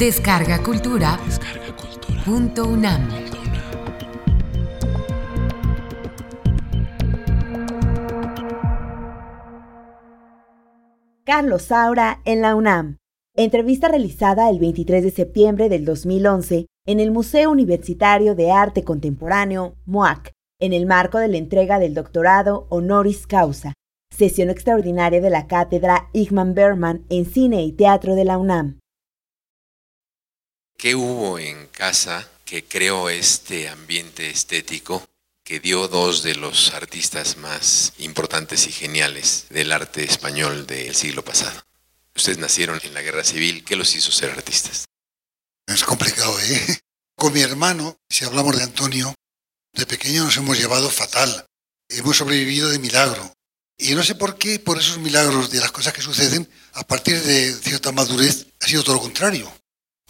Descarga 0.00 0.62
Cultura. 0.62 1.20
Punto 2.24 2.66
UNAM. 2.66 3.06
Carlos 11.22 11.60
Saura 11.60 12.22
en 12.24 12.40
la 12.40 12.54
UNAM. 12.54 12.96
Entrevista 13.36 13.88
realizada 13.88 14.48
el 14.48 14.58
23 14.58 15.04
de 15.04 15.10
septiembre 15.10 15.68
del 15.68 15.84
2011 15.84 16.64
en 16.86 17.00
el 17.00 17.10
Museo 17.10 17.50
Universitario 17.50 18.34
de 18.34 18.52
Arte 18.52 18.84
Contemporáneo, 18.84 19.74
MOAC, 19.84 20.32
en 20.60 20.72
el 20.72 20.86
marco 20.86 21.18
de 21.18 21.28
la 21.28 21.36
entrega 21.36 21.78
del 21.78 21.92
doctorado 21.92 22.66
honoris 22.70 23.26
causa, 23.26 23.74
sesión 24.10 24.48
extraordinaria 24.48 25.20
de 25.20 25.28
la 25.28 25.46
cátedra 25.46 26.08
Igman 26.14 26.54
Berman 26.54 27.04
en 27.10 27.26
Cine 27.26 27.64
y 27.64 27.72
Teatro 27.72 28.14
de 28.14 28.24
la 28.24 28.38
UNAM. 28.38 28.79
¿Qué 30.80 30.94
hubo 30.94 31.38
en 31.38 31.66
casa 31.66 32.26
que 32.46 32.64
creó 32.64 33.10
este 33.10 33.68
ambiente 33.68 34.30
estético 34.30 35.06
que 35.44 35.60
dio 35.60 35.88
dos 35.88 36.22
de 36.22 36.36
los 36.36 36.72
artistas 36.72 37.36
más 37.36 37.92
importantes 37.98 38.66
y 38.66 38.72
geniales 38.72 39.44
del 39.50 39.72
arte 39.72 40.04
español 40.04 40.66
del 40.66 40.94
siglo 40.94 41.22
pasado? 41.22 41.60
Ustedes 42.16 42.38
nacieron 42.38 42.80
en 42.82 42.94
la 42.94 43.02
guerra 43.02 43.24
civil, 43.24 43.62
¿qué 43.62 43.76
los 43.76 43.94
hizo 43.94 44.10
ser 44.10 44.30
artistas? 44.30 44.86
Es 45.66 45.84
complicado, 45.84 46.34
¿eh? 46.40 46.78
Con 47.14 47.34
mi 47.34 47.42
hermano, 47.42 47.98
si 48.08 48.24
hablamos 48.24 48.56
de 48.56 48.62
Antonio, 48.62 49.14
de 49.74 49.84
pequeño 49.84 50.24
nos 50.24 50.38
hemos 50.38 50.58
llevado 50.58 50.88
fatal. 50.88 51.44
Hemos 51.90 52.16
sobrevivido 52.16 52.70
de 52.70 52.78
milagro. 52.78 53.34
Y 53.76 53.94
no 53.94 54.02
sé 54.02 54.14
por 54.14 54.38
qué, 54.38 54.58
por 54.58 54.78
esos 54.78 54.96
milagros 54.96 55.50
de 55.50 55.60
las 55.60 55.72
cosas 55.72 55.92
que 55.92 56.00
suceden, 56.00 56.50
a 56.72 56.86
partir 56.86 57.22
de 57.22 57.52
cierta 57.52 57.92
madurez, 57.92 58.46
ha 58.62 58.66
sido 58.66 58.82
todo 58.82 58.94
lo 58.94 59.02
contrario. 59.02 59.59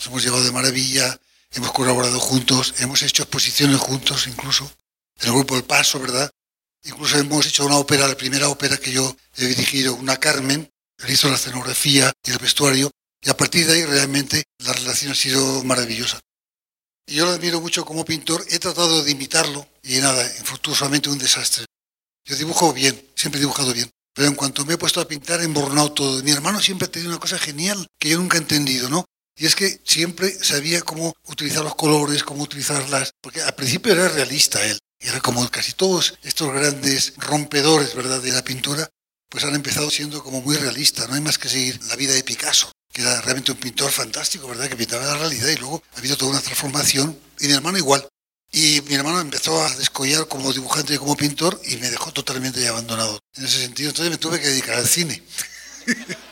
Nos 0.00 0.06
hemos 0.06 0.22
llevado 0.22 0.44
de 0.44 0.50
maravilla, 0.50 1.20
hemos 1.50 1.72
colaborado 1.72 2.18
juntos, 2.18 2.72
hemos 2.78 3.02
hecho 3.02 3.22
exposiciones 3.22 3.76
juntos 3.76 4.28
incluso, 4.28 4.64
en 5.20 5.28
el 5.28 5.34
grupo 5.34 5.58
El 5.58 5.64
Paso, 5.64 6.00
¿verdad? 6.00 6.30
Incluso 6.84 7.18
hemos 7.18 7.44
hecho 7.44 7.66
una 7.66 7.76
ópera, 7.76 8.08
la 8.08 8.16
primera 8.16 8.48
ópera 8.48 8.78
que 8.78 8.92
yo 8.92 9.14
he 9.36 9.44
dirigido, 9.44 9.92
una 9.92 10.16
Carmen, 10.16 10.72
él 11.00 11.10
hizo 11.10 11.28
la 11.28 11.34
escenografía 11.34 12.10
y 12.24 12.30
el 12.30 12.38
vestuario, 12.38 12.90
y 13.20 13.28
a 13.28 13.36
partir 13.36 13.66
de 13.66 13.74
ahí 13.74 13.84
realmente 13.84 14.44
la 14.60 14.72
relación 14.72 15.12
ha 15.12 15.14
sido 15.14 15.62
maravillosa. 15.64 16.18
Y 17.06 17.16
yo 17.16 17.26
lo 17.26 17.32
admiro 17.32 17.60
mucho 17.60 17.84
como 17.84 18.02
pintor, 18.06 18.42
he 18.48 18.58
tratado 18.58 19.04
de 19.04 19.10
imitarlo 19.10 19.68
y 19.82 19.98
nada, 19.98 20.24
infructuosamente 20.38 21.10
un 21.10 21.18
desastre. 21.18 21.66
Yo 22.24 22.36
dibujo 22.36 22.72
bien, 22.72 23.06
siempre 23.14 23.38
he 23.38 23.42
dibujado 23.42 23.74
bien, 23.74 23.90
pero 24.14 24.28
en 24.28 24.34
cuanto 24.34 24.64
me 24.64 24.74
he 24.74 24.78
puesto 24.78 25.02
a 25.02 25.06
pintar, 25.06 25.42
he 25.42 25.44
embornado 25.44 25.92
todo. 25.92 26.22
Mi 26.22 26.30
hermano 26.30 26.58
siempre 26.62 26.86
ha 26.86 26.90
tenido 26.90 27.10
una 27.10 27.20
cosa 27.20 27.38
genial 27.38 27.86
que 27.98 28.08
yo 28.08 28.16
nunca 28.16 28.38
he 28.38 28.40
entendido, 28.40 28.88
¿no? 28.88 29.04
Y 29.40 29.46
es 29.46 29.56
que 29.56 29.80
siempre 29.84 30.36
sabía 30.44 30.82
cómo 30.82 31.16
utilizar 31.26 31.64
los 31.64 31.74
colores, 31.74 32.22
cómo 32.22 32.42
utilizarlas, 32.42 33.14
porque 33.22 33.40
al 33.40 33.54
principio 33.54 33.94
era 33.94 34.06
realista 34.06 34.62
él, 34.66 34.78
era 34.98 35.18
como 35.22 35.50
casi 35.50 35.72
todos 35.72 36.18
estos 36.22 36.52
grandes 36.52 37.14
rompedores, 37.16 37.94
¿verdad?, 37.94 38.20
de 38.20 38.32
la 38.32 38.44
pintura, 38.44 38.86
pues 39.30 39.44
han 39.44 39.54
empezado 39.54 39.90
siendo 39.90 40.22
como 40.22 40.42
muy 40.42 40.56
realistas, 40.56 41.08
no 41.08 41.14
hay 41.14 41.22
más 41.22 41.38
que 41.38 41.48
seguir 41.48 41.82
la 41.84 41.96
vida 41.96 42.12
de 42.12 42.22
Picasso, 42.22 42.70
que 42.92 43.00
era 43.00 43.18
realmente 43.22 43.52
un 43.52 43.56
pintor 43.56 43.90
fantástico, 43.90 44.46
¿verdad?, 44.46 44.68
que 44.68 44.76
pintaba 44.76 45.06
la 45.06 45.16
realidad 45.16 45.48
y 45.48 45.56
luego 45.56 45.82
ha 45.94 45.98
habido 45.98 46.18
toda 46.18 46.32
una 46.32 46.42
transformación, 46.42 47.18
y 47.40 47.46
mi 47.46 47.54
hermano 47.54 47.78
igual. 47.78 48.06
Y 48.52 48.82
mi 48.88 48.94
hermano 48.94 49.20
empezó 49.20 49.64
a 49.64 49.74
descollar 49.76 50.28
como 50.28 50.52
dibujante 50.52 50.92
y 50.92 50.98
como 50.98 51.16
pintor 51.16 51.58
y 51.64 51.78
me 51.78 51.88
dejó 51.88 52.12
totalmente 52.12 52.66
abandonado. 52.68 53.18
En 53.36 53.46
ese 53.46 53.62
sentido, 53.62 53.88
entonces 53.88 54.10
me 54.10 54.18
tuve 54.18 54.38
que 54.38 54.48
dedicar 54.48 54.76
al 54.76 54.86
cine. 54.86 55.22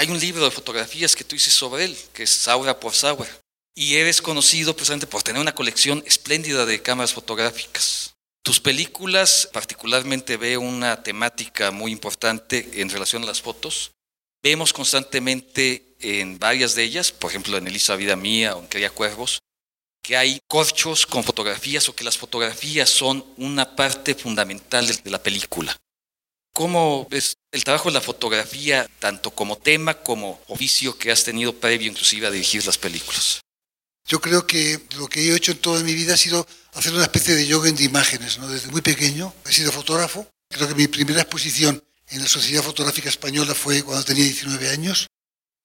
Hay 0.00 0.08
un 0.08 0.18
libro 0.18 0.42
de 0.46 0.50
fotografías 0.50 1.14
que 1.14 1.24
tú 1.24 1.36
dices 1.36 1.52
sobre 1.52 1.84
él, 1.84 1.96
que 2.14 2.22
es 2.22 2.30
Saura 2.30 2.80
por 2.80 2.94
Saura. 2.94 3.28
Y 3.74 3.96
eres 3.96 4.22
conocido 4.22 4.74
precisamente 4.74 5.06
por 5.06 5.22
tener 5.22 5.42
una 5.42 5.54
colección 5.54 6.02
espléndida 6.06 6.64
de 6.64 6.80
cámaras 6.80 7.12
fotográficas. 7.12 8.14
Tus 8.42 8.60
películas, 8.60 9.50
particularmente 9.52 10.38
veo 10.38 10.62
una 10.62 11.02
temática 11.02 11.70
muy 11.70 11.92
importante 11.92 12.80
en 12.80 12.88
relación 12.88 13.24
a 13.24 13.26
las 13.26 13.42
fotos. 13.42 13.90
Vemos 14.42 14.72
constantemente 14.72 15.94
en 16.00 16.38
varias 16.38 16.74
de 16.74 16.84
ellas, 16.84 17.12
por 17.12 17.28
ejemplo 17.28 17.58
en 17.58 17.66
Elisa 17.66 17.94
Vida 17.94 18.16
Mía 18.16 18.56
o 18.56 18.60
en 18.60 18.68
Cría 18.68 18.88
Cuervos, 18.88 19.40
que 20.02 20.16
hay 20.16 20.40
corchos 20.48 21.04
con 21.04 21.24
fotografías 21.24 21.86
o 21.90 21.94
que 21.94 22.04
las 22.04 22.16
fotografías 22.16 22.88
son 22.88 23.22
una 23.36 23.76
parte 23.76 24.14
fundamental 24.14 24.86
de 24.86 25.10
la 25.10 25.22
película. 25.22 25.76
¿Cómo 26.52 27.06
ves 27.10 27.36
el 27.52 27.64
trabajo 27.64 27.88
de 27.88 27.94
la 27.94 28.00
fotografía, 28.00 28.88
tanto 28.98 29.30
como 29.30 29.56
tema 29.56 30.02
como 30.02 30.40
oficio 30.48 30.98
que 30.98 31.10
has 31.10 31.24
tenido 31.24 31.54
previo 31.54 31.90
inclusive 31.90 32.26
a 32.26 32.30
dirigir 32.30 32.64
las 32.66 32.78
películas? 32.78 33.40
Yo 34.06 34.20
creo 34.20 34.46
que 34.46 34.80
lo 34.96 35.08
que 35.08 35.20
he 35.20 35.36
hecho 35.36 35.52
en 35.52 35.58
toda 35.58 35.82
mi 35.82 35.94
vida 35.94 36.14
ha 36.14 36.16
sido 36.16 36.46
hacer 36.74 36.92
una 36.92 37.04
especie 37.04 37.34
de 37.34 37.46
yoga 37.46 37.70
de 37.70 37.84
imágenes. 37.84 38.38
Desde 38.48 38.68
muy 38.68 38.82
pequeño 38.82 39.32
he 39.46 39.52
sido 39.52 39.70
fotógrafo. 39.70 40.26
Creo 40.48 40.66
que 40.66 40.74
mi 40.74 40.88
primera 40.88 41.22
exposición 41.22 41.82
en 42.08 42.20
la 42.20 42.28
Sociedad 42.28 42.62
Fotográfica 42.62 43.08
Española 43.08 43.54
fue 43.54 43.82
cuando 43.84 44.04
tenía 44.04 44.24
19 44.24 44.70
años. 44.70 45.06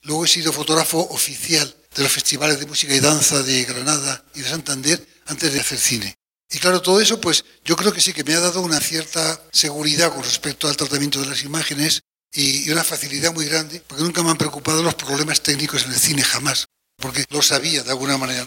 Luego 0.03 0.25
he 0.25 0.27
sido 0.27 0.53
fotógrafo 0.53 0.99
oficial 1.09 1.75
de 1.95 2.03
los 2.03 2.11
festivales 2.11 2.59
de 2.59 2.67
música 2.67 2.93
y 2.93 2.99
danza 2.99 3.41
de 3.41 3.63
Granada 3.63 4.23
y 4.35 4.41
de 4.41 4.49
Santander 4.49 5.03
antes 5.25 5.51
de 5.51 5.59
hacer 5.59 5.79
cine. 5.79 6.15
Y 6.49 6.59
claro, 6.59 6.81
todo 6.81 7.01
eso, 7.01 7.19
pues 7.19 7.43
yo 7.63 7.75
creo 7.75 7.91
que 7.91 8.01
sí 8.01 8.13
que 8.13 8.23
me 8.23 8.33
ha 8.33 8.39
dado 8.39 8.61
una 8.61 8.79
cierta 8.79 9.41
seguridad 9.51 10.13
con 10.13 10.23
respecto 10.23 10.67
al 10.67 10.77
tratamiento 10.77 11.19
de 11.19 11.27
las 11.27 11.43
imágenes 11.43 12.01
y, 12.31 12.69
una 12.69 12.83
facilidad 12.83 13.33
muy 13.33 13.45
grande, 13.45 13.81
porque 13.87 14.03
nunca 14.03 14.21
me 14.21 14.29
han 14.29 14.37
preocupado 14.37 14.83
los 14.83 14.95
problemas 14.95 15.41
técnicos 15.41 15.83
en 15.83 15.91
el 15.91 15.99
cine, 15.99 16.21
jamás, 16.21 16.67
porque 16.97 17.25
lo 17.29 17.41
sabía 17.41 17.83
de 17.83 17.91
alguna 17.91 18.17
manera. 18.17 18.45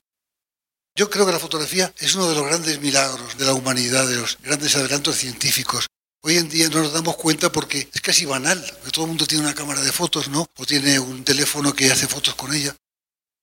Yo 0.94 1.10
creo 1.10 1.26
que 1.26 1.32
la 1.32 1.38
fotografía 1.38 1.92
es 1.98 2.14
uno 2.14 2.28
de 2.28 2.34
los 2.34 2.44
grandes 2.44 2.80
milagros 2.80 3.38
de 3.38 3.44
la 3.44 3.54
humanidad, 3.54 4.06
de 4.06 4.16
los 4.16 4.38
grandes 4.42 4.74
adelantos 4.76 5.16
científicos. 5.16 5.86
Hoy 6.22 6.36
en 6.36 6.48
día 6.48 6.68
no 6.68 6.82
nos 6.82 6.92
damos 6.92 7.16
cuenta 7.16 7.50
porque 7.50 7.88
es 7.92 8.00
casi 8.00 8.24
banal, 8.24 8.64
que 8.84 8.90
todo 8.90 9.04
el 9.04 9.10
mundo 9.10 9.26
tiene 9.26 9.44
una 9.44 9.54
cámara 9.54 9.80
de 9.80 9.92
fotos, 9.92 10.28
¿no? 10.28 10.48
O 10.56 10.66
tiene 10.66 10.98
un 10.98 11.24
teléfono 11.24 11.72
que 11.72 11.90
hace 11.90 12.08
fotos 12.08 12.34
con 12.34 12.52
ella 12.52 12.74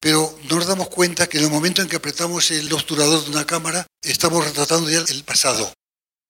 pero 0.05 0.37
no 0.51 0.57
nos 0.57 0.67
damos 0.67 0.89
cuenta 0.89 1.25
que 1.25 1.39
en 1.39 1.45
el 1.45 1.49
momento 1.49 1.81
en 1.81 1.87
que 1.87 1.95
apretamos 1.95 2.51
el 2.51 2.71
obturador 2.71 3.23
de 3.23 3.31
una 3.31 3.43
cámara, 3.43 3.87
estamos 4.03 4.45
retratando 4.45 4.87
ya 4.87 4.99
el 4.99 5.23
pasado. 5.23 5.73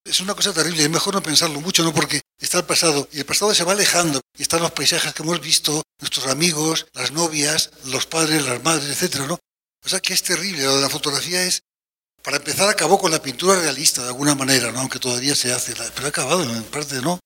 Es 0.05 0.21
una 0.21 0.33
cosa 0.33 0.53
terrible, 0.53 0.83
es 0.83 0.89
mejor 0.89 1.13
no 1.13 1.21
pensarlo 1.21 1.59
mucho, 1.59 1.83
¿no? 1.83 1.93
Porque 1.93 2.21
está 2.39 2.59
el 2.59 2.63
pasado 2.63 3.09
y 3.11 3.17
el 3.17 3.25
pasado 3.25 3.53
se 3.53 3.65
va 3.65 3.73
alejando 3.73 4.21
y 4.37 4.43
están 4.43 4.61
los 4.61 4.71
paisajes 4.71 5.13
que 5.13 5.23
hemos 5.23 5.41
visto, 5.41 5.83
nuestros 5.99 6.27
amigos, 6.27 6.85
las 6.93 7.11
novias, 7.11 7.71
los 7.83 8.05
padres, 8.05 8.45
las 8.45 8.63
madres, 8.63 8.89
etcétera, 8.91 9.27
¿no? 9.27 9.37
O 9.83 9.89
sea 9.89 9.99
que 9.99 10.13
es 10.13 10.23
terrible, 10.23 10.63
lo 10.63 10.77
de 10.77 10.81
la 10.81 10.89
fotografía 10.89 11.43
es, 11.43 11.59
para 12.23 12.37
empezar 12.37 12.69
acabó 12.69 12.97
con 12.97 13.11
la 13.11 13.21
pintura 13.21 13.59
realista 13.59 14.03
de 14.03 14.07
alguna 14.07 14.35
manera, 14.35 14.71
¿no? 14.71 14.79
Aunque 14.79 14.99
todavía 14.99 15.35
se 15.35 15.51
hace, 15.51 15.73
pero 15.93 16.05
ha 16.05 16.09
acabado 16.11 16.43
en 16.43 16.63
parte, 16.63 17.01
¿no? 17.01 17.19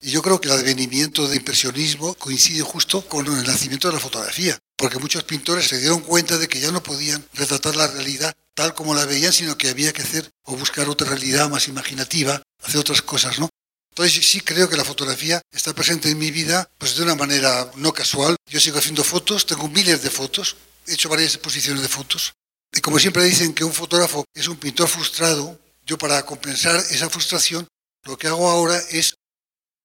Y 0.00 0.12
yo 0.12 0.22
creo 0.22 0.40
que 0.40 0.46
el 0.46 0.54
advenimiento 0.54 1.26
del 1.26 1.38
impresionismo 1.38 2.14
coincide 2.14 2.62
justo 2.62 3.04
con 3.08 3.26
el 3.26 3.44
nacimiento 3.44 3.88
de 3.88 3.94
la 3.94 4.00
fotografía, 4.00 4.56
porque 4.76 4.98
muchos 4.98 5.24
pintores 5.24 5.68
se 5.68 5.78
dieron 5.78 6.00
cuenta 6.00 6.38
de 6.38 6.48
que 6.48 6.60
ya 6.60 6.70
no 6.70 6.82
podían 6.82 7.26
retratar 7.34 7.76
la 7.76 7.86
realidad 7.86 8.34
tal 8.54 8.74
como 8.74 8.94
la 8.94 9.04
veían, 9.04 9.32
sino 9.32 9.56
que 9.58 9.68
había 9.68 9.92
que 9.92 10.02
hacer 10.02 10.30
o 10.44 10.56
buscar 10.56 10.88
otra 10.88 11.08
realidad 11.08 11.48
más 11.48 11.68
imaginativa, 11.68 12.42
hacer 12.62 12.80
otras 12.80 13.02
cosas, 13.02 13.38
¿no? 13.38 13.48
Entonces 13.90 14.28
sí 14.28 14.40
creo 14.40 14.68
que 14.68 14.76
la 14.76 14.84
fotografía 14.84 15.40
está 15.50 15.72
presente 15.74 16.10
en 16.10 16.18
mi 16.18 16.30
vida 16.30 16.68
pues 16.78 16.96
de 16.96 17.02
una 17.02 17.14
manera 17.14 17.70
no 17.76 17.92
casual. 17.92 18.36
Yo 18.46 18.60
sigo 18.60 18.78
haciendo 18.78 19.02
fotos, 19.02 19.46
tengo 19.46 19.68
miles 19.68 20.02
de 20.02 20.10
fotos, 20.10 20.56
he 20.86 20.92
hecho 20.92 21.08
varias 21.08 21.34
exposiciones 21.34 21.82
de 21.82 21.88
fotos. 21.88 22.34
Y 22.72 22.80
como 22.80 22.98
siempre 22.98 23.24
dicen 23.24 23.54
que 23.54 23.64
un 23.64 23.72
fotógrafo 23.72 24.24
es 24.34 24.48
un 24.48 24.56
pintor 24.56 24.88
frustrado, 24.88 25.58
yo 25.86 25.96
para 25.96 26.24
compensar 26.26 26.76
esa 26.90 27.08
frustración 27.08 27.66
lo 28.04 28.18
que 28.18 28.26
hago 28.26 28.48
ahora 28.50 28.78
es 28.90 29.14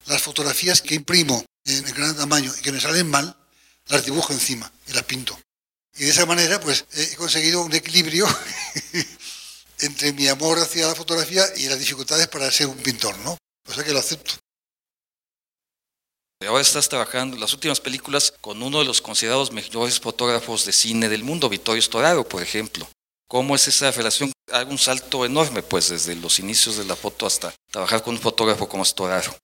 las 0.06 0.22
fotografías 0.22 0.82
que 0.82 0.96
imprimo 0.96 1.46
en 1.66 1.84
gran 1.94 2.16
tamaño 2.16 2.52
y 2.58 2.62
que 2.62 2.72
me 2.72 2.82
salen 2.82 3.10
mal, 3.10 3.38
las 3.92 4.06
dibujo 4.06 4.34
encima 4.34 4.72
y 4.88 4.94
las 4.94 5.04
pinto. 5.04 5.40
Y 5.96 6.06
de 6.06 6.12
esa 6.12 6.26
manera, 6.26 6.60
pues 6.60 6.86
he 6.94 7.16
conseguido 7.16 7.62
un 7.62 7.74
equilibrio 7.74 8.26
entre 9.80 10.14
mi 10.14 10.28
amor 10.28 10.58
hacia 10.60 10.88
la 10.88 10.96
fotografía 10.96 11.44
y 11.58 11.68
las 11.68 11.80
dificultades 11.80 12.28
para 12.28 12.50
ser 12.50 12.68
un 12.68 12.78
pintor, 12.78 13.18
¿no? 13.20 13.38
O 13.68 13.74
sea 13.74 13.84
que 13.84 13.94
lo 13.94 14.00
acepto. 14.00 14.34
Ahora 16.48 16.62
estás 16.62 16.90
trabajando 16.90 17.38
las 17.38 17.54
últimas 17.54 17.80
películas 17.80 18.34
con 18.42 18.64
uno 18.64 18.80
de 18.80 18.86
los 18.86 19.00
considerados 19.00 19.52
mejores 19.52 20.00
fotógrafos 20.00 20.66
de 20.66 20.72
cine 20.72 21.08
del 21.08 21.24
mundo, 21.24 21.50
Vittorio 21.50 21.82
Storaro, 21.82 22.28
por 22.28 22.42
ejemplo. 22.42 22.90
¿Cómo 23.28 23.56
es 23.56 23.68
esa 23.68 23.92
relación? 23.92 24.32
Hay 24.52 24.66
un 24.66 24.80
salto 24.80 25.24
enorme, 25.24 25.62
pues, 25.62 25.90
desde 25.90 26.16
los 26.16 26.40
inicios 26.40 26.78
de 26.78 26.86
la 26.86 26.96
foto 26.96 27.28
hasta 27.28 27.54
trabajar 27.70 28.02
con 28.02 28.16
un 28.16 28.22
fotógrafo 28.22 28.68
como 28.68 28.84
Storaro. 28.84 29.38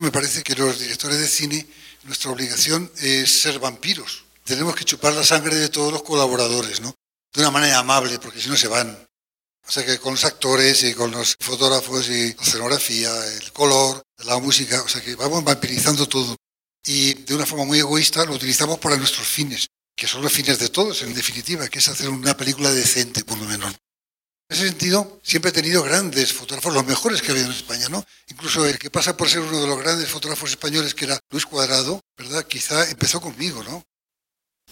Me 0.00 0.10
parece 0.10 0.42
que 0.42 0.56
los 0.56 0.78
directores 0.78 1.20
de 1.20 1.28
cine, 1.28 1.66
nuestra 2.04 2.30
obligación 2.30 2.90
es 2.98 3.42
ser 3.42 3.58
vampiros. 3.58 4.24
Tenemos 4.44 4.74
que 4.74 4.84
chupar 4.84 5.12
la 5.12 5.24
sangre 5.24 5.56
de 5.56 5.68
todos 5.68 5.92
los 5.92 6.02
colaboradores, 6.02 6.80
¿no? 6.80 6.94
De 7.32 7.40
una 7.40 7.50
manera 7.50 7.78
amable, 7.78 8.18
porque 8.18 8.40
si 8.40 8.48
no 8.48 8.56
se 8.56 8.68
van. 8.68 9.08
O 9.66 9.70
sea 9.70 9.84
que 9.84 9.98
con 9.98 10.14
los 10.14 10.24
actores 10.24 10.82
y 10.82 10.94
con 10.94 11.10
los 11.10 11.36
fotógrafos 11.38 12.08
y 12.08 12.34
la 12.34 12.42
escenografía, 12.42 13.26
el 13.36 13.52
color, 13.52 14.02
la 14.24 14.38
música, 14.38 14.82
o 14.82 14.88
sea 14.88 15.00
que 15.00 15.14
vamos 15.14 15.44
vampirizando 15.44 16.08
todo. 16.08 16.36
y 16.84 17.14
de 17.14 17.34
una 17.34 17.46
forma 17.46 17.66
muy 17.66 17.78
egoísta 17.78 18.24
lo 18.24 18.34
utilizamos 18.34 18.78
para 18.78 18.96
nuestros 18.96 19.26
fines, 19.26 19.68
que 19.94 20.08
son 20.08 20.22
los 20.22 20.32
fines 20.32 20.58
de 20.58 20.70
todos, 20.70 21.02
en 21.02 21.14
definitiva, 21.14 21.68
que 21.68 21.78
es 21.78 21.88
hacer 21.88 22.08
una 22.08 22.36
película 22.36 22.72
decente, 22.72 23.22
por 23.22 23.38
lo 23.38 23.44
menos. 23.44 23.74
En 24.50 24.56
ese 24.56 24.66
sentido, 24.66 25.20
siempre 25.22 25.50
he 25.50 25.54
tenido 25.54 25.80
grandes 25.84 26.32
fotógrafos, 26.32 26.74
los 26.74 26.84
mejores 26.84 27.22
que 27.22 27.28
ha 27.28 27.30
habido 27.30 27.46
en 27.46 27.52
España, 27.52 27.88
¿no? 27.88 28.04
Incluso 28.26 28.66
el 28.66 28.80
que 28.80 28.90
pasa 28.90 29.16
por 29.16 29.30
ser 29.30 29.42
uno 29.42 29.60
de 29.60 29.66
los 29.68 29.78
grandes 29.78 30.08
fotógrafos 30.08 30.50
españoles, 30.50 30.92
que 30.92 31.04
era 31.04 31.20
Luis 31.30 31.46
Cuadrado, 31.46 32.00
¿verdad? 32.18 32.44
Quizá 32.44 32.90
empezó 32.90 33.20
conmigo, 33.20 33.62
¿no? 33.62 33.84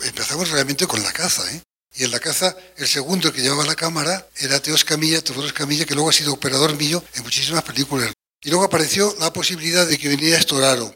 Empezamos 0.02 0.50
realmente 0.50 0.88
con 0.88 1.00
la 1.00 1.12
caza, 1.12 1.48
¿eh? 1.54 1.62
Y 1.94 2.02
en 2.02 2.10
la 2.10 2.18
caza, 2.18 2.56
el 2.76 2.88
segundo 2.88 3.32
que 3.32 3.40
llevaba 3.40 3.64
la 3.64 3.76
cámara 3.76 4.28
era 4.38 4.60
Teo 4.60 4.74
Escamilla, 4.74 5.22
Teodoro 5.22 5.46
Escamilla, 5.46 5.84
que 5.84 5.94
luego 5.94 6.10
ha 6.10 6.12
sido 6.12 6.32
operador 6.32 6.76
mío 6.76 7.04
en 7.14 7.22
muchísimas 7.22 7.62
películas. 7.62 8.12
Y 8.42 8.50
luego 8.50 8.64
apareció 8.64 9.14
la 9.20 9.32
posibilidad 9.32 9.86
de 9.86 9.96
que 9.96 10.08
viniera 10.08 10.38
Estoraro. 10.38 10.92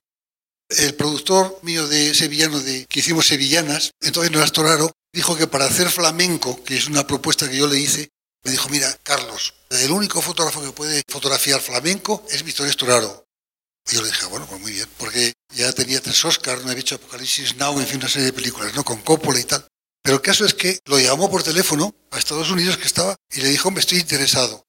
El 0.69 0.97
productor 0.97 1.57
mío 1.63 1.87
de 1.87 2.15
sevillano, 2.15 2.59
de, 2.59 2.87
que 2.87 2.99
hicimos 2.99 3.29
sevillanas, 3.29 3.93
entonces 4.01 4.33
no 4.33 4.39
era 4.39 4.47
Estoraro, 4.47 4.91
dijo 5.13 5.37
que 5.37 5.47
para 5.47 5.67
hacer 5.67 5.89
flamenco, 5.89 6.65
que 6.65 6.77
es 6.77 6.89
una 6.89 7.07
propuesta 7.07 7.49
que 7.49 7.59
yo 7.59 7.69
le 7.69 7.79
hice, 7.79 8.09
me 8.45 8.51
dijo, 8.51 8.69
mira, 8.69 8.93
Carlos, 9.03 9.55
el 9.71 9.91
único 9.91 10.21
fotógrafo 10.21 10.63
que 10.63 10.73
puede 10.73 11.03
fotografiar 11.09 11.61
flamenco 11.61 12.25
es 12.31 12.43
Víctor 12.43 12.69
Estoraro. 12.69 13.25
Y 13.91 13.95
yo 13.95 14.03
le 14.03 14.09
dije, 14.09 14.27
bueno, 14.27 14.47
pues 14.47 14.61
muy 14.61 14.73
bien, 14.73 14.89
porque 14.97 15.33
ya 15.55 15.73
tenía 15.73 16.01
tres 16.01 16.25
Oscars, 16.25 16.63
no 16.63 16.71
había 16.71 16.81
hecho 16.81 16.97
Apocalipsis 16.97 17.57
Now, 17.57 17.79
en 17.79 17.87
fin, 17.87 17.99
una 17.99 18.09
serie 18.09 18.27
de 18.27 18.33
películas, 18.33 18.75
¿no? 18.75 18.85
Con 18.85 19.01
Coppola 19.03 19.41
y 19.41 19.45
tal. 19.45 19.67
Pero 20.03 20.17
el 20.17 20.23
caso 20.23 20.45
es 20.45 20.55
que 20.55 20.79
lo 20.87 20.99
llamó 20.99 21.31
por 21.31 21.43
teléfono 21.43 21.95
a 22.11 22.19
Estados 22.19 22.51
Unidos 22.51 22.77
que 22.77 22.87
estaba 22.87 23.15
y 23.31 23.41
le 23.41 23.49
dijo, 23.49 23.71
me 23.71 23.81
estoy 23.81 23.99
interesado. 23.99 24.65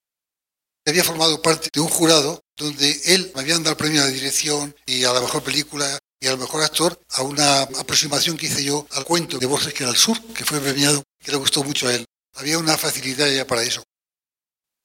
Había 0.85 1.03
formado 1.03 1.41
parte 1.41 1.69
de 1.73 1.79
un 1.79 1.87
jurado 1.87 2.41
donde 2.57 3.01
él 3.05 3.31
me 3.33 3.41
había 3.41 3.57
dado 3.57 3.71
el 3.71 3.77
premio 3.77 4.03
de 4.03 4.11
dirección 4.11 4.75
y 4.85 5.03
a 5.05 5.13
la 5.13 5.21
mejor 5.21 5.41
película 5.41 5.97
y 6.19 6.27
al 6.27 6.37
mejor 6.37 6.61
actor 6.61 6.99
a 7.09 7.23
una 7.23 7.61
aproximación 7.61 8.37
que 8.37 8.45
hice 8.45 8.63
yo 8.63 8.85
al 8.91 9.05
cuento 9.05 9.39
de 9.39 9.45
Borges 9.45 9.73
que 9.73 9.83
era 9.83 9.91
el 9.91 9.97
sur, 9.97 10.19
que 10.33 10.45
fue 10.45 10.59
premiado, 10.59 11.01
que 11.23 11.31
le 11.31 11.37
gustó 11.37 11.63
mucho 11.63 11.87
a 11.87 11.95
él. 11.95 12.05
Había 12.35 12.57
una 12.57 12.77
facilidad 12.77 13.30
ya 13.30 13.45
para 13.45 13.63
eso. 13.63 13.83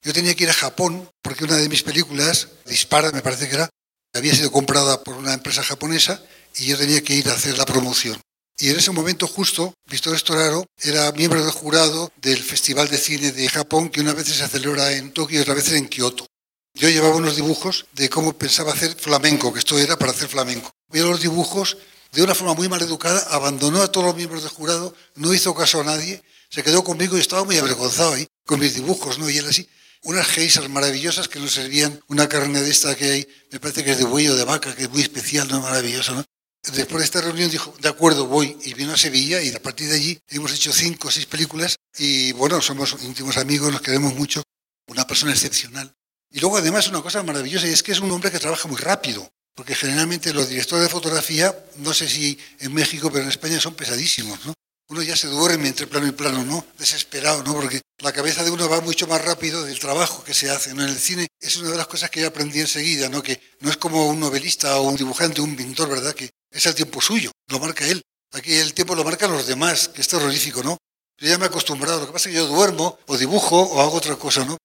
Yo 0.03 0.13
tenía 0.13 0.35
que 0.35 0.45
ir 0.45 0.51
a 0.51 0.55
Japón 0.55 1.09
porque 1.23 1.45
una 1.45 1.57
de 1.57 1.69
mis 1.69 1.83
películas, 1.83 2.49
Dispara, 2.67 3.11
me 3.11 3.23
parece 3.23 3.49
que 3.49 3.57
era, 3.57 3.69
había 4.15 4.35
sido 4.35 4.53
comprada 4.53 5.03
por 5.03 5.17
una 5.17 5.35
empresa 5.35 5.63
japonesa 5.63 6.23
y 6.57 6.67
yo 6.67 6.77
tenía 6.77 7.03
que 7.03 7.15
ir 7.15 7.29
a 7.29 7.35
hacer 7.35 7.57
la 7.57 7.65
promoción. 7.65 8.21
Y 8.61 8.71
en 8.71 8.77
ese 8.77 8.91
momento 8.91 9.27
justo, 9.27 9.75
Víctor 9.87 10.17
Estoraro 10.17 10.67
era 10.83 11.13
miembro 11.13 11.43
del 11.43 11.53
jurado 11.53 12.13
del 12.17 12.43
Festival 12.43 12.89
de 12.89 12.99
Cine 12.99 13.33
de 13.33 13.49
Japón 13.49 13.89
que 13.89 14.01
una 14.01 14.15
vez 14.15 14.27
se 14.27 14.49
celebra 14.49 14.93
en 14.93 15.13
Tokio 15.13 15.39
y 15.39 15.43
otra 15.43 15.55
vez 15.55 15.71
en 15.73 15.89
Kioto. 15.89 16.27
Yo 16.75 16.89
llevaba 16.89 17.17
unos 17.17 17.37
dibujos 17.37 17.87
de 17.93 18.11
cómo 18.11 18.33
pensaba 18.33 18.73
hacer 18.73 18.95
flamenco, 18.95 19.53
que 19.53 19.61
esto 19.61 19.79
era 19.79 19.97
para 19.97 20.13
hacer 20.13 20.29
flamenco. 20.29 20.71
Vio 20.91 21.09
los 21.09 21.21
dibujos, 21.21 21.77
de 22.13 22.23
una 22.23 22.35
forma 22.35 22.55
muy 22.55 22.69
mal 22.69 22.83
educada, 22.83 23.21
abandonó 23.31 23.81
a 23.83 23.91
todos 23.91 24.07
los 24.07 24.17
miembros 24.17 24.43
del 24.43 24.53
jurado, 24.53 24.95
no 25.15 25.33
hizo 25.35 25.55
caso 25.55 25.81
a 25.81 25.85
nadie 25.85 26.23
se 26.49 26.63
quedó 26.63 26.83
conmigo 26.85 27.17
y 27.17 27.21
estaba 27.21 27.45
muy 27.45 27.57
avergonzado 27.59 28.15
ahí, 28.15 28.27
con 28.47 28.61
mis 28.61 28.75
dibujos, 28.75 29.19
¿no? 29.19 29.29
Y 29.29 29.39
él 29.39 29.47
así, 29.47 29.69
unas 30.03 30.27
geisas 30.27 30.69
maravillosas 30.69 31.29
que 31.29 31.41
nos 31.41 31.53
servían 31.53 32.01
una 32.09 32.29
carne 32.29 32.63
de 32.63 32.71
esta 32.71 32.95
que 32.95 33.11
hay, 33.11 33.29
me 33.51 33.61
parece 33.61 33.85
que 33.85 33.93
es 33.93 33.99
de 33.99 34.05
buey 34.05 34.29
o 34.29 34.37
de 34.37 34.45
vaca, 34.45 34.75
que 34.75 34.85
es 34.85 34.91
muy 34.91 35.03
especial, 35.03 35.49
¿no? 35.49 35.61
Maravillosa, 35.61 36.13
¿no? 36.13 36.25
Después 36.73 36.99
de 36.99 37.05
esta 37.05 37.21
reunión 37.21 37.51
dijo, 37.51 37.75
de 37.81 37.89
acuerdo, 37.89 38.27
voy, 38.27 38.57
y 38.65 38.75
vino 38.75 38.93
a 38.93 38.97
Sevilla, 38.97 39.41
y 39.43 39.55
a 39.55 39.63
partir 39.63 39.89
de 39.89 39.97
allí 39.97 40.19
hemos 40.29 40.53
hecho 40.53 40.73
cinco 40.73 41.09
o 41.09 41.11
seis 41.11 41.27
películas, 41.27 41.77
y 41.97 42.33
bueno, 42.33 42.61
somos 42.61 42.97
íntimos 43.03 43.37
amigos, 43.37 43.73
nos 43.73 43.81
queremos 43.81 44.15
mucho, 44.15 44.43
una 44.89 45.07
persona 45.07 45.33
excepcional. 45.33 45.95
Y 46.31 46.41
luego 46.41 46.59
además 46.59 46.89
una 46.89 47.01
cosa 47.01 47.23
maravillosa, 47.23 47.67
y 47.67 47.71
es 47.71 47.83
que 47.83 47.93
es 47.93 48.01
un 48.01 48.11
hombre 48.11 48.31
que 48.31 48.39
trabaja 48.39 48.69
muy 48.69 48.77
rápido, 48.77 49.31
porque 49.55 49.75
generalmente 49.75 50.35
los 50.35 50.49
directores 50.49 50.85
de 50.85 50.91
fotografía, 50.91 51.57
no 51.77 51.95
sé 51.95 52.09
si 52.09 52.39
en 52.61 52.75
México, 52.75 53.11
pero 53.11 53.25
en 53.25 53.31
España 53.31 53.61
son 53.61 53.75
pesadísimos, 53.75 54.45
¿no? 54.45 54.55
Uno 54.91 55.03
ya 55.03 55.17
se 55.17 55.27
duerme 55.29 55.69
entre 55.69 55.87
plano 55.87 56.07
y 56.07 56.13
plano, 56.13 56.45
¿no? 56.45 56.65
Desesperado, 56.79 57.43
¿no? 57.43 57.53
Porque 57.55 57.81
la 57.99 58.13
cabeza 58.13 58.43
de 58.43 58.51
uno 58.51 58.69
va 58.69 58.81
mucho 58.81 59.07
más 59.07 59.23
rápido 59.23 59.65
del 59.65 59.79
trabajo 59.79 60.25
que 60.25 60.33
se 60.33 60.51
hace, 60.51 60.73
¿no? 60.73 60.83
En 60.83 60.89
el 60.89 60.99
cine 60.99 61.29
es 61.41 61.57
una 61.59 61.71
de 61.71 61.77
las 61.77 61.87
cosas 61.87 62.11
que 62.11 62.21
yo 62.21 62.29
aprendí 62.29 62.61
enseguida, 62.61 63.09
¿no? 63.09 63.23
Que 63.23 63.41
no 63.61 63.71
es 63.71 63.77
como 63.77 64.09
un 64.09 64.19
novelista 64.19 64.79
o 64.79 64.89
un 64.89 64.97
dibujante, 64.97 65.41
un 65.41 65.57
pintor, 65.57 65.91
¿verdad? 65.91 66.15
Que 66.15 66.31
es 66.51 66.67
el 66.67 66.75
tiempo 66.75 67.01
suyo, 67.01 67.31
lo 67.49 67.59
marca 67.59 67.87
él. 67.87 68.03
Aquí 68.33 68.55
el 68.55 68.73
tiempo 68.73 68.95
lo 68.95 69.05
marcan 69.05 69.31
los 69.31 69.47
demás, 69.47 69.89
que 69.89 70.01
es 70.01 70.09
terrorífico, 70.09 70.63
¿no? 70.63 70.79
Yo 71.19 71.29
ya 71.29 71.37
me 71.37 71.45
he 71.45 71.49
acostumbrado, 71.49 72.01
lo 72.01 72.07
que 72.07 72.13
pasa 72.13 72.29
es 72.29 72.35
que 72.35 72.41
yo 72.41 72.47
duermo 72.47 72.99
o 73.07 73.17
dibujo 73.17 73.61
o 73.61 73.81
hago 73.83 73.95
otra 73.97 74.17
cosa, 74.17 74.45
¿no? 74.45 74.57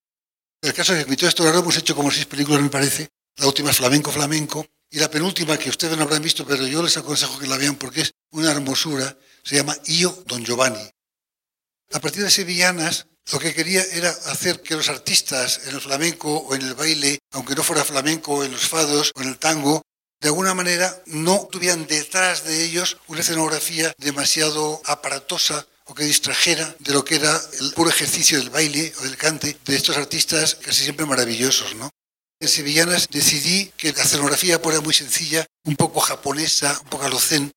El 0.61 0.73
caso 0.73 0.95
es 0.95 1.05
que 1.05 1.17
todo 1.17 1.27
esto 1.27 1.43
lo 1.43 1.59
hemos 1.59 1.75
hecho 1.75 1.95
como 1.95 2.09
seis 2.11 2.25
películas, 2.25 2.61
me 2.61 2.69
parece. 2.69 3.09
La 3.37 3.47
última 3.47 3.71
es 3.71 3.77
Flamenco, 3.77 4.11
Flamenco. 4.11 4.65
Y 4.89 4.99
la 4.99 5.09
penúltima, 5.09 5.57
que 5.57 5.69
ustedes 5.69 5.97
no 5.97 6.03
habrán 6.03 6.21
visto, 6.21 6.45
pero 6.45 6.65
yo 6.67 6.83
les 6.83 6.95
aconsejo 6.95 7.39
que 7.39 7.47
la 7.47 7.57
vean 7.57 7.75
porque 7.75 8.01
es 8.01 8.11
una 8.31 8.51
hermosura 8.51 9.17
se 9.44 9.57
llama 9.57 9.78
Io 9.86 10.24
Don 10.25 10.44
Giovanni. 10.44 10.90
A 11.92 12.00
partir 12.00 12.24
de 12.24 12.31
Sevillanas, 12.31 13.07
lo 13.31 13.40
que 13.40 13.54
quería 13.54 13.84
era 13.94 14.10
hacer 14.10 14.62
que 14.62 14.75
los 14.75 14.90
artistas 14.90 15.62
en 15.66 15.75
el 15.75 15.81
flamenco 15.81 16.38
o 16.38 16.56
en 16.56 16.62
el 16.62 16.74
baile, 16.74 17.19
aunque 17.31 17.56
no 17.56 17.63
fuera 17.63 17.86
flamenco, 17.86 18.44
en 18.44 18.51
los 18.51 18.68
fados 18.68 19.12
o 19.16 19.22
en 19.22 19.30
el 19.30 19.38
tango, 19.38 19.81
de 20.19 20.30
alguna 20.30 20.54
manera 20.54 21.04
no 21.06 21.48
tuvieran 21.51 21.86
detrás 21.86 22.45
de 22.45 22.63
ellos 22.63 22.98
una 23.07 23.22
escenografía 23.22 23.94
demasiado 23.98 24.81
aparatosa 24.86 25.68
o 25.86 25.94
que 25.94 26.06
distrajera 26.06 26.75
de 26.80 26.94
lo 26.94 27.04
que 27.04 27.16
era 27.16 27.40
el 27.60 27.74
puro 27.74 27.90
ejercicio 27.90 28.40
del 28.40 28.50
baile 28.50 28.94
o 29.00 29.04
del 29.04 29.18
cante 29.18 29.57
de 29.66 29.75
estos 29.75 29.98
artistas 29.98 30.56
casi 30.56 30.84
siempre 30.84 31.06
maravillosos, 31.06 31.75
¿no? 31.75 31.90
En 32.40 32.48
Sevillanas 32.48 33.07
decidí 33.10 33.72
que 33.78 33.92
la 33.94 34.04
escenografía 34.04 34.60
fuera 34.60 34.81
muy 34.81 34.94
sencilla, 34.94 35.45
un 35.66 35.75
poco 35.75 36.00
japonesa, 36.00 36.78
un 36.84 36.90
poco 36.90 37.06
alocén, 37.06 37.51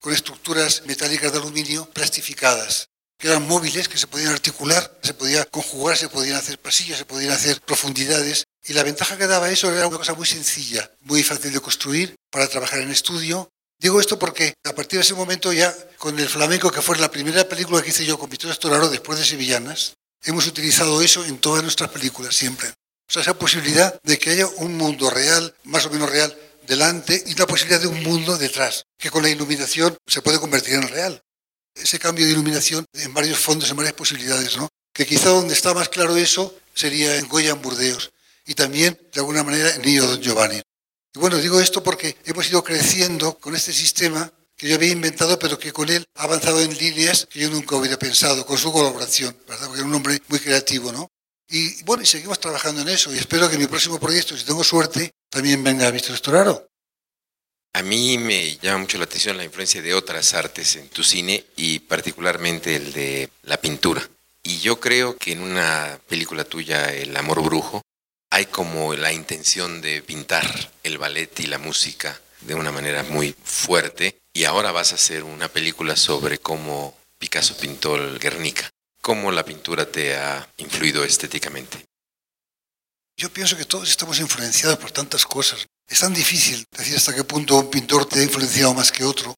con 0.00 0.12
estructuras 0.12 0.82
metálicas 0.86 1.32
de 1.32 1.38
aluminio 1.38 1.88
plastificadas, 1.90 2.88
que 3.18 3.28
eran 3.28 3.46
móviles, 3.46 3.88
que 3.88 3.98
se 3.98 4.06
podían 4.06 4.32
articular, 4.32 4.98
se 5.02 5.14
podía 5.14 5.44
conjugar, 5.46 5.96
se 5.96 6.08
podían 6.08 6.36
hacer 6.36 6.58
pasillos, 6.58 6.98
se 6.98 7.04
podían 7.04 7.32
hacer 7.32 7.60
profundidades. 7.62 8.44
Y 8.64 8.72
la 8.72 8.82
ventaja 8.82 9.16
que 9.16 9.26
daba 9.26 9.50
eso 9.50 9.72
era 9.72 9.86
una 9.86 9.98
cosa 9.98 10.14
muy 10.14 10.26
sencilla, 10.26 10.90
muy 11.02 11.22
fácil 11.22 11.52
de 11.52 11.60
construir 11.60 12.14
para 12.30 12.48
trabajar 12.48 12.80
en 12.80 12.90
estudio. 12.90 13.48
Digo 13.78 14.00
esto 14.00 14.18
porque 14.18 14.54
a 14.64 14.74
partir 14.74 14.98
de 14.98 15.04
ese 15.04 15.14
momento 15.14 15.52
ya 15.52 15.74
con 15.98 16.18
el 16.18 16.28
flamenco, 16.28 16.70
que 16.70 16.82
fue 16.82 16.98
la 16.98 17.10
primera 17.10 17.48
película 17.48 17.82
que 17.82 17.90
hice 17.90 18.04
yo 18.04 18.18
con 18.18 18.28
Víctor 18.28 18.50
Estoraro 18.50 18.88
después 18.88 19.18
de 19.18 19.24
Sevillanas, 19.24 19.94
hemos 20.24 20.46
utilizado 20.46 21.00
eso 21.02 21.24
en 21.24 21.38
todas 21.38 21.62
nuestras 21.62 21.90
películas 21.90 22.34
siempre. 22.34 22.68
O 23.08 23.12
sea, 23.12 23.22
esa 23.22 23.38
posibilidad 23.38 23.98
de 24.02 24.18
que 24.18 24.30
haya 24.30 24.46
un 24.46 24.76
mundo 24.76 25.10
real, 25.10 25.54
más 25.64 25.86
o 25.86 25.90
menos 25.90 26.10
real, 26.10 26.36
delante 26.66 27.22
y 27.26 27.34
la 27.34 27.46
posibilidad 27.46 27.80
de 27.80 27.86
un 27.86 28.02
mundo 28.02 28.36
detrás, 28.36 28.85
que 28.98 29.10
con 29.10 29.22
la 29.22 29.30
iluminación 29.30 29.96
se 30.06 30.22
puede 30.22 30.38
convertir 30.38 30.74
en 30.74 30.88
real. 30.88 31.22
Ese 31.74 31.98
cambio 31.98 32.24
de 32.24 32.32
iluminación 32.32 32.86
en 32.94 33.12
varios 33.12 33.38
fondos, 33.38 33.70
en 33.70 33.76
varias 33.76 33.94
posibilidades, 33.94 34.56
¿no? 34.56 34.68
Que 34.92 35.06
quizá 35.06 35.28
donde 35.28 35.54
está 35.54 35.74
más 35.74 35.88
claro 35.88 36.16
eso 36.16 36.54
sería 36.74 37.16
en 37.16 37.28
Goya, 37.28 37.50
en 37.50 37.62
Burdeos, 37.62 38.10
y 38.46 38.54
también, 38.54 38.98
de 39.12 39.20
alguna 39.20 39.42
manera, 39.42 39.74
en 39.74 39.82
Niño 39.82 40.06
Don 40.06 40.20
Giovanni. 40.20 40.62
Y 41.14 41.18
bueno, 41.18 41.36
digo 41.38 41.60
esto 41.60 41.82
porque 41.82 42.16
hemos 42.24 42.48
ido 42.48 42.62
creciendo 42.62 43.38
con 43.38 43.54
este 43.54 43.72
sistema 43.72 44.32
que 44.56 44.68
yo 44.68 44.76
había 44.76 44.92
inventado, 44.92 45.38
pero 45.38 45.58
que 45.58 45.72
con 45.72 45.88
él 45.90 46.04
ha 46.14 46.24
avanzado 46.24 46.62
en 46.62 46.76
líneas 46.76 47.26
que 47.30 47.40
yo 47.40 47.50
nunca 47.50 47.76
hubiera 47.76 47.98
pensado, 47.98 48.46
con 48.46 48.56
su 48.56 48.72
colaboración, 48.72 49.36
¿verdad? 49.46 49.66
Porque 49.66 49.80
era 49.80 49.88
un 49.88 49.94
hombre 49.94 50.20
muy 50.28 50.40
creativo, 50.40 50.92
¿no? 50.92 51.10
Y 51.48 51.82
bueno, 51.84 52.04
seguimos 52.04 52.40
trabajando 52.40 52.80
en 52.80 52.88
eso, 52.88 53.14
y 53.14 53.18
espero 53.18 53.48
que 53.50 53.58
mi 53.58 53.66
próximo 53.66 54.00
proyecto, 54.00 54.36
si 54.36 54.44
tengo 54.44 54.64
suerte, 54.64 55.12
también 55.28 55.62
venga 55.62 55.90
Víctor 55.90 56.14
Estoraro. 56.14 56.68
A 57.76 57.82
mí 57.82 58.16
me 58.16 58.56
llama 58.56 58.78
mucho 58.78 58.96
la 58.96 59.04
atención 59.04 59.36
la 59.36 59.44
influencia 59.44 59.82
de 59.82 59.92
otras 59.92 60.32
artes 60.32 60.76
en 60.76 60.88
tu 60.88 61.02
cine 61.02 61.44
y 61.56 61.80
particularmente 61.80 62.74
el 62.74 62.90
de 62.94 63.28
la 63.42 63.58
pintura. 63.58 64.00
Y 64.42 64.60
yo 64.60 64.80
creo 64.80 65.14
que 65.18 65.32
en 65.32 65.42
una 65.42 66.00
película 66.08 66.44
tuya, 66.44 66.90
El 66.94 67.14
amor 67.14 67.42
brujo, 67.42 67.82
hay 68.30 68.46
como 68.46 68.94
la 68.94 69.12
intención 69.12 69.82
de 69.82 70.00
pintar 70.00 70.72
el 70.84 70.96
ballet 70.96 71.38
y 71.40 71.48
la 71.48 71.58
música 71.58 72.18
de 72.40 72.54
una 72.54 72.72
manera 72.72 73.02
muy 73.02 73.36
fuerte. 73.44 74.16
Y 74.32 74.44
ahora 74.44 74.72
vas 74.72 74.92
a 74.92 74.94
hacer 74.94 75.22
una 75.22 75.48
película 75.48 75.96
sobre 75.96 76.38
cómo 76.38 76.96
Picasso 77.18 77.58
pintó 77.58 77.96
el 77.96 78.18
Guernica. 78.18 78.70
¿Cómo 79.02 79.30
la 79.30 79.44
pintura 79.44 79.84
te 79.84 80.16
ha 80.16 80.48
influido 80.56 81.04
estéticamente? 81.04 81.84
Yo 83.18 83.32
pienso 83.32 83.56
que 83.56 83.64
todos 83.64 83.88
estamos 83.88 84.20
influenciados 84.20 84.78
por 84.78 84.90
tantas 84.90 85.24
cosas. 85.24 85.66
Es 85.88 86.00
tan 86.00 86.12
difícil 86.12 86.66
decir 86.76 86.96
hasta 86.96 87.14
qué 87.14 87.24
punto 87.24 87.56
un 87.56 87.70
pintor 87.70 88.04
te 88.04 88.20
ha 88.20 88.22
influenciado 88.22 88.74
más 88.74 88.92
que 88.92 89.04
otro. 89.04 89.34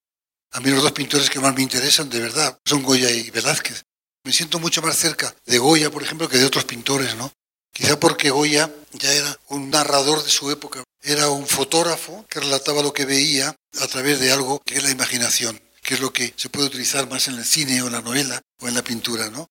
A 0.50 0.58
mí 0.58 0.70
los 0.70 0.82
dos 0.82 0.90
pintores 0.90 1.30
que 1.30 1.38
más 1.38 1.54
me 1.54 1.62
interesan, 1.62 2.11
de 2.11 2.18
verdad, 2.18 2.58
son 2.64 2.82
Goya 2.82 3.08
y 3.08 3.30
Velázquez. 3.30 3.85
Me 4.25 4.32
siento 4.32 4.58
mucho 4.58 4.82
más 4.82 4.97
cerca 4.97 5.32
de 5.47 5.58
Goya, 5.58 5.90
por 5.90 6.02
ejemplo, 6.02 6.28
que 6.28 6.38
de 6.38 6.44
otros 6.44 6.64
pintores, 6.64 7.14
¿no? 7.14 7.32
Quizá 7.73 8.00
porque 8.00 8.30
Goya 8.30 8.68
ya 8.94 9.12
era 9.12 9.38
un 9.49 9.70
narrador 9.70 10.25
de 10.25 10.30
su 10.30 10.50
época, 10.50 10.82
era 11.00 11.30
un 11.30 11.47
fotógrafo 11.47 12.26
que 12.28 12.40
relataba 12.40 12.82
lo 12.82 12.92
que 12.92 13.04
veía 13.04 13.54
a 13.80 13.87
través 13.87 14.18
de 14.18 14.32
algo 14.32 14.61
que 14.64 14.78
es 14.78 14.82
la 14.82 14.90
imaginación, 14.90 15.61
que 15.82 15.94
es 15.94 16.00
lo 16.00 16.12
que 16.12 16.35
se 16.37 16.49
puede 16.49 16.66
utilizar 16.66 17.08
más 17.08 17.28
en 17.28 17.37
el 17.37 17.44
cine 17.44 17.80
o 17.82 17.87
en 17.87 17.92
la 17.92 18.02
novela 18.02 18.42
o 18.61 18.66
en 18.66 18.75
la 18.75 18.82
pintura, 18.82 19.30
¿no? 19.30 19.47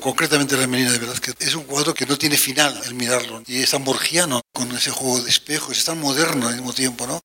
Concretamente 0.00 0.56
la 0.56 0.66
Menina 0.66 0.92
de 0.92 0.98
Velázquez 0.98 1.34
es 1.38 1.54
un 1.54 1.64
cuadro 1.64 1.94
que 1.94 2.06
no 2.06 2.18
tiene 2.18 2.36
final 2.36 2.78
el 2.84 2.94
mirarlo 2.94 3.42
y 3.46 3.62
es 3.62 3.70
tan 3.70 3.84
con 4.52 4.76
ese 4.76 4.90
juego 4.90 5.20
de 5.22 5.30
espejos, 5.30 5.78
es 5.78 5.84
tan 5.84 6.00
moderno 6.00 6.48
al 6.48 6.56
mismo 6.56 6.72
tiempo, 6.72 7.06
¿no? 7.06 7.20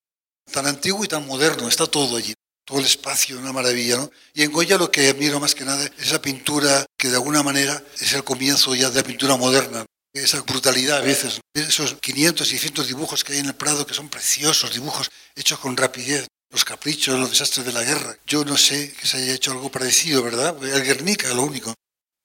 tan 0.50 0.66
antiguo 0.66 1.04
y 1.04 1.08
tan 1.08 1.26
moderno, 1.26 1.68
está 1.68 1.88
todo 1.88 2.18
allí, 2.18 2.34
todo 2.66 2.80
el 2.80 2.86
espacio, 2.86 3.38
una 3.38 3.54
maravilla, 3.54 3.98
¿no? 3.98 4.12
Y 4.34 4.44
en 4.44 4.52
Goya 4.52 4.78
lo 4.78 4.92
que 4.92 5.08
admiro 5.08 5.40
más 5.40 5.56
que 5.56 5.66
nada 5.66 5.84
es 5.84 6.08
esa 6.08 6.22
pintura 6.22 6.86
que 6.98 7.10
de 7.10 7.16
alguna 7.16 7.44
manera 7.44 7.84
es 8.00 8.14
el 8.14 8.24
comienzo 8.24 8.76
ya 8.76 8.90
de 8.90 8.98
la 8.98 9.04
pintura 9.04 9.36
moderna, 9.36 9.86
esa 10.14 10.42
brutalidad 10.42 10.98
a 10.98 11.02
veces, 11.02 11.40
esos 11.54 11.96
500, 11.96 12.48
600 12.48 12.88
dibujos 12.88 13.24
que 13.24 13.34
hay 13.34 13.40
en 13.40 13.48
el 13.48 13.56
Prado 13.56 13.86
que 13.86 13.94
son 13.94 14.10
preciosos, 14.10 14.74
dibujos 14.74 15.10
hechos 15.36 15.60
con 15.60 15.78
rapidez, 15.78 16.28
los 16.52 16.66
caprichos, 16.66 17.20
los 17.20 17.30
desastres 17.30 17.66
de 17.66 17.74
la 17.74 17.84
guerra. 17.84 18.18
Yo 18.26 18.44
no 18.44 18.58
sé 18.58 18.92
que 18.94 19.06
se 19.06 19.18
haya 19.18 19.34
hecho 19.34 19.52
algo 19.52 19.70
parecido, 19.70 20.24
¿verdad? 20.24 20.56
El 20.64 20.84
Guernica, 20.84 21.32
lo 21.34 21.44
único. 21.44 21.76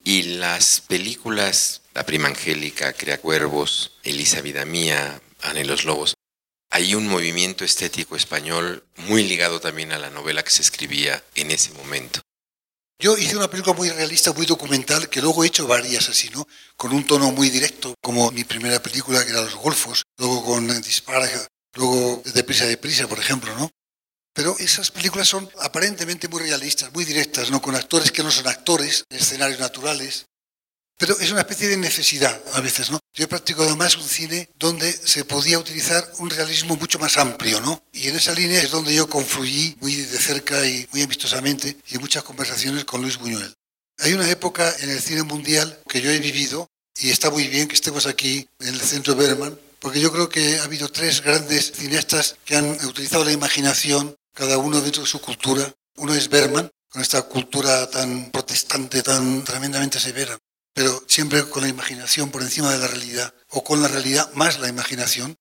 Y 0.06 0.23
las 0.37 0.82
películas, 0.82 1.80
La 1.94 2.04
Prima 2.04 2.28
Angélica, 2.28 2.92
Crea 2.92 3.18
Cuervos, 3.18 3.92
Elisa 4.02 4.42
Vida 4.42 4.66
Mía, 4.66 5.23
Ana 5.40 5.64
los 5.64 5.87
Lobos, 5.87 6.12
hay 6.70 6.94
un 6.94 7.08
movimiento 7.08 7.64
estético 7.64 8.14
español 8.14 8.84
muy 9.08 9.25
ligado 9.25 9.61
también 9.61 9.92
a 9.92 9.99
la 9.99 10.11
novela 10.11 10.42
que 10.42 10.50
se 10.50 10.61
escribía 10.61 11.25
en 11.34 11.50
ese 11.50 11.73
momento. 11.73 12.20
Yo 13.00 13.16
hice 13.16 13.37
una 13.37 13.49
película 13.49 13.75
muy 13.75 13.88
realista, 13.88 14.34
muy 14.34 14.44
documental, 14.44 15.08
que 15.08 15.23
luego 15.23 15.42
he 15.42 15.46
hecho 15.46 15.66
varias 15.66 16.11
así, 16.11 16.28
¿no? 16.28 16.46
Con 16.76 16.92
un 16.92 17.06
tono 17.06 17.32
muy 17.32 17.49
directo, 17.49 17.94
como 18.02 18.30
mi 18.30 18.44
primera 18.44 18.82
película, 18.82 19.25
que 19.25 19.30
era 19.30 19.40
Los 19.40 19.54
Golfos, 19.54 20.02
luego 20.18 20.44
con 20.44 20.82
Dispara, 20.82 21.28
luego 21.75 22.23
Deprisa, 22.34 22.66
Deprisa, 22.66 23.08
por 23.08 23.18
ejemplo, 23.18 23.56
¿no? 23.56 23.70
Pero 24.35 24.57
esas 24.59 24.91
películas 24.91 25.29
son 25.29 25.49
aparentemente 25.61 26.29
muy 26.29 26.43
realistas, 26.43 26.93
muy 26.93 27.05
directas, 27.05 27.50
¿no? 27.50 27.62
Con 27.62 27.76
actores 27.76 28.11
que 28.11 28.23
no 28.23 28.31
son 28.31 28.49
actores, 28.49 29.05
escenarios 29.09 29.61
naturales, 29.61 30.26
pero 30.97 31.19
es 31.19 31.31
una 31.31 31.41
especie 31.41 31.69
de 31.69 31.76
necesidad 31.76 32.41
a 32.53 32.61
veces, 32.61 32.91
¿no? 32.91 33.00
Yo 33.12 33.25
he 33.25 33.29
practicado 33.29 33.67
además 33.67 33.97
un 33.97 34.09
cine 34.09 34.49
donde 34.59 34.93
se 34.93 35.25
podía 35.25 35.59
utilizar 35.59 36.09
un 36.19 36.31
realismo 36.31 36.76
mucho 36.76 36.99
más 36.99 37.17
amplio, 37.17 37.61
¿no? 37.61 37.83
Y 37.93 38.09
en 38.09 38.17
esa 38.17 38.33
línea 38.33 38.61
es 38.61 38.71
donde 38.71 38.95
yo 38.95 39.09
confluí 39.09 39.76
muy 39.81 39.95
de 39.95 40.19
cerca 40.19 40.64
y 40.67 40.87
muy 40.93 41.03
amistosamente 41.03 41.76
y 41.88 41.95
en 41.95 42.00
muchas 42.00 42.23
conversaciones 42.23 42.85
con 42.85 43.03
Luis 43.03 43.19
Buñuel. 43.19 43.55
Hay 44.00 44.12
una 44.12 44.29
época 44.29 44.73
en 44.81 44.91
el 44.91 45.00
cine 45.00 45.23
mundial 45.23 45.81
que 45.88 46.00
yo 46.00 46.11
he 46.11 46.19
vivido 46.19 46.69
y 46.99 47.11
está 47.11 47.31
muy 47.31 47.49
bien 47.49 47.69
que 47.69 47.75
estemos 47.75 48.07
aquí 48.07 48.49
en 48.61 48.75
el 48.75 48.81
centro 48.81 49.17
Berman, 49.17 49.59
porque 49.81 50.00
yo 50.00 50.12
creo 50.12 50.29
que 50.29 50.59
ha 50.59 50.64
habido 50.64 50.88
tres 50.88 51.23
grandes 51.23 51.73
cineastas 51.73 52.37
que 52.45 52.57
han 52.57 52.71
utilizado 52.87 53.25
la 53.25 53.33
imaginación, 53.33 54.17
cada 54.35 54.59
uno 54.59 54.83
dentro 54.83 55.03
de 55.03 55.09
su 55.09 55.21
cultura. 55.21 55.73
Uno 55.97 56.12
es 56.14 56.29
Berman, 56.29 56.71
con 56.91 57.00
esta 57.00 57.23
cultura 57.23 57.88
tan 57.88 58.31
protestante, 58.31 59.03
tan 59.03 59.43
tremendamente 59.45 59.99
severa 59.99 60.38
pero 60.75 61.05
siempre 61.07 61.49
con 61.49 61.62
la 61.62 61.69
imaginación 61.69 62.31
por 62.31 62.43
encima 62.43 62.73
de 62.73 62.79
la 62.79 62.88
realidad, 62.88 63.33
o 63.50 63.62
con 63.62 63.81
la 63.81 63.88
realidad 63.88 64.31
más 64.35 64.59
la 64.59 64.69
imaginación. 64.69 65.37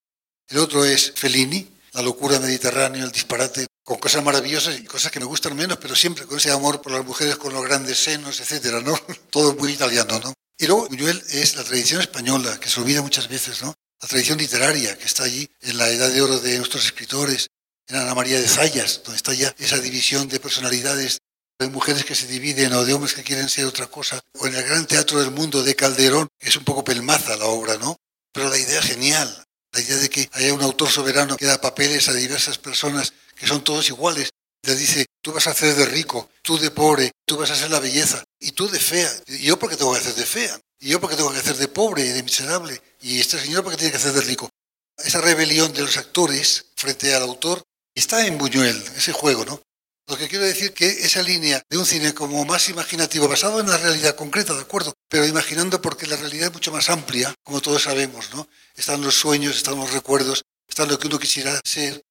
El 0.48 0.60
otro 0.60 0.86
es 0.86 1.12
Fellini, 1.16 1.68
la 1.94 2.04
locura 2.04 2.40
mediterránea, 2.40 3.04
el 3.04 3.12
disparate, 3.12 3.66
con 3.84 3.98
cosas 3.98 4.24
maravillosas 4.24 4.80
y 4.80 4.86
cosas 4.86 5.12
que 5.12 5.20
me 5.20 5.26
gustan 5.26 5.56
menos, 5.56 5.80
pero 5.82 5.96
siempre 5.96 6.26
con 6.26 6.38
ese 6.38 6.52
amor 6.52 6.82
por 6.82 6.92
las 6.92 7.04
mujeres 7.04 7.36
con 7.38 7.52
los 7.52 7.66
grandes 7.66 8.02
senos, 8.02 8.40
etcétera, 8.40 8.80
¿no? 8.80 8.96
Todo 9.32 9.56
muy 9.56 9.74
italiano, 9.74 10.20
¿no? 10.24 10.34
Y 10.58 10.68
luego 10.68 10.88
Buñuel 10.88 11.22
es 11.32 11.56
la 11.56 11.64
tradición 11.64 12.00
española, 12.00 12.60
que 12.60 12.70
se 12.70 12.80
olvida 12.80 13.02
muchas 13.02 13.28
veces, 13.28 13.64
¿no? 13.64 13.74
La 14.02 14.08
tradición 14.08 14.38
literaria 14.38 14.98
que 14.98 15.06
está 15.06 15.24
allí 15.24 15.50
en 15.62 15.78
la 15.78 15.90
edad 15.90 16.12
de 16.12 16.22
oro 16.22 16.40
de 16.40 16.58
nuestros 16.58 16.86
escritores, 16.86 17.48
en 17.88 17.96
Ana 17.98 18.16
María 18.16 18.40
de 18.40 18.48
Zayas, 18.48 19.02
donde 19.04 19.18
está 19.18 19.34
ya 19.34 19.54
esa 19.58 19.80
división 19.80 20.28
de 20.28 20.40
personalidades 20.40 21.20
de 21.60 21.68
mujeres 21.70 22.06
que 22.06 22.16
se 22.16 22.28
dividen 22.28 22.74
o 22.74 22.86
de 22.86 22.94
hombres 22.94 23.14
que 23.14 23.24
quieren 23.24 23.50
ser 23.50 23.66
otra 23.66 23.88
cosa, 23.88 24.20
o 24.40 24.48
en 24.48 24.56
el 24.56 24.64
gran 24.64 24.86
teatro 24.86 25.20
del 25.20 25.32
mundo 25.32 25.64
de 25.64 25.76
Calderón, 25.76 26.28
que 26.40 26.50
es 26.50 26.56
un 26.56 26.64
poco 26.64 26.84
pelmaza 26.84 27.38
la 27.38 27.46
obra, 27.46 27.78
¿no? 27.78 27.98
Pero 28.34 28.50
la 28.50 28.58
idea 28.58 28.80
es 28.80 28.86
genial, 28.86 29.46
la 29.72 29.82
idea 29.82 29.98
de 29.98 30.10
que 30.10 30.30
haya 30.34 30.54
un 30.54 30.62
autor 30.62 30.90
soberano 30.90 31.38
que 31.38 31.46
da 31.46 31.62
papeles 31.62 32.08
a 32.08 32.14
diversas 32.14 32.58
personas 32.58 33.14
que 33.36 33.48
son 33.48 33.64
todos 33.64 33.88
iguales. 33.90 34.30
Le 34.64 34.76
dice, 34.76 35.06
tú 35.22 35.34
vas 35.34 35.48
a 35.48 35.52
hacer 35.52 35.76
de 35.76 35.86
rico, 35.86 36.30
tú 36.42 36.58
de 36.58 36.72
pobre, 36.72 37.12
tú 37.26 37.38
vas 37.38 37.52
a 37.52 37.56
ser 37.56 37.70
la 37.70 37.80
belleza, 37.80 38.24
y 38.40 38.54
tú 38.54 38.70
de 38.70 38.80
fea. 38.80 39.12
¿Y 39.28 39.40
yo 39.40 39.60
porque 39.60 39.76
tengo 39.76 39.94
que 39.94 40.00
hacer 40.00 40.16
de 40.16 40.26
fea? 40.26 40.60
¿Y 40.80 40.90
yo 40.90 41.02
porque 41.02 41.18
tengo 41.18 41.32
que 41.32 41.40
hacer 41.40 41.58
de 41.58 41.68
pobre 41.68 42.06
y 42.06 42.10
de 42.10 42.24
miserable? 42.24 42.82
¿Y 43.02 43.20
este 43.20 43.40
señor 43.40 43.64
porque 43.64 43.78
tiene 43.78 43.92
que 43.92 43.98
hacer 43.98 44.14
de 44.14 44.22
rico? 44.22 44.50
Esa 44.98 45.22
rebelión 45.22 45.74
de 45.74 45.82
los 45.82 45.98
actores 45.98 46.66
frente 46.76 47.14
al 47.14 47.24
autor 47.24 47.62
está 47.96 48.26
en 48.26 48.38
Buñuel, 48.38 48.82
ese 48.98 49.12
juego, 49.12 49.46
¿no? 49.46 49.62
Lo 50.08 50.18
que 50.18 50.28
quiero 50.28 50.44
decir 50.44 50.74
que 50.74 50.88
esa 50.88 51.22
línea 51.22 51.64
de 51.70 51.78
un 51.78 51.86
cine 51.86 52.14
como 52.14 52.44
más 52.44 52.68
imaginativo, 52.68 53.30
basado 53.30 53.62
en 53.62 53.70
la 53.70 53.78
realidad 53.78 54.16
concreta, 54.16 54.54
de 54.54 54.62
acuerdo, 54.62 54.94
pero 55.08 55.26
imaginando 55.26 55.82
porque 55.82 56.08
la 56.08 56.18
realidad 56.18 56.48
es 56.48 56.54
mucho 56.54 56.74
más 56.74 56.90
amplia, 56.90 57.34
como 57.42 57.62
todos 57.62 57.84
sabemos, 57.84 58.34
¿no? 58.34 58.48
Están 58.76 59.02
los 59.02 59.16
sueños, 59.16 59.56
están 59.56 59.78
los 59.78 59.94
recuerdos, 59.94 60.44
está 60.68 60.86
lo 60.86 61.00
que 61.00 61.08
uno 61.08 61.20
quisiera 61.20 61.60
ser. 61.64 62.04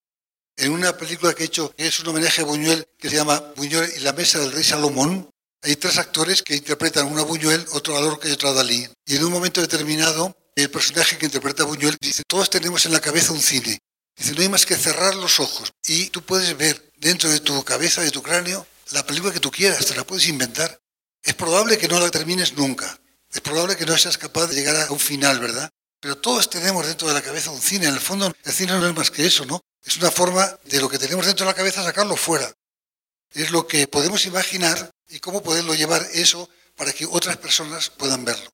En 0.57 0.73
una 0.73 0.97
película 0.97 1.35
que 1.35 1.43
he 1.43 1.47
hecho, 1.47 1.75
que 1.77 1.87
es 1.87 2.01
un 2.01 2.09
homenaje 2.09 2.41
a 2.41 2.45
Buñuel, 2.45 2.87
que 2.99 3.11
se 3.11 3.17
llama 3.17 3.53
Buñuel 3.57 3.93
y 3.97 4.01
la 4.01 4.13
mesa 4.15 4.39
del 4.39 4.53
rey 4.53 4.65
Salomón, 4.65 5.29
hay 5.63 5.77
tres 5.77 5.99
actores 5.99 6.43
que 6.43 6.57
interpretan 6.57 7.07
una 7.07 7.23
Buñuel, 7.23 7.65
otro 7.73 7.97
a 7.97 8.01
Lorca 8.01 8.29
y 8.29 8.33
otro 8.33 8.49
a 8.49 8.53
Dalí. 8.53 8.89
Y 9.07 9.17
en 9.17 9.25
un 9.25 9.33
momento 9.33 9.61
determinado, 9.61 10.35
el 10.57 10.71
personaje 10.71 11.19
que 11.19 11.27
interpreta 11.27 11.63
a 11.63 11.67
Buñuel 11.67 11.97
dice, 12.01 12.23
todos 12.27 12.49
tenemos 12.49 12.85
en 12.87 12.93
la 12.93 13.01
cabeza 13.01 13.33
un 13.33 13.41
cine. 13.41 13.79
Dice, 14.17 14.33
no 14.35 14.43
hay 14.43 14.49
más 14.49 14.67
que 14.67 14.77
cerrar 14.77 15.15
los 15.15 15.41
ojos 15.41 15.73
y 15.87 16.09
tú 16.09 16.23
puedes 16.23 16.57
ver 16.57 16.93
dentro 16.97 17.31
de 17.31 17.41
tu 17.41 17.65
cabeza, 17.65 18.03
de 18.03 18.11
tu 18.11 18.23
cráneo, 18.23 18.67
la 18.91 19.07
película 19.07 19.33
que 19.33 19.41
tú 19.41 19.51
quieras, 19.51 19.87
te 19.87 19.97
la 19.97 20.05
puedes 20.05 20.29
inventar. 20.29 20.81
Es 21.23 21.35
probable 21.35 21.79
que 21.79 21.89
no 21.89 21.99
la 21.99 22.11
termines 22.11 22.55
nunca. 22.55 22.99
Es 23.33 23.41
probable 23.41 23.77
que 23.77 23.87
no 23.87 23.97
seas 23.97 24.19
capaz 24.19 24.49
de 24.49 24.55
llegar 24.55 24.77
a 24.77 24.93
un 24.93 24.99
final, 24.99 25.41
¿verdad? 25.41 25.71
Pero 26.01 26.19
todos 26.19 26.51
tenemos 26.51 26.87
dentro 26.87 27.09
de 27.09 27.15
la 27.15 27.23
cabeza 27.23 27.51
un 27.51 27.61
cine. 27.61 27.87
En 27.87 27.95
el 27.95 28.01
fondo, 28.01 28.33
el 28.45 28.53
cine 28.53 28.73
no 28.73 28.87
es 28.87 28.95
más 28.95 29.11
que 29.11 29.25
eso, 29.25 29.47
¿no? 29.47 29.61
Es 29.85 29.97
una 29.97 30.11
forma 30.11 30.59
de 30.65 30.81
lo 30.81 30.89
que 30.89 30.99
tenemos 30.99 31.27
dentro 31.27 31.47
de 31.47 31.53
la 31.53 31.57
cabeza 31.57 31.83
sacarlo 31.83 32.17
fuera. 32.17 32.53
Es 33.33 33.51
lo 33.51 33.67
que 33.67 33.87
podemos 33.89 34.27
imaginar 34.27 34.91
y 35.09 35.21
cómo 35.21 35.43
poderlo 35.43 35.75
llevar 35.75 36.07
eso 36.13 36.51
para 36.77 36.93
que 36.93 37.07
otras 37.07 37.37
personas 37.39 37.91
puedan 37.91 38.25
verlo. 38.25 38.51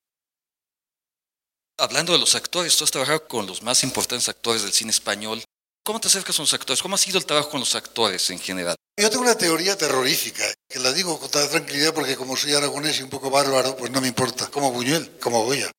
Hablando 1.80 2.12
de 2.12 2.18
los 2.18 2.34
actores, 2.34 2.76
tú 2.76 2.82
has 2.82 2.90
trabajado 2.90 3.28
con 3.28 3.46
los 3.46 3.62
más 3.62 3.84
importantes 3.84 4.28
actores 4.28 4.62
del 4.62 4.72
cine 4.72 4.90
español. 4.90 5.44
¿Cómo 5.84 6.00
te 6.00 6.08
acercas 6.08 6.36
a 6.36 6.42
los 6.42 6.52
actores? 6.52 6.82
¿Cómo 6.82 6.96
ha 6.96 6.98
sido 6.98 7.18
el 7.18 7.24
trabajo 7.24 7.50
con 7.50 7.60
los 7.60 7.76
actores 7.76 8.28
en 8.30 8.40
general? 8.40 8.74
Yo 9.00 9.08
tengo 9.08 9.22
una 9.22 9.38
teoría 9.38 9.78
terrorífica, 9.78 10.42
que 10.68 10.80
la 10.80 10.92
digo 10.92 11.20
con 11.20 11.30
toda 11.30 11.48
tranquilidad 11.48 11.94
porque 11.94 12.16
como 12.16 12.36
soy 12.36 12.52
aragonés 12.52 12.98
y 12.98 13.04
un 13.04 13.10
poco 13.10 13.30
bárbaro, 13.30 13.76
pues 13.76 13.92
no 13.92 14.00
me 14.00 14.08
importa, 14.08 14.48
como 14.48 14.72
Buñuel, 14.72 15.18
como 15.20 15.44
Goya. 15.44 15.70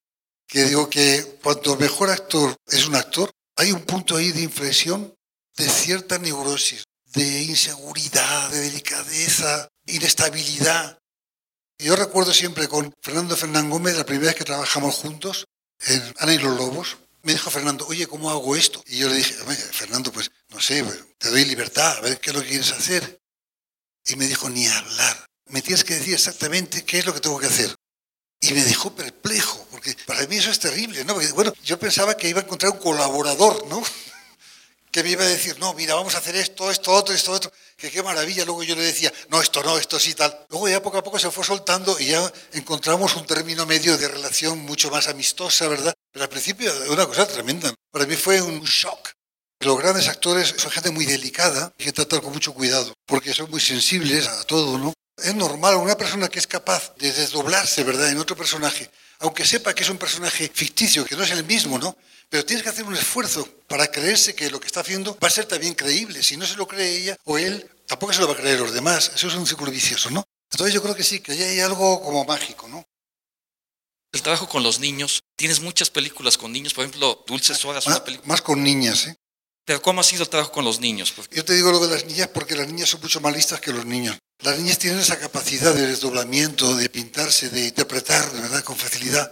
Que 0.48 0.64
digo 0.64 0.90
que 0.90 1.38
cuanto 1.44 1.76
mejor 1.76 2.12
actor 2.12 2.56
es 2.68 2.88
un 2.88 2.96
actor, 2.96 3.30
hay 3.58 3.74
un 3.74 3.82
punto 3.82 4.16
ahí 4.16 4.32
de 4.32 4.42
inflexión 4.42 5.14
de 5.58 5.68
cierta 5.68 6.18
neurosis, 6.18 6.86
de 7.08 7.44
inseguridad, 7.44 8.50
de 8.52 8.62
delicadeza, 8.62 9.68
inestabilidad. 9.86 10.98
Yo 11.78 11.98
recuerdo 11.98 12.34
siempre 12.34 12.70
con 12.70 12.94
Fernando 13.02 13.36
Fernán 13.36 13.70
Gómez, 13.70 13.98
la 13.98 14.06
primera 14.06 14.28
vez 14.28 14.36
que 14.36 14.46
trabajamos 14.46 14.96
juntos, 14.96 15.46
en 15.88 16.14
Ana 16.20 16.34
y 16.34 16.38
los 16.38 16.56
Lobos, 16.56 16.98
me 17.24 17.34
dijo 17.34 17.52
Fernando, 17.52 17.86
oye, 17.88 18.08
¿cómo 18.08 18.30
hago 18.30 18.56
esto? 18.56 18.84
Y 18.88 18.98
yo 18.98 19.10
le 19.10 19.16
dije, 19.16 19.34
Fernando, 19.34 20.12
pues 20.12 20.32
no 20.50 20.60
sé, 20.60 20.84
pues, 20.84 21.00
te 21.18 21.30
doy 21.30 21.46
libertad, 21.46 21.98
a 21.98 22.02
ver 22.02 22.20
qué 22.20 22.30
es 22.30 22.36
lo 22.36 22.42
que 22.42 22.50
quieres 22.50 22.72
hacer. 22.72 23.22
Y 24.06 24.16
me 24.16 24.28
dijo, 24.28 24.50
ni 24.50 24.68
hablar. 24.68 25.30
Me 25.48 25.62
tienes 25.62 25.84
que 25.84 25.96
decir 25.96 26.14
exactamente 26.14 26.84
qué 26.86 27.00
es 27.00 27.06
lo 27.06 27.14
que 27.14 27.20
tengo 27.20 27.40
que 27.40 27.48
hacer. 27.48 27.76
Y 28.42 28.54
me 28.54 28.64
dejó 28.64 28.96
perplejo, 28.96 29.68
porque 29.70 29.96
para 30.06 30.26
mí 30.28 30.38
eso 30.38 30.50
es 30.50 30.60
terrible, 30.60 31.04
¿no? 31.04 31.16
Bueno, 31.34 31.54
yo 31.64 31.78
pensaba 31.78 32.16
que 32.16 32.30
iba 32.30 32.40
a 32.40 32.44
encontrar 32.44 32.72
un 32.72 32.80
colaborador, 32.80 33.68
¿no? 33.68 33.84
Que 34.92 35.04
me 35.04 35.10
iba 35.10 35.24
a 35.24 35.28
decir, 35.28 35.58
no, 35.60 35.74
mira, 35.74 35.96
vamos 35.96 36.16
a 36.16 36.18
hacer 36.18 36.36
esto, 36.36 36.72
esto, 36.72 36.92
otro, 36.92 37.14
esto, 37.14 37.32
otro, 37.32 37.52
que 37.78 37.92
qué 37.92 38.02
maravilla. 38.02 38.46
Luego 38.46 38.64
yo 38.64 38.76
le 38.76 38.84
decía, 38.84 39.12
no, 39.30 39.42
esto 39.42 39.64
no, 39.64 39.78
esto 39.78 40.00
sí, 40.00 40.14
tal. 40.14 40.46
Luego 40.50 40.68
ya 40.68 40.82
poco 40.82 40.98
a 40.98 41.04
poco 41.04 41.20
se 41.20 41.32
fue 41.32 41.44
soltando 41.44 42.00
y 42.00 42.08
ya 42.08 42.32
encontramos 42.54 43.16
un 43.16 43.26
término 43.26 43.66
medio 43.66 43.98
de 43.98 44.08
relación 44.08 44.60
mucho 44.60 44.90
más 44.90 45.08
amistosa, 45.08 45.68
¿verdad? 45.68 45.94
Pero 46.12 46.24
al 46.24 46.30
principio 46.30 46.72
una 46.90 47.06
cosa 47.06 47.28
tremenda. 47.28 47.74
Para 47.92 48.06
mí 48.06 48.16
fue 48.16 48.42
un 48.42 48.64
shock. 48.64 49.12
Los 49.62 49.78
grandes 49.78 50.08
actores 50.08 50.56
son 50.58 50.72
gente 50.72 50.90
muy 50.90 51.06
delicada, 51.06 51.74
que 51.78 51.92
tratar 51.92 52.22
con 52.22 52.32
mucho 52.32 52.54
cuidado, 52.54 52.94
porque 53.06 53.34
son 53.34 53.52
muy 53.52 53.60
sensibles 53.60 54.26
a 54.28 54.44
todo, 54.46 54.78
¿no? 54.78 54.94
Es 55.18 55.36
normal, 55.36 55.76
una 55.76 55.98
persona 55.98 56.30
que 56.30 56.40
es 56.40 56.48
capaz 56.48 56.96
de 56.96 57.12
desdoblarse, 57.12 57.84
¿verdad?, 57.84 58.10
en 58.10 58.20
otro 58.20 58.38
personaje, 58.38 58.90
aunque 59.20 59.46
sepa 59.46 59.74
que 59.74 59.84
es 59.84 59.90
un 59.90 59.98
personaje 59.98 60.50
ficticio, 60.54 61.06
que 61.06 61.16
no 61.16 61.24
es 61.24 61.32
el 61.32 61.44
mismo, 61.44 61.78
¿no? 61.78 61.96
Pero 62.30 62.46
tienes 62.46 62.64
que 62.64 62.70
hacer 62.70 62.86
un 62.86 62.96
esfuerzo 62.96 63.48
para 63.68 63.90
creerse 63.92 64.36
que 64.36 64.50
lo 64.50 64.60
que 64.60 64.68
está 64.68 64.82
haciendo 64.82 65.18
va 65.22 65.28
a 65.28 65.32
ser 65.32 65.46
también 65.46 65.74
creíble. 65.74 66.22
Si 66.24 66.38
no 66.38 66.46
se 66.46 66.56
lo 66.56 66.68
cree 66.68 66.98
ella 66.98 67.18
o 67.26 67.38
él, 67.38 67.70
tampoco 67.88 68.14
se 68.14 68.22
lo 68.22 68.28
va 68.28 68.34
a 68.34 68.38
creer 68.38 68.60
los 68.60 68.74
demás. 68.74 69.12
Eso 69.16 69.28
es 69.28 69.36
un 69.36 69.48
círculo 69.48 69.72
vicioso, 69.72 70.10
¿no? 70.12 70.24
Entonces 70.52 70.74
yo 70.74 70.82
creo 70.82 70.96
que 70.96 71.04
sí, 71.04 71.20
que 71.20 71.32
hay 71.32 71.60
algo 71.60 72.02
como 72.02 72.24
mágico, 72.26 72.68
¿no? 72.68 72.86
El 74.12 74.22
trabajo 74.22 74.48
con 74.48 74.64
los 74.64 74.80
niños. 74.80 75.22
Tienes 75.36 75.60
muchas 75.60 75.90
películas 75.90 76.38
con 76.38 76.52
niños, 76.52 76.74
por 76.74 76.86
ejemplo, 76.86 77.24
Dulces 77.28 77.64
Horas, 77.66 77.86
una 77.88 78.04
película. 78.04 78.28
Más 78.28 78.42
con 78.42 78.64
niñas, 78.64 79.08
¿eh? 79.08 79.16
Pero 79.66 79.82
¿cómo 79.82 80.02
ha 80.02 80.04
sido 80.04 80.24
el 80.24 80.30
trabajo 80.30 80.52
con 80.52 80.66
los 80.66 80.80
niños? 80.80 81.14
Yo 81.32 81.46
te 81.46 81.54
digo 81.54 81.72
lo 81.72 81.80
de 81.80 81.94
las 81.94 82.06
niñas 82.06 82.30
porque 82.30 82.56
las 82.56 82.68
niñas 82.68 82.90
son 82.90 83.02
mucho 83.02 83.22
más 83.22 83.36
listas 83.36 83.60
que 83.60 83.72
los 83.72 83.86
niños. 83.86 84.18
Las 84.42 84.58
niñas 84.58 84.80
tienen 84.80 85.00
esa 85.00 85.20
capacidad 85.20 85.74
de 85.74 85.88
desdoblamiento, 85.88 86.78
de 86.78 86.90
pintarse, 86.90 87.50
de 87.50 87.68
interpretar, 87.68 88.32
de 88.32 88.40
verdad, 88.40 88.64
con 88.64 88.78
facilidad. 88.78 89.30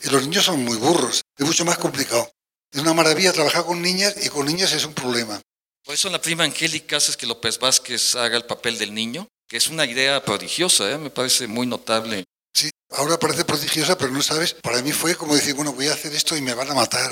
Y 0.00 0.08
los 0.10 0.22
niños 0.22 0.44
son 0.44 0.64
muy 0.64 0.76
burros, 0.76 1.22
es 1.36 1.44
mucho 1.44 1.64
más 1.64 1.78
complicado. 1.78 2.30
Es 2.72 2.80
una 2.80 2.94
maravilla 2.94 3.32
trabajar 3.32 3.64
con 3.64 3.82
niñas 3.82 4.14
y 4.24 4.28
con 4.28 4.46
niñas 4.46 4.72
es 4.72 4.84
un 4.84 4.94
problema. 4.94 5.40
Por 5.84 5.94
eso 5.94 6.06
en 6.08 6.12
la 6.12 6.20
prima 6.20 6.44
Angélica 6.44 6.96
haces 6.96 7.16
que 7.16 7.26
López 7.26 7.58
Vázquez 7.58 8.14
haga 8.14 8.36
el 8.36 8.44
papel 8.44 8.78
del 8.78 8.94
niño, 8.94 9.26
que 9.48 9.56
es 9.56 9.68
una 9.68 9.86
idea 9.86 10.24
prodigiosa, 10.24 10.88
¿eh? 10.88 10.98
me 10.98 11.10
parece 11.10 11.48
muy 11.48 11.66
notable. 11.66 12.24
Sí, 12.52 12.70
ahora 12.90 13.18
parece 13.18 13.44
prodigiosa, 13.44 13.98
pero 13.98 14.12
no 14.12 14.22
sabes, 14.22 14.54
para 14.54 14.80
mí 14.82 14.92
fue 14.92 15.16
como 15.16 15.34
decir, 15.34 15.54
bueno, 15.54 15.72
voy 15.72 15.88
a 15.88 15.94
hacer 15.94 16.14
esto 16.14 16.36
y 16.36 16.42
me 16.42 16.54
van 16.54 16.70
a 16.70 16.74
matar. 16.74 17.10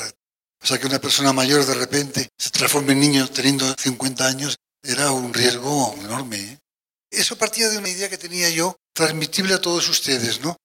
O 0.62 0.66
sea, 0.66 0.78
que 0.78 0.86
una 0.86 1.00
persona 1.00 1.32
mayor 1.32 1.66
de 1.66 1.74
repente 1.74 2.28
se 2.38 2.50
transforme 2.50 2.92
en 2.92 3.00
niño 3.00 3.28
teniendo 3.28 3.74
50 3.76 4.26
años 4.26 4.56
era 4.80 5.10
un 5.10 5.34
riesgo 5.34 5.94
enorme. 5.98 6.36
¿eh? 6.36 6.58
Eso 7.12 7.36
partía 7.36 7.68
de 7.68 7.76
una 7.76 7.90
idea 7.90 8.08
que 8.08 8.16
tenía 8.16 8.48
yo, 8.48 8.74
transmitible 8.94 9.52
a 9.52 9.60
todos 9.60 9.86
ustedes, 9.88 10.40
¿no? 10.40 10.56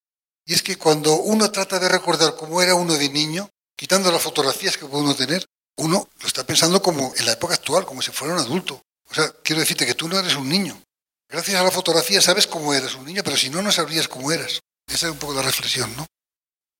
Y 0.45 0.53
es 0.53 0.63
que 0.63 0.77
cuando 0.77 1.13
uno 1.15 1.51
trata 1.51 1.77
de 1.77 1.89
recordar 1.89 2.37
cómo 2.37 2.61
era 2.61 2.73
uno 2.73 2.93
de 2.93 3.09
niño, 3.09 3.49
quitando 3.75 4.09
las 4.13 4.21
fotografías 4.21 4.77
que 4.77 4.85
puede 4.85 5.03
uno 5.03 5.13
tener, 5.13 5.45
uno 5.75 6.09
lo 6.21 6.27
está 6.27 6.45
pensando 6.45 6.81
como 6.81 7.13
en 7.17 7.25
la 7.25 7.33
época 7.33 7.53
actual, 7.53 7.85
como 7.85 8.01
si 8.01 8.11
fuera 8.11 8.33
un 8.33 8.39
adulto. 8.39 8.81
O 9.09 9.13
sea, 9.13 9.29
quiero 9.43 9.59
decirte 9.59 9.85
que 9.85 9.93
tú 9.93 10.07
no 10.07 10.17
eres 10.17 10.35
un 10.35 10.47
niño. 10.47 10.81
Gracias 11.29 11.59
a 11.59 11.63
la 11.63 11.71
fotografía 11.71 12.21
sabes 12.21 12.47
cómo 12.47 12.73
eres 12.73 12.95
un 12.95 13.05
niño, 13.05 13.23
pero 13.25 13.35
si 13.35 13.49
no, 13.49 13.61
no 13.61 13.73
sabrías 13.73 14.07
cómo 14.07 14.31
eras. 14.31 14.61
Esa 14.87 15.07
es 15.07 15.11
un 15.11 15.19
poco 15.19 15.33
la 15.33 15.41
reflexión, 15.41 15.93
¿no? 15.97 16.05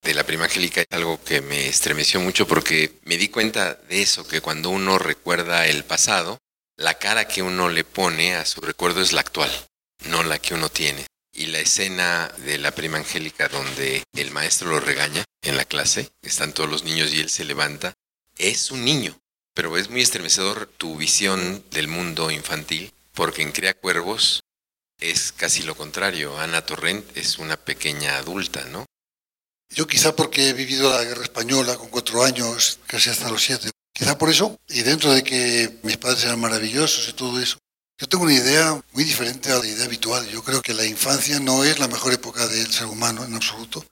De 0.02 0.14
la 0.14 0.24
prima 0.24 0.46
Angélica 0.46 0.80
es 0.80 0.88
algo 0.92 1.22
que 1.22 1.42
me 1.42 1.68
estremeció 1.68 2.22
mucho 2.22 2.48
porque 2.48 2.98
me 3.04 3.18
di 3.18 3.28
cuenta 3.28 3.74
de 3.74 4.02
eso, 4.02 4.26
que 4.26 4.40
cuando 4.40 4.70
uno 4.70 4.98
recuerda 4.98 5.68
el 5.68 5.84
pasado, 5.84 6.38
la 6.78 6.94
cara 7.00 7.28
que 7.28 7.42
uno 7.42 7.70
le 7.70 7.84
pone 7.84 8.36
a 8.36 8.46
su 8.46 8.62
recuerdo 8.62 9.02
es 9.02 9.12
la 9.12 9.22
actual, 9.22 9.52
no 10.06 10.24
la 10.24 10.40
que 10.40 10.54
uno 10.54 10.70
tiene. 10.70 11.06
Y 11.34 11.48
la 11.48 11.60
escena 11.60 12.32
de 12.38 12.58
la 12.58 12.72
prima 12.72 12.98
Angélica 12.98 13.48
donde 13.48 14.04
el 14.14 14.32
maestro 14.32 14.70
lo 14.70 14.80
regaña 14.80 15.24
en 15.42 15.58
la 15.58 15.66
clase, 15.66 16.10
están 16.22 16.54
todos 16.54 16.70
los 16.70 16.84
niños 16.84 17.14
y 17.14 17.20
él 17.20 17.30
se 17.30 17.46
levanta, 17.46 17.94
es 18.38 18.72
un 18.72 18.86
niño. 18.86 19.20
Pero 19.54 19.76
es 19.78 19.90
muy 19.90 20.02
estremecedor 20.02 20.68
tu 20.78 20.96
visión 20.98 21.64
del 21.72 21.88
mundo 21.88 22.30
infantil, 22.30 22.94
porque 23.14 23.42
en 23.42 23.52
Crea 23.52 23.74
Cuervos 23.74 24.42
es 25.00 25.32
casi 25.32 25.64
lo 25.64 25.76
contrario. 25.76 26.40
Ana 26.40 26.64
Torrent 26.64 27.18
es 27.18 27.40
una 27.40 27.58
pequeña 27.58 28.18
adulta, 28.18 28.64
¿no? 28.66 28.86
Yo 29.70 29.88
quizá 29.88 30.16
porque 30.16 30.50
he 30.50 30.54
vivido 30.54 30.94
la 30.94 31.04
guerra 31.04 31.24
española 31.24 31.76
con 31.76 31.90
cuatro 31.90 32.24
años, 32.24 32.80
casi 32.86 33.10
hasta 33.10 33.30
los 33.30 33.42
siete. 33.44 33.72
Quizá 33.98 34.16
por 34.16 34.30
eso, 34.30 34.60
y 34.70 34.84
dentro 34.84 35.12
de 35.12 35.24
que 35.24 35.80
mis 35.82 35.98
padres 35.98 36.24
eran 36.24 36.40
maravillosos 36.40 37.10
y 37.10 37.14
todo 37.14 37.42
eso, 37.42 37.58
yo 37.98 38.08
tengo 38.08 38.26
una 38.26 38.34
idea 38.34 38.80
muy 38.92 39.04
diferente 39.04 39.52
a 39.52 39.58
la 39.58 39.66
idea 39.66 39.86
habitual. 39.86 40.24
Yo 40.30 40.44
creo 40.44 40.62
que 40.62 40.76
la 40.76 40.86
infancia 40.86 41.40
no 41.40 41.64
es 41.64 41.80
la 41.80 41.88
mejor 41.88 42.14
época 42.14 42.48
del 42.48 42.72
ser 42.72 42.86
humano 42.86 43.26
en 43.26 43.34
absoluto, 43.34 43.84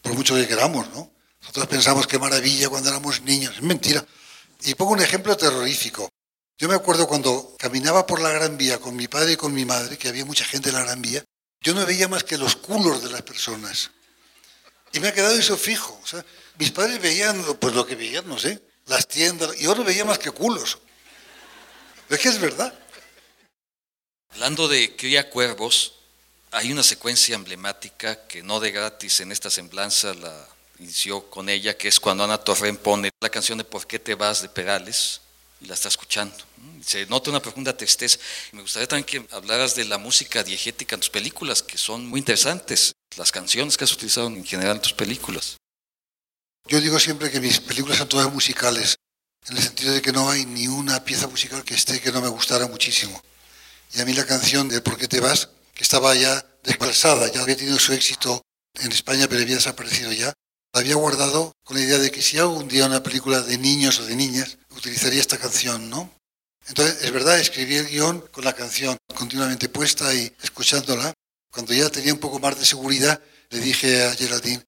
por 0.00 0.14
mucho 0.14 0.34
que 0.34 0.48
queramos, 0.48 0.88
¿no? 0.88 1.12
Nosotros 1.40 1.68
pensamos 1.68 2.08
qué 2.08 2.18
maravilla 2.18 2.68
cuando 2.68 2.88
éramos 2.88 3.22
niños. 3.22 3.54
Es 3.54 3.62
mentira. 3.62 4.04
Y 4.62 4.74
pongo 4.74 4.94
un 4.94 5.00
ejemplo 5.00 5.36
terrorífico. 5.36 6.08
Yo 6.58 6.68
me 6.68 6.74
acuerdo 6.74 7.06
cuando 7.06 7.54
caminaba 7.56 8.04
por 8.04 8.20
la 8.20 8.30
Gran 8.30 8.58
Vía 8.58 8.80
con 8.80 8.96
mi 8.96 9.06
padre 9.06 9.34
y 9.34 9.36
con 9.36 9.54
mi 9.54 9.64
madre, 9.64 9.96
que 9.96 10.08
había 10.08 10.24
mucha 10.24 10.44
gente 10.44 10.70
en 10.70 10.74
la 10.74 10.82
Gran 10.82 11.00
Vía, 11.00 11.22
yo 11.60 11.72
no 11.72 11.86
veía 11.86 12.08
más 12.08 12.24
que 12.24 12.36
los 12.36 12.56
culos 12.56 13.00
de 13.04 13.10
las 13.10 13.22
personas. 13.22 13.92
Y 14.92 14.98
me 14.98 15.06
ha 15.06 15.14
quedado 15.14 15.38
eso 15.38 15.56
fijo. 15.56 16.00
Mis 16.58 16.72
padres 16.72 17.00
veían 17.00 17.40
pues 17.60 17.76
lo 17.76 17.86
que 17.86 17.94
veían, 17.94 18.26
no 18.26 18.40
sé, 18.40 18.60
las 18.86 19.06
tiendas, 19.06 19.50
y 19.58 19.64
yo 19.64 19.74
no 19.74 19.84
veía 19.84 20.04
más 20.04 20.18
que 20.18 20.30
culos. 20.30 20.78
Es 22.08 22.18
que 22.18 22.28
es 22.28 22.38
verdad. 22.38 22.72
Hablando 24.30 24.68
de 24.68 24.96
cría 24.96 25.28
cuervos, 25.30 25.94
hay 26.50 26.72
una 26.72 26.82
secuencia 26.82 27.34
emblemática 27.34 28.26
que 28.26 28.42
no 28.42 28.60
de 28.60 28.70
gratis 28.70 29.20
en 29.20 29.32
esta 29.32 29.50
semblanza 29.50 30.12
la 30.14 30.48
inició 30.78 31.30
con 31.30 31.48
ella, 31.48 31.76
que 31.76 31.88
es 31.88 32.00
cuando 32.00 32.24
Ana 32.24 32.38
Torren 32.38 32.76
pone 32.76 33.10
la 33.20 33.30
canción 33.30 33.58
de 33.58 33.64
¿Por 33.64 33.86
qué 33.86 33.98
te 33.98 34.14
vas? 34.14 34.42
de 34.42 34.48
Perales 34.48 35.20
y 35.60 35.66
la 35.66 35.74
está 35.74 35.88
escuchando. 35.88 36.36
Se 36.84 37.06
nota 37.06 37.30
una 37.30 37.40
profunda 37.40 37.76
tristeza. 37.76 38.18
Me 38.52 38.62
gustaría 38.62 38.88
también 38.88 39.04
que 39.04 39.34
hablaras 39.34 39.74
de 39.74 39.84
la 39.84 39.98
música 39.98 40.42
diegética 40.42 40.96
en 40.96 41.00
tus 41.00 41.10
películas, 41.10 41.62
que 41.62 41.78
son 41.78 42.06
muy 42.06 42.18
interesantes, 42.18 42.94
las 43.16 43.30
canciones 43.30 43.76
que 43.76 43.84
has 43.84 43.92
utilizado 43.92 44.26
en 44.26 44.44
general 44.44 44.76
en 44.76 44.82
tus 44.82 44.92
películas. 44.92 45.56
Yo 46.68 46.80
digo 46.80 46.98
siempre 46.98 47.30
que 47.30 47.40
mis 47.40 47.60
películas 47.60 47.98
son 47.98 48.08
todas 48.08 48.32
musicales, 48.32 48.96
en 49.48 49.56
el 49.56 49.62
sentido 49.62 49.92
de 49.92 50.02
que 50.02 50.12
no 50.12 50.30
hay 50.30 50.46
ni 50.46 50.68
una 50.68 51.04
pieza 51.04 51.26
musical 51.26 51.64
que 51.64 51.74
esté 51.74 52.00
que 52.00 52.12
no 52.12 52.20
me 52.20 52.28
gustara 52.28 52.66
muchísimo. 52.68 53.20
Y 53.94 54.00
a 54.00 54.04
mí 54.04 54.14
la 54.14 54.24
canción 54.24 54.68
de 54.68 54.80
¿Por 54.80 54.96
qué 54.96 55.08
te 55.08 55.20
vas? 55.20 55.48
que 55.74 55.82
estaba 55.82 56.14
ya 56.14 56.46
desplazada, 56.62 57.30
ya 57.32 57.42
había 57.42 57.56
tenido 57.56 57.78
su 57.78 57.92
éxito 57.92 58.42
en 58.80 58.92
España, 58.92 59.26
pero 59.28 59.42
había 59.42 59.56
desaparecido 59.56 60.12
ya, 60.12 60.32
la 60.72 60.80
había 60.80 60.94
guardado 60.96 61.52
con 61.64 61.76
la 61.76 61.82
idea 61.82 61.98
de 61.98 62.10
que 62.10 62.22
si 62.22 62.38
hago 62.38 62.52
un 62.52 62.68
día 62.68 62.86
una 62.86 63.02
película 63.02 63.40
de 63.40 63.58
niños 63.58 63.98
o 64.00 64.06
de 64.06 64.16
niñas, 64.16 64.58
utilizaría 64.70 65.20
esta 65.20 65.38
canción, 65.38 65.90
¿no? 65.90 66.10
Entonces, 66.68 67.02
es 67.02 67.10
verdad, 67.10 67.38
escribí 67.40 67.76
el 67.76 67.88
guion 67.88 68.20
con 68.30 68.44
la 68.44 68.52
canción 68.52 68.96
continuamente 69.14 69.68
puesta 69.68 70.14
y 70.14 70.32
escuchándola. 70.42 71.12
Cuando 71.50 71.74
ya 71.74 71.90
tenía 71.90 72.14
un 72.14 72.20
poco 72.20 72.38
más 72.38 72.58
de 72.58 72.64
seguridad, 72.64 73.20
le 73.50 73.58
dije 73.58 74.04
a 74.04 74.14
Geraldine, 74.14 74.62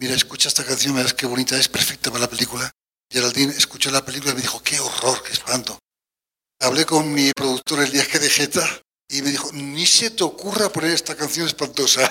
mira, 0.00 0.14
escucha 0.14 0.48
esta 0.48 0.64
canción, 0.64 0.96
verás 0.96 1.14
qué 1.14 1.26
bonita 1.26 1.58
es, 1.58 1.68
perfecta 1.68 2.10
para 2.10 2.22
la 2.22 2.30
película. 2.30 2.72
Geraldine 3.10 3.52
escuchó 3.52 3.90
la 3.90 4.04
película 4.04 4.32
y 4.32 4.36
me 4.36 4.40
dijo, 4.40 4.62
qué 4.62 4.80
horror, 4.80 5.22
qué 5.22 5.32
espanto. 5.32 5.78
Hablé 6.60 6.86
con 6.86 7.12
mi 7.12 7.32
productor 7.32 7.80
el 7.80 7.92
día 7.92 8.06
que 8.06 8.18
de 8.18 8.30
Jeta 8.30 8.66
y 9.08 9.22
me 9.22 9.30
dijo, 9.30 9.50
ni 9.52 9.86
se 9.86 10.10
te 10.10 10.24
ocurra 10.24 10.70
poner 10.70 10.92
esta 10.92 11.14
canción 11.14 11.46
espantosa. 11.46 12.10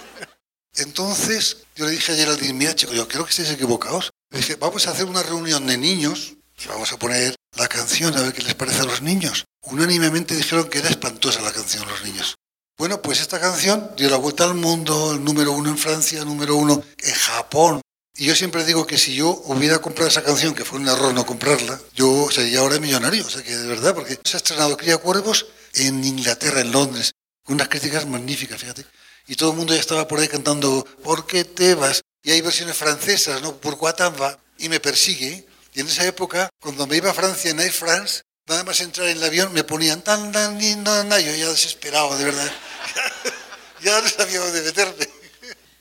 Entonces 0.76 1.58
yo 1.74 1.86
le 1.86 1.92
dije 1.92 2.12
a 2.12 2.16
Geraldine, 2.16 2.54
mira 2.54 2.74
chico, 2.74 2.92
yo 2.92 3.08
creo 3.08 3.24
que 3.24 3.30
estáis 3.30 3.50
equivocados. 3.50 4.10
Le 4.30 4.38
dije, 4.38 4.54
vamos 4.54 4.86
a 4.86 4.92
hacer 4.92 5.06
una 5.06 5.22
reunión 5.22 5.66
de 5.66 5.76
niños 5.78 6.34
y 6.62 6.68
vamos 6.68 6.92
a 6.92 6.98
poner 6.98 7.34
la 7.56 7.66
canción 7.66 8.16
a 8.16 8.22
ver 8.22 8.32
qué 8.32 8.42
les 8.42 8.54
parece 8.54 8.82
a 8.82 8.84
los 8.84 9.02
niños. 9.02 9.46
Unánimemente 9.62 10.36
dijeron 10.36 10.68
que 10.68 10.78
era 10.78 10.88
espantosa 10.88 11.40
la 11.40 11.52
canción 11.52 11.88
los 11.88 12.04
niños. 12.04 12.36
Bueno, 12.80 13.02
pues 13.02 13.20
esta 13.20 13.38
canción 13.38 13.90
dio 13.94 14.08
la 14.08 14.16
vuelta 14.16 14.44
al 14.44 14.54
mundo, 14.54 15.12
el 15.12 15.22
número 15.22 15.52
uno 15.52 15.68
en 15.68 15.76
Francia, 15.76 16.24
número 16.24 16.56
uno 16.56 16.82
en 17.02 17.12
Japón. 17.12 17.82
Y 18.16 18.24
yo 18.24 18.34
siempre 18.34 18.64
digo 18.64 18.86
que 18.86 18.96
si 18.96 19.14
yo 19.14 19.42
hubiera 19.44 19.82
comprado 19.82 20.08
esa 20.08 20.22
canción, 20.22 20.54
que 20.54 20.64
fue 20.64 20.78
un 20.78 20.88
error 20.88 21.12
no 21.12 21.26
comprarla, 21.26 21.78
yo 21.94 22.30
sería 22.30 22.60
ahora 22.60 22.78
millonario. 22.78 23.26
O 23.26 23.28
sea 23.28 23.42
que 23.42 23.54
de 23.54 23.66
verdad, 23.66 23.94
porque 23.94 24.18
se 24.24 24.34
ha 24.34 24.38
estrenado 24.38 24.78
Cría 24.78 24.96
Cuervos 24.96 25.48
en 25.74 26.02
Inglaterra, 26.02 26.62
en 26.62 26.72
Londres, 26.72 27.12
con 27.44 27.56
unas 27.56 27.68
críticas 27.68 28.06
magníficas, 28.06 28.58
fíjate. 28.58 28.86
Y 29.26 29.34
todo 29.34 29.50
el 29.50 29.58
mundo 29.58 29.74
ya 29.74 29.80
estaba 29.80 30.08
por 30.08 30.18
ahí 30.18 30.28
cantando, 30.28 30.82
¿por 31.04 31.26
qué 31.26 31.44
te 31.44 31.74
vas? 31.74 32.00
Y 32.22 32.30
hay 32.30 32.40
versiones 32.40 32.78
francesas, 32.78 33.42
¿no? 33.42 33.56
Por 33.56 33.76
va 33.78 34.38
y 34.56 34.70
me 34.70 34.80
persigue. 34.80 35.46
Y 35.74 35.80
en 35.80 35.86
esa 35.86 36.06
época, 36.06 36.48
cuando 36.58 36.86
me 36.86 36.96
iba 36.96 37.10
a 37.10 37.14
Francia 37.14 37.50
en 37.50 37.60
Air 37.60 37.72
France, 37.72 38.22
nada 38.46 38.64
más 38.64 38.80
entrar 38.80 39.06
en 39.08 39.18
el 39.18 39.24
avión 39.24 39.52
me 39.52 39.64
ponían 39.64 40.00
tan, 40.00 40.32
tan, 40.32 40.58
tan, 40.58 41.08
tan, 41.10 41.20
yo 41.20 41.34
ya 41.34 41.50
desesperado, 41.50 42.16
de 42.16 42.24
verdad. 42.24 42.50
ya 43.82 44.00
no 44.00 44.08
sabía 44.08 44.40
dónde 44.40 44.62
meterme. 44.62 45.08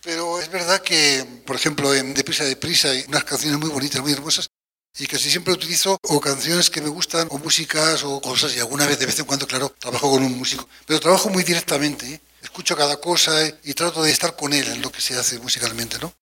Pero 0.02 0.40
es 0.40 0.50
verdad 0.50 0.82
que, 0.82 1.26
por 1.46 1.56
ejemplo, 1.56 1.94
en 1.94 2.14
Deprisa, 2.14 2.46
Deprisa 2.46 2.90
hay 2.90 3.04
unas 3.08 3.24
canciones 3.24 3.60
muy 3.60 3.70
bonitas, 3.70 4.02
muy 4.02 4.14
hermosas, 4.14 4.50
y 4.98 5.08
casi 5.08 5.30
siempre 5.30 5.54
utilizo 5.54 5.98
o 6.02 6.20
canciones 6.20 6.70
que 6.70 6.82
me 6.82 6.90
gustan, 6.90 7.28
o 7.32 7.38
músicas, 7.38 8.04
o 8.04 8.22
cosas, 8.22 8.56
y 8.56 8.60
alguna 8.60 8.88
vez, 8.88 8.98
de 8.98 9.06
vez 9.06 9.20
en 9.20 9.26
cuando, 9.26 9.46
claro, 9.46 9.70
trabajo 9.78 10.10
con 10.10 10.24
un 10.24 10.38
músico. 10.38 10.68
Pero 10.86 11.00
trabajo 11.00 11.30
muy 11.30 11.44
directamente, 11.44 12.06
¿eh? 12.06 12.22
escucho 12.42 12.76
cada 12.76 12.98
cosa 12.98 13.46
¿eh? 13.46 13.60
y 13.64 13.74
trato 13.74 14.02
de 14.02 14.12
estar 14.12 14.36
con 14.36 14.54
él 14.54 14.68
en 14.68 14.82
lo 14.82 14.92
que 14.92 15.02
se 15.02 15.16
hace 15.16 15.38
musicalmente, 15.40 15.98
¿no? 16.00 16.14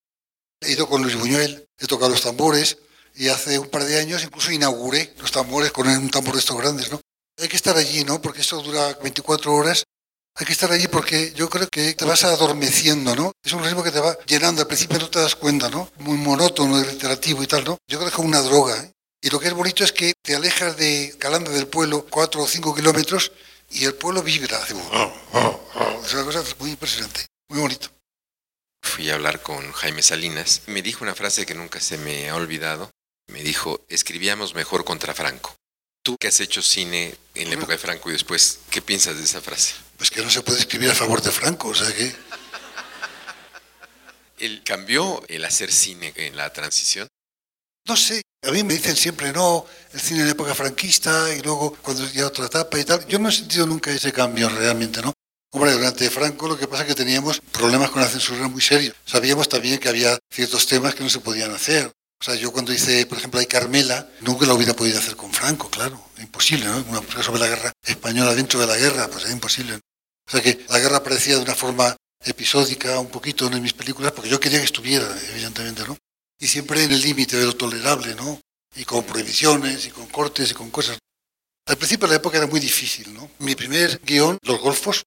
He 0.59 0.71
ido 0.71 0.89
con 0.89 1.03
Luis 1.03 1.15
Buñuel, 1.15 1.67
he 1.77 1.85
tocado 1.85 2.09
los 2.09 2.21
tambores, 2.21 2.77
y 3.15 3.29
hace 3.29 3.57
un 3.59 3.69
par 3.69 3.85
de 3.85 3.99
años 3.99 4.23
incluso 4.23 4.51
inauguré 4.51 5.13
los 5.19 5.31
tambores 5.31 5.71
con 5.71 5.87
un 5.87 6.09
tambor 6.09 6.33
de 6.33 6.39
estos 6.39 6.57
grandes, 6.57 6.91
¿no? 6.91 6.99
Hay 7.39 7.47
que 7.47 7.55
estar 7.55 7.77
allí, 7.77 8.03
¿no? 8.03 8.21
Porque 8.21 8.41
esto 8.41 8.61
dura 8.61 8.97
24 9.03 9.53
horas 9.53 9.83
hay 10.39 10.45
que 10.45 10.54
estar 10.54 10.71
allí 10.71 10.88
porque 10.88 11.34
yo 11.34 11.50
creo 11.50 11.67
que 11.67 11.95
te 11.95 12.06
vas 12.06 12.23
adormeciendo, 12.23 13.15
¿no? 13.15 13.32
Es 13.43 13.54
un 13.54 13.63
ritmo 13.63 13.82
que 13.84 13.91
te 13.91 14.00
va 14.00 14.15
llenando, 14.28 14.62
al 14.62 14.67
principio 14.67 15.00
no 15.00 15.10
te 15.10 15.19
das 15.19 15.36
cuenta, 15.36 15.67
¿no? 15.69 15.91
Muy 15.97 16.15
monótono, 16.17 16.84
reiterativo 16.84 17.41
y 17.41 17.47
tal, 17.47 17.63
¿no? 17.63 17.78
Yo 17.88 17.97
creo 17.97 18.02
que 18.02 18.10
es 18.10 18.15
como 18.15 18.28
una 18.28 18.41
droga. 18.41 18.78
¿eh? 18.78 18.91
Y 19.21 19.32
lo 19.32 19.39
que 19.39 19.47
es 19.47 19.54
bonito 19.54 19.84
es 19.84 19.91
que 19.91 20.13
te 20.21 20.36
alejas 20.36 20.78
de 20.78 21.15
Calanda 21.17 21.50
del 21.50 21.67
pueblo, 21.67 22.06
cuatro 22.08 22.43
o 22.43 22.47
cinco 22.47 22.76
kilómetros, 22.76 23.32
y 23.71 23.86
el 23.86 23.95
pueblo 23.95 24.21
vibra. 24.21 24.60
Es 24.63 26.13
una 26.13 26.23
cosa 26.23 26.43
muy 26.60 26.69
impresionante, 26.69 27.26
muy 27.50 27.60
bonito. 27.60 27.89
Fui 28.84 29.10
a 29.10 29.15
hablar 29.15 29.41
con 29.41 29.71
Jaime 29.71 30.04
Salinas. 30.04 30.62
Me 30.67 30.84
dijo 30.84 31.04
una 31.04 31.15
frase 31.15 31.47
que 31.47 31.56
nunca 31.56 31.82
se 31.82 31.97
me 31.97 32.30
ha 32.30 32.36
olvidado. 32.36 32.91
Me 33.28 33.41
dijo, 33.41 33.84
escribíamos 33.89 34.54
mejor 34.54 34.86
contra 34.86 35.15
Franco. 35.15 35.56
Tú 36.04 36.15
que 36.17 36.28
has 36.28 36.39
hecho 36.39 36.62
cine 36.62 37.17
en 37.34 37.50
la 37.50 37.56
época 37.56 37.73
de 37.73 37.80
Franco 37.80 38.10
y 38.10 38.13
después, 38.13 38.60
¿qué 38.69 38.82
piensas 38.82 39.17
de 39.17 39.23
esa 39.23 39.41
frase? 39.41 39.87
Pues 39.97 40.12
que 40.12 40.21
no 40.21 40.29
se 40.29 40.41
puede 40.41 40.60
escribir 40.60 40.89
a 40.89 40.95
favor 40.95 41.21
de 41.21 41.31
Franco, 41.31 41.69
o 41.69 41.75
sea 41.75 41.93
que... 41.93 42.15
¿El 44.39 44.63
cambió 44.63 45.23
el 45.27 45.43
hacer 45.43 45.71
cine 45.71 46.13
en 46.15 46.38
la 46.38 46.53
transición? 46.53 47.07
No 47.88 47.97
sé, 47.97 48.21
a 48.43 48.51
mí 48.51 48.63
me 48.63 48.75
dicen 48.75 48.95
siempre, 48.95 49.33
no, 49.33 49.65
el 49.93 49.99
cine 49.99 50.19
en 50.19 50.25
la 50.27 50.31
época 50.33 50.53
franquista 50.53 51.33
y 51.33 51.41
luego 51.41 51.75
cuando 51.81 52.05
ya 52.12 52.27
otra 52.27 52.45
etapa 52.45 52.77
y 52.77 52.83
tal. 52.83 53.05
Yo 53.07 53.17
no 53.17 53.29
he 53.29 53.31
sentido 53.31 53.65
nunca 53.65 53.91
ese 53.91 54.13
cambio 54.13 54.47
realmente, 54.49 55.01
¿no? 55.01 55.12
Hombre, 55.51 55.71
durante 55.71 56.10
Franco 56.10 56.47
lo 56.47 56.57
que 56.57 56.67
pasa 56.67 56.83
es 56.83 56.89
que 56.89 56.95
teníamos 56.95 57.41
problemas 57.51 57.89
con 57.89 58.01
la 58.01 58.07
censura 58.07 58.47
muy 58.47 58.62
serios. 58.62 58.95
Sabíamos 59.05 59.49
también 59.49 59.79
que 59.79 59.89
había 59.89 60.17
ciertos 60.29 60.67
temas 60.67 60.93
que 60.93 61.03
no 61.03 61.10
se 61.10 61.19
podían 61.19 61.51
hacer. 61.51 61.91
O 62.19 62.23
sea, 62.23 62.36
yo 62.36 62.51
cuando 62.51 62.73
hice, 62.73 63.05
por 63.05 63.17
ejemplo, 63.17 63.39
hay 63.39 63.45
Carmela, 63.45 64.10
nunca 64.21 64.45
lo 64.45 64.55
hubiera 64.55 64.73
podido 64.75 64.99
hacer 64.99 65.15
con 65.15 65.31
Franco, 65.31 65.69
claro. 65.69 66.10
imposible, 66.19 66.65
¿no? 66.65 66.77
Una 66.89 66.99
película 66.99 67.23
sobre 67.23 67.39
la 67.39 67.47
guerra 67.47 67.71
española 67.86 68.36
dentro 68.36 68.60
de 68.60 68.67
la 68.67 68.75
guerra, 68.75 69.07
pues 69.07 69.23
era 69.23 69.33
imposible. 69.33 69.79
O 70.27 70.31
sea 70.31 70.41
que 70.41 70.65
la 70.69 70.79
guerra 70.79 70.97
aparecía 70.97 71.35
de 71.35 71.41
una 71.41 71.55
forma 71.55 71.95
episódica 72.23 72.99
un 72.99 73.07
poquito 73.07 73.47
en 73.47 73.61
mis 73.61 73.73
películas, 73.73 74.11
porque 74.11 74.29
yo 74.29 74.39
quería 74.39 74.59
que 74.59 74.65
estuviera, 74.65 75.07
evidentemente, 75.31 75.83
¿no? 75.87 75.97
Y 76.39 76.47
siempre 76.47 76.83
en 76.83 76.91
el 76.91 77.01
límite 77.01 77.37
de 77.37 77.45
lo 77.45 77.55
tolerable, 77.55 78.13
¿no? 78.15 78.39
Y 78.75 78.83
con 78.83 79.03
prohibiciones, 79.03 79.85
y 79.85 79.91
con 79.91 80.07
cortes, 80.07 80.51
y 80.51 80.53
con 80.53 80.69
cosas. 80.69 80.97
Al 81.65 81.77
principio 81.77 82.07
de 82.07 82.13
la 82.13 82.17
época 82.17 82.37
era 82.37 82.47
muy 82.47 82.59
difícil, 82.59 83.13
¿no? 83.13 83.31
Mi 83.39 83.55
primer 83.55 84.01
guion, 84.03 84.37
Los 84.43 84.59
Golfos, 84.59 85.03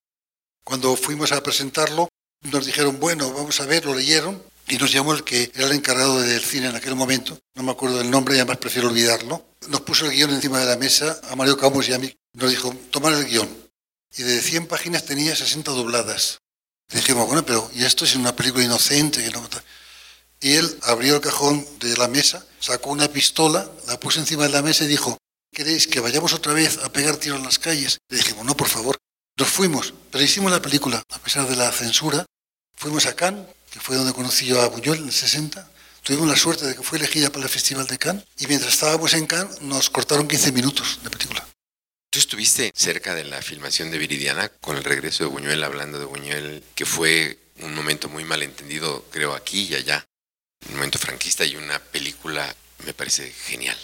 cuando 0.65 0.97
fuimos 0.97 1.33
a 1.33 1.43
presentarlo, 1.43 2.09
nos 2.43 2.65
dijeron, 2.65 2.99
bueno, 2.99 3.33
vamos 3.33 3.61
a 3.61 3.67
ver, 3.67 3.85
lo 3.85 3.95
leyeron, 3.95 4.43
y 4.69 4.79
nos 4.79 4.93
llamó 4.93 5.13
el 5.13 5.25
que 5.25 5.51
era 5.55 5.67
el 5.67 5.73
encargado 5.73 6.21
del 6.21 6.43
cine 6.43 6.69
en 6.69 6.77
aquel 6.77 6.95
momento, 6.95 7.39
no 7.55 7.63
me 7.63 7.73
acuerdo 7.73 7.99
del 7.99 8.11
nombre 8.11 8.37
y 8.37 8.39
además 8.39 8.59
prefiero 8.59 8.89
olvidarlo, 8.89 9.45
nos 9.69 9.81
puso 9.81 10.07
el 10.07 10.13
guion 10.13 10.31
encima 10.31 10.61
de 10.61 10.67
la 10.67 10.77
mesa, 10.77 11.21
a 11.29 11.35
Mario 11.35 11.57
Camus 11.57 11.89
y 11.89 11.93
a 11.93 11.99
mí, 11.99 12.15
nos 12.35 12.51
dijo, 12.51 12.73
tomar 12.91 13.13
el 13.15 13.27
guion. 13.27 13.70
Y 14.17 14.23
de 14.23 14.41
100 14.41 14.67
páginas 14.67 15.05
tenía 15.05 15.35
60 15.37 15.71
dobladas. 15.73 16.41
Y 16.91 16.97
dijimos, 16.97 17.27
bueno, 17.27 17.45
pero 17.45 17.71
¿y 17.75 17.85
esto 17.85 18.05
es 18.05 18.15
una 18.17 18.35
película 18.35 18.65
inocente? 18.65 19.23
Que 19.23 19.31
no... 19.31 19.49
Y 20.41 20.55
él 20.55 20.79
abrió 20.83 21.17
el 21.17 21.21
cajón 21.21 21.67
de 21.81 21.97
la 21.97 22.09
mesa, 22.09 22.45
sacó 22.61 22.91
una 22.91 23.09
pistola, 23.09 23.71
la 23.87 24.01
puso 24.01 24.21
encima 24.21 24.45
de 24.45 24.49
la 24.51 24.63
mesa 24.63 24.85
y 24.85 24.89
dijo, 24.89 25.19
¿queréis 25.53 25.87
que 25.87 26.01
vayamos 26.01 26.33
otra 26.33 26.55
vez 26.55 26.79
a 26.83 26.91
pegar 26.91 27.19
tiros 27.19 27.39
en 27.39 27.45
las 27.45 27.59
calles? 27.59 27.99
Le 28.09 28.17
dijimos, 28.17 28.47
no, 28.47 28.57
por 28.57 28.69
favor. 28.69 28.97
Nos 29.37 29.49
fuimos, 29.49 29.95
pero 30.11 30.25
hicimos 30.25 30.51
la 30.51 30.63
película, 30.63 31.03
a 31.11 31.19
pesar 31.19 31.47
de 31.49 31.57
la 31.57 31.71
censura. 31.73 32.25
Fuimos 32.77 33.05
a 33.07 33.15
Cannes, 33.15 33.47
que 33.71 33.81
fue 33.81 33.97
donde 33.97 34.15
conocí 34.15 34.47
yo 34.47 34.61
a 34.61 34.69
Buñuel 34.69 35.01
en 35.01 35.07
el 35.07 35.13
60. 35.13 35.71
Tuvimos 36.03 36.29
la 36.29 36.37
suerte 36.37 36.67
de 36.67 36.75
que 36.75 36.83
fue 36.83 36.99
elegida 36.99 37.31
para 37.31 37.45
el 37.45 37.51
Festival 37.51 37.87
de 37.87 37.99
Cannes. 37.99 38.25
Y 38.39 38.47
mientras 38.47 38.73
estábamos 38.73 39.13
en 39.13 39.27
Cannes, 39.27 39.61
nos 39.61 39.91
cortaron 39.91 40.27
15 40.27 40.53
minutos 40.53 41.01
de 41.03 41.11
película. 41.11 41.47
Tú 42.11 42.19
estuviste 42.19 42.73
cerca 42.75 43.15
de 43.15 43.23
la 43.23 43.41
filmación 43.41 43.93
de 43.93 43.99
Viridiana 43.99 44.49
con 44.49 44.77
el 44.77 44.83
regreso 44.83 45.23
de 45.23 45.31
Buñuel, 45.31 45.63
hablando 45.63 45.97
de 46.01 46.07
Buñuel, 46.07 46.65
que 46.75 46.85
fue 46.85 47.39
un 47.61 47.73
momento 47.73 48.09
muy 48.09 48.25
malentendido, 48.25 49.05
creo, 49.13 49.33
aquí 49.33 49.69
y 49.69 49.77
allá. 49.77 50.05
Un 50.69 50.75
momento 50.75 50.99
franquista 50.99 51.45
y 51.45 51.55
una 51.55 51.79
película, 51.79 52.53
me 52.85 52.95
parece 52.95 53.31
genial. 53.31 53.79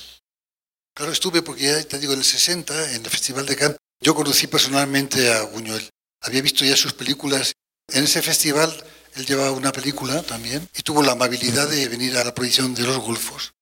Claro, 0.93 1.13
estuve 1.13 1.43
porque 1.43 1.63
ya 1.63 1.85
te 1.85 2.01
digo, 2.01 2.15
en 2.15 2.19
el 2.19 2.25
60, 2.25 2.95
en 2.95 3.05
el 3.05 3.11
Festival 3.11 3.47
de 3.47 3.55
Cannes, 3.55 3.77
yo 4.01 4.13
conocí 4.17 4.49
personalmente 4.49 5.33
a 5.33 5.43
Buñuel. 5.43 5.89
Había 6.23 6.43
visto 6.43 6.65
ya 6.65 6.77
sus 6.77 6.95
películas. 6.95 7.53
En 7.93 8.03
ese 8.03 8.23
festival 8.23 8.75
él 9.15 9.25
llevaba 9.25 9.53
una 9.53 9.71
película 9.71 10.21
también 10.25 10.69
y 10.77 10.83
tuvo 10.83 11.01
la 11.01 11.13
amabilidad 11.13 11.69
de 11.69 11.89
venir 11.89 12.17
a 12.17 12.25
la 12.25 12.35
proyección 12.35 12.75
de 12.75 12.83
Los 12.83 12.99
Golfos. 12.99 13.53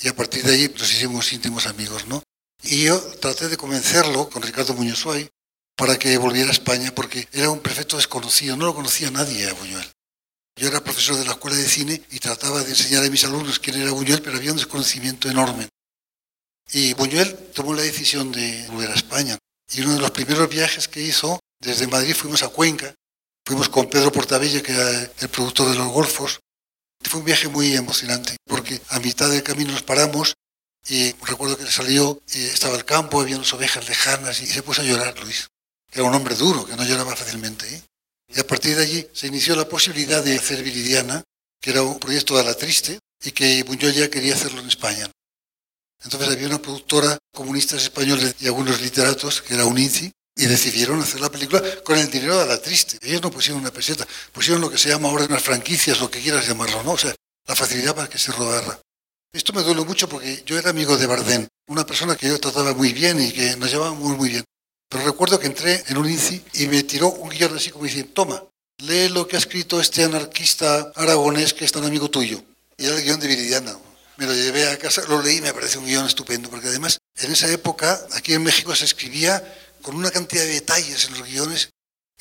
Y 0.00 0.08
a 0.08 0.16
partir 0.16 0.42
de 0.42 0.54
ahí 0.54 0.74
nos 0.76 0.92
hicimos 0.92 1.32
íntimos 1.32 1.68
amigos, 1.68 2.08
¿no? 2.08 2.24
Y 2.64 2.84
yo 2.84 2.98
traté 3.20 3.48
de 3.48 3.56
convencerlo 3.56 4.28
con 4.30 4.42
Ricardo 4.42 4.74
Muñoz 4.74 4.98
Suárez 4.98 5.30
para 5.76 5.98
que 5.98 6.16
volviera 6.16 6.48
a 6.48 6.52
España 6.52 6.94
porque 6.94 7.28
era 7.32 7.50
un 7.50 7.60
perfecto 7.60 7.96
desconocido, 7.96 8.56
no 8.56 8.66
lo 8.66 8.74
conocía 8.74 9.10
nadie 9.10 9.48
a 9.48 9.52
Buñuel. 9.52 9.86
Yo 10.56 10.68
era 10.68 10.82
profesor 10.82 11.16
de 11.16 11.24
la 11.24 11.32
escuela 11.32 11.56
de 11.56 11.68
cine 11.68 12.00
y 12.10 12.18
trataba 12.20 12.62
de 12.62 12.70
enseñar 12.70 13.04
a 13.04 13.10
mis 13.10 13.24
alumnos 13.24 13.58
quién 13.58 13.76
era 13.76 13.90
Buñuel, 13.90 14.22
pero 14.22 14.36
había 14.36 14.52
un 14.52 14.56
desconocimiento 14.56 15.28
enorme. 15.28 15.68
Y 16.72 16.94
Buñuel 16.94 17.36
tomó 17.52 17.74
la 17.74 17.82
decisión 17.82 18.32
de 18.32 18.66
volver 18.68 18.90
a 18.90 18.94
España. 18.94 19.36
Y 19.72 19.82
uno 19.82 19.94
de 19.94 20.00
los 20.00 20.12
primeros 20.12 20.48
viajes 20.48 20.88
que 20.88 21.02
hizo, 21.02 21.40
desde 21.60 21.86
Madrid 21.88 22.14
fuimos 22.14 22.42
a 22.44 22.48
Cuenca, 22.48 22.94
fuimos 23.44 23.68
con 23.68 23.90
Pedro 23.90 24.12
Portabella, 24.12 24.62
que 24.62 24.72
era 24.72 25.10
el 25.18 25.28
productor 25.28 25.70
de 25.70 25.76
los 25.76 25.88
Golfos. 25.88 26.40
Fue 27.02 27.20
un 27.20 27.26
viaje 27.26 27.48
muy 27.48 27.74
emocionante, 27.74 28.36
porque 28.46 28.80
a 28.88 29.00
mitad 29.00 29.28
del 29.28 29.42
camino 29.42 29.72
nos 29.72 29.82
paramos 29.82 30.34
y 30.88 31.12
recuerdo 31.24 31.56
que 31.56 31.66
salió, 31.66 32.20
estaba 32.26 32.76
el 32.76 32.84
campo, 32.84 33.20
había 33.20 33.36
unas 33.36 33.52
ovejas 33.52 33.88
lejanas 33.88 34.40
y 34.42 34.46
se 34.46 34.62
puso 34.62 34.82
a 34.82 34.84
llorar, 34.84 35.18
Luis. 35.20 35.48
Era 35.92 36.04
un 36.04 36.14
hombre 36.14 36.34
duro, 36.34 36.66
que 36.66 36.76
no 36.76 36.84
lloraba 36.84 37.16
fácilmente. 37.16 37.72
¿eh? 37.72 37.82
Y 38.28 38.40
a 38.40 38.46
partir 38.46 38.76
de 38.76 38.82
allí 38.82 39.06
se 39.12 39.28
inició 39.28 39.56
la 39.56 39.68
posibilidad 39.68 40.22
de 40.22 40.36
hacer 40.36 40.62
Viridiana, 40.62 41.22
que 41.60 41.70
era 41.70 41.82
un 41.82 41.98
proyecto 41.98 42.36
de 42.36 42.44
la 42.44 42.54
triste 42.54 42.98
y 43.22 43.30
que 43.32 43.62
Buñuel 43.62 43.94
ya 43.94 44.10
quería 44.10 44.34
hacerlo 44.34 44.60
en 44.60 44.68
España. 44.68 45.10
Entonces 46.02 46.28
había 46.28 46.48
una 46.48 46.60
productora, 46.60 47.16
comunistas 47.32 47.82
españoles 47.82 48.34
y 48.40 48.46
algunos 48.46 48.80
literatos, 48.82 49.40
que 49.40 49.54
era 49.54 49.64
UNICI, 49.64 50.12
y 50.36 50.46
decidieron 50.46 51.00
hacer 51.00 51.20
la 51.20 51.30
película 51.30 51.62
con 51.82 51.96
el 51.96 52.10
dinero 52.10 52.38
de 52.38 52.46
la 52.46 52.60
triste. 52.60 52.98
Ellos 53.00 53.22
no 53.22 53.30
pusieron 53.30 53.62
una 53.62 53.70
peseta, 53.70 54.06
pusieron 54.32 54.60
lo 54.60 54.70
que 54.70 54.78
se 54.78 54.90
llama 54.90 55.08
ahora 55.08 55.24
unas 55.24 55.42
franquicias, 55.42 56.00
lo 56.00 56.10
que 56.10 56.20
quieras 56.20 56.46
llamarlo, 56.46 56.82
¿no? 56.82 56.92
O 56.92 56.98
sea, 56.98 57.14
la 57.46 57.54
facilidad 57.54 57.94
para 57.94 58.08
que 58.08 58.18
se 58.18 58.32
rodara. 58.32 58.78
Esto 59.34 59.52
me 59.52 59.64
duele 59.64 59.84
mucho 59.84 60.08
porque 60.08 60.44
yo 60.46 60.56
era 60.56 60.70
amigo 60.70 60.96
de 60.96 61.06
Bardem, 61.06 61.48
una 61.66 61.84
persona 61.84 62.14
que 62.14 62.28
yo 62.28 62.38
trataba 62.38 62.72
muy 62.72 62.92
bien 62.92 63.20
y 63.20 63.32
que 63.32 63.56
nos 63.56 63.68
llevaba 63.68 63.92
muy, 63.92 64.16
muy 64.16 64.28
bien. 64.28 64.44
Pero 64.88 65.04
recuerdo 65.04 65.40
que 65.40 65.48
entré 65.48 65.82
en 65.88 65.96
un 65.96 66.08
INCI 66.08 66.44
y 66.52 66.66
me 66.68 66.84
tiró 66.84 67.08
un 67.08 67.30
guion 67.30 67.56
así 67.56 67.70
como 67.70 67.84
diciendo, 67.84 68.12
toma, 68.14 68.44
lee 68.78 69.08
lo 69.08 69.26
que 69.26 69.34
ha 69.34 69.40
escrito 69.40 69.80
este 69.80 70.04
anarquista 70.04 70.92
aragonés 70.94 71.52
que 71.52 71.64
es 71.64 71.72
tan 71.72 71.84
amigo 71.84 72.08
tuyo. 72.08 72.44
Y 72.76 72.86
era 72.86 72.94
el 72.94 73.02
guion 73.02 73.18
de 73.18 73.26
Viridiana. 73.26 73.76
Me 74.18 74.26
lo 74.26 74.32
llevé 74.32 74.68
a 74.68 74.78
casa, 74.78 75.02
lo 75.08 75.20
leí 75.20 75.38
y 75.38 75.40
me 75.40 75.52
pareció 75.52 75.80
un 75.80 75.86
guion 75.86 76.06
estupendo, 76.06 76.48
porque 76.48 76.68
además 76.68 76.98
en 77.16 77.32
esa 77.32 77.50
época 77.50 78.06
aquí 78.12 78.34
en 78.34 78.44
México 78.44 78.72
se 78.76 78.84
escribía 78.84 79.42
con 79.82 79.96
una 79.96 80.12
cantidad 80.12 80.44
de 80.44 80.50
detalles 80.50 81.06
en 81.06 81.18
los 81.18 81.28
guiones 81.28 81.70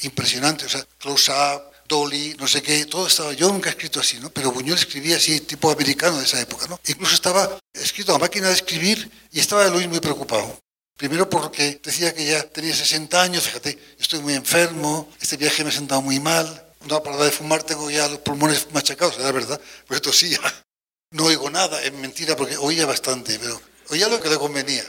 impresionantes, 0.02 0.66
o 0.66 0.70
sea, 0.70 0.88
close-up, 0.98 1.73
dolly, 1.88 2.36
no 2.40 2.48
sé 2.48 2.62
qué, 2.62 2.86
todo 2.86 3.08
estaba, 3.08 3.34
yo 3.34 3.50
nunca 3.50 3.70
he 3.70 3.72
escrito 3.72 4.00
así, 4.00 4.20
¿no? 4.20 4.30
Pero 4.30 4.52
Buñuel 4.52 4.78
escribía 4.78 5.18
así, 5.18 5.42
tipo 5.42 5.72
americano 5.72 6.18
de 6.18 6.26
esa 6.26 6.40
época, 6.40 6.68
¿no? 6.68 6.80
Incluso 6.88 7.16
estaba 7.16 7.60
escrito 7.74 8.16
a 8.16 8.20
máquina 8.20 8.48
de 8.48 8.54
escribir 8.54 9.10
y 9.32 9.40
estaba 9.40 9.68
Luis 9.68 9.88
muy 9.88 10.00
preocupado. 10.00 10.60
Primero 10.98 11.30
porque 11.30 11.80
decía 11.84 12.14
que 12.14 12.26
ya 12.26 12.44
tenía 12.44 12.76
60 12.76 13.22
años, 13.22 13.44
fíjate, 13.44 13.78
estoy 14.00 14.20
muy 14.20 14.34
enfermo, 14.34 15.10
este 15.20 15.38
viaje 15.38 15.64
me 15.64 15.70
ha 15.70 15.74
sentado 15.74 16.02
muy 16.02 16.20
mal, 16.20 16.66
no 16.88 17.02
parada 17.02 17.26
de 17.26 17.32
fumar, 17.32 17.64
tengo 17.64 17.90
ya 17.90 18.08
los 18.08 18.20
pulmones 18.20 18.68
machacados, 18.72 19.18
era 19.18 19.32
verdad, 19.32 19.60
pues 19.88 19.98
esto 19.98 20.14
sí, 20.14 20.36
no 21.12 21.26
oigo 21.26 21.50
nada, 21.50 21.82
es 21.82 21.94
mentira 21.94 22.36
porque 22.36 22.58
oía 22.58 22.86
bastante, 22.86 23.40
pero 23.40 23.60
oía 23.90 24.08
lo 24.08 24.22
que 24.22 24.30
le 24.30 24.38
convenía 24.38 24.84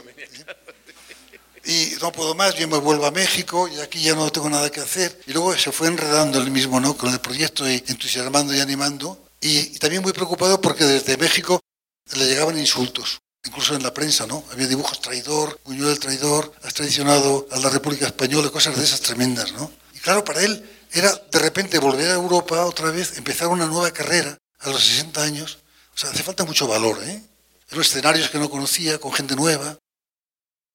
y 1.66 1.94
no 2.00 2.12
puedo 2.12 2.34
más, 2.34 2.54
yo 2.56 2.68
me 2.68 2.78
vuelvo 2.78 3.06
a 3.06 3.10
México 3.10 3.68
y 3.68 3.80
aquí 3.80 4.02
ya 4.02 4.14
no 4.14 4.30
tengo 4.30 4.50
nada 4.50 4.70
que 4.70 4.80
hacer. 4.80 5.20
Y 5.26 5.32
luego 5.32 5.56
se 5.56 5.72
fue 5.72 5.88
enredando 5.88 6.38
el 6.40 6.50
mismo, 6.50 6.80
¿no? 6.80 6.96
Con 6.96 7.12
el 7.12 7.20
proyecto 7.20 7.68
y 7.68 7.82
entusiasmando 7.86 8.54
y 8.54 8.60
animando. 8.60 9.18
Y, 9.40 9.78
también 9.78 10.02
muy 10.02 10.12
preocupado 10.12 10.60
porque 10.60 10.84
desde 10.84 11.16
México 11.16 11.60
le 12.16 12.26
llegaban 12.26 12.58
insultos, 12.58 13.20
incluso 13.44 13.74
en 13.74 13.82
la 13.82 13.94
prensa, 13.94 14.26
¿no? 14.26 14.44
Había 14.52 14.66
dibujos 14.66 15.00
traidor, 15.00 15.58
Buñuel 15.64 15.98
traidor, 15.98 16.52
has 16.62 16.74
traicionado 16.74 17.46
a 17.50 17.58
la 17.58 17.70
República 17.70 18.06
Española, 18.06 18.50
cosas 18.50 18.76
de 18.76 18.84
esas 18.84 19.00
tremendas, 19.00 19.52
¿no? 19.52 19.70
Y 19.94 19.98
claro, 20.00 20.24
para 20.24 20.42
él 20.42 20.64
era 20.92 21.12
de 21.30 21.38
repente 21.38 21.78
volver 21.78 22.10
a 22.10 22.14
Europa 22.14 22.64
otra 22.64 22.90
vez, 22.90 23.16
empezar 23.16 23.48
una 23.48 23.66
nueva 23.66 23.90
carrera 23.90 24.36
a 24.60 24.70
los 24.70 24.84
60 24.84 25.22
años. 25.22 25.58
O 25.94 25.98
sea, 25.98 26.10
hace 26.10 26.22
falta 26.22 26.44
mucho 26.44 26.66
valor, 26.66 27.02
¿eh? 27.04 27.22
Los 27.70 27.88
escenarios 27.88 28.28
que 28.28 28.38
no 28.38 28.50
conocía, 28.50 28.98
con 28.98 29.12
gente 29.12 29.34
nueva, 29.34 29.78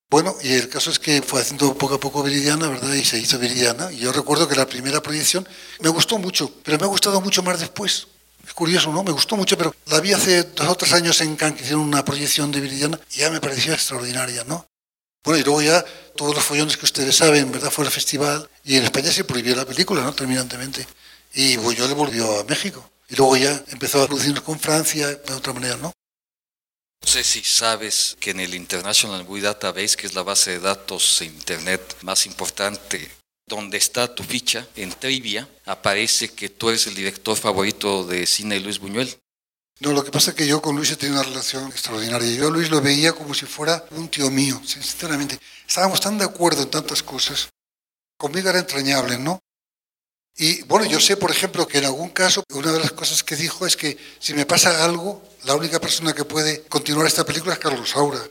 bueno, 0.09 0.35
y 0.41 0.53
el 0.53 0.69
caso 0.69 0.89
es 0.89 0.97
que 0.97 1.21
fue 1.21 1.41
haciendo 1.41 1.77
poco 1.77 1.95
a 1.95 1.99
poco 1.99 2.23
Viridiana, 2.23 2.67
¿verdad? 2.67 2.93
Y 2.93 3.05
se 3.05 3.19
hizo 3.19 3.37
Viridiana. 3.37 3.91
Y 3.91 3.97
yo 3.97 4.11
recuerdo 4.11 4.47
que 4.47 4.55
la 4.55 4.65
primera 4.65 5.01
proyección 5.03 5.47
me 5.81 5.89
gustó 5.89 6.17
mucho, 6.17 6.51
pero 6.63 6.79
me 6.79 6.85
ha 6.85 6.87
gustado 6.87 7.21
mucho 7.21 7.43
más 7.43 7.59
después. 7.59 8.07
Es 8.45 8.53
curioso, 8.53 8.91
¿no? 8.91 9.03
Me 9.03 9.11
gustó 9.11 9.37
mucho, 9.37 9.55
pero 9.55 9.75
la 9.85 9.99
vi 9.99 10.13
hace 10.13 10.43
dos 10.43 10.67
o 10.67 10.75
tres 10.75 10.93
años 10.93 11.21
en 11.21 11.35
Cannes, 11.35 11.57
que 11.57 11.63
hicieron 11.63 11.83
una 11.83 12.03
proyección 12.03 12.51
de 12.51 12.59
Viridiana, 12.59 12.99
y 13.13 13.19
ya 13.19 13.29
me 13.29 13.39
pareció 13.39 13.73
extraordinaria, 13.73 14.43
¿no? 14.45 14.65
Bueno, 15.23 15.39
y 15.39 15.43
luego 15.43 15.61
ya 15.61 15.85
todos 16.15 16.33
los 16.33 16.43
follones 16.43 16.75
que 16.75 16.85
ustedes 16.85 17.15
saben, 17.15 17.51
¿verdad? 17.51 17.69
Fue 17.69 17.85
el 17.85 17.91
festival, 17.91 18.49
y 18.63 18.77
en 18.77 18.85
España 18.85 19.11
se 19.11 19.25
prohibió 19.25 19.55
la 19.55 19.65
película, 19.65 20.01
¿no? 20.01 20.13
Terminantemente. 20.13 20.87
Y 21.35 21.57
le 21.57 21.93
volvió 21.93 22.39
a 22.39 22.43
México. 22.45 22.89
Y 23.09 23.15
luego 23.15 23.37
ya 23.37 23.63
empezó 23.67 24.01
a 24.01 24.07
producirnos 24.07 24.43
con 24.43 24.59
Francia, 24.59 25.07
de 25.07 25.33
otra 25.33 25.53
manera, 25.53 25.77
¿no? 25.77 25.93
No 27.09 27.13
sé 27.13 27.23
si 27.23 27.43
sabes 27.43 28.15
que 28.19 28.29
en 28.29 28.39
el 28.39 28.53
International 28.53 29.25
Movie 29.25 29.41
Database, 29.41 29.97
que 29.97 30.05
es 30.05 30.13
la 30.13 30.21
base 30.21 30.51
de 30.51 30.59
datos 30.59 31.17
de 31.17 31.25
Internet 31.25 31.97
más 32.03 32.27
importante, 32.27 33.09
donde 33.47 33.79
está 33.79 34.13
tu 34.13 34.21
ficha 34.21 34.67
en 34.75 34.91
trivia, 34.91 35.49
aparece 35.65 36.29
que 36.29 36.49
tú 36.49 36.69
eres 36.69 36.85
el 36.85 36.93
director 36.93 37.35
favorito 37.35 38.05
de 38.05 38.27
cine 38.27 38.53
de 38.53 38.61
Luis 38.61 38.77
Buñuel. 38.77 39.09
No, 39.79 39.91
lo 39.91 40.03
que 40.03 40.11
pasa 40.11 40.29
es 40.29 40.35
que 40.35 40.45
yo 40.45 40.61
con 40.61 40.75
Luis 40.75 40.91
he 40.91 40.97
tenido 40.97 41.19
una 41.19 41.27
relación 41.27 41.65
extraordinaria. 41.71 42.29
Yo 42.29 42.49
a 42.49 42.51
Luis 42.51 42.69
lo 42.69 42.79
veía 42.79 43.11
como 43.13 43.33
si 43.33 43.47
fuera 43.47 43.83
un 43.89 44.07
tío 44.07 44.29
mío, 44.29 44.61
sinceramente. 44.63 45.39
Estábamos 45.67 45.99
tan 45.99 46.15
de 46.19 46.25
acuerdo 46.25 46.61
en 46.61 46.69
tantas 46.69 47.01
cosas. 47.01 47.49
Conmigo 48.19 48.51
era 48.51 48.59
entrañable, 48.59 49.17
¿no? 49.17 49.39
Y 50.37 50.61
bueno, 50.63 50.85
yo 50.85 50.99
sé, 50.99 51.17
por 51.17 51.31
ejemplo, 51.31 51.67
que 51.67 51.79
en 51.79 51.85
algún 51.85 52.09
caso, 52.09 52.43
una 52.53 52.71
de 52.71 52.79
las 52.79 52.91
cosas 52.91 53.23
que 53.23 53.35
dijo 53.35 53.67
es 53.67 53.75
que 53.75 53.97
si 54.19 54.33
me 54.33 54.45
pasa 54.45 54.83
algo, 54.85 55.21
la 55.43 55.55
única 55.55 55.79
persona 55.79 56.13
que 56.13 56.23
puede 56.23 56.63
continuar 56.63 57.07
esta 57.07 57.25
película 57.25 57.53
es 57.53 57.59
Carlos 57.59 57.89
Saura. 57.89 58.21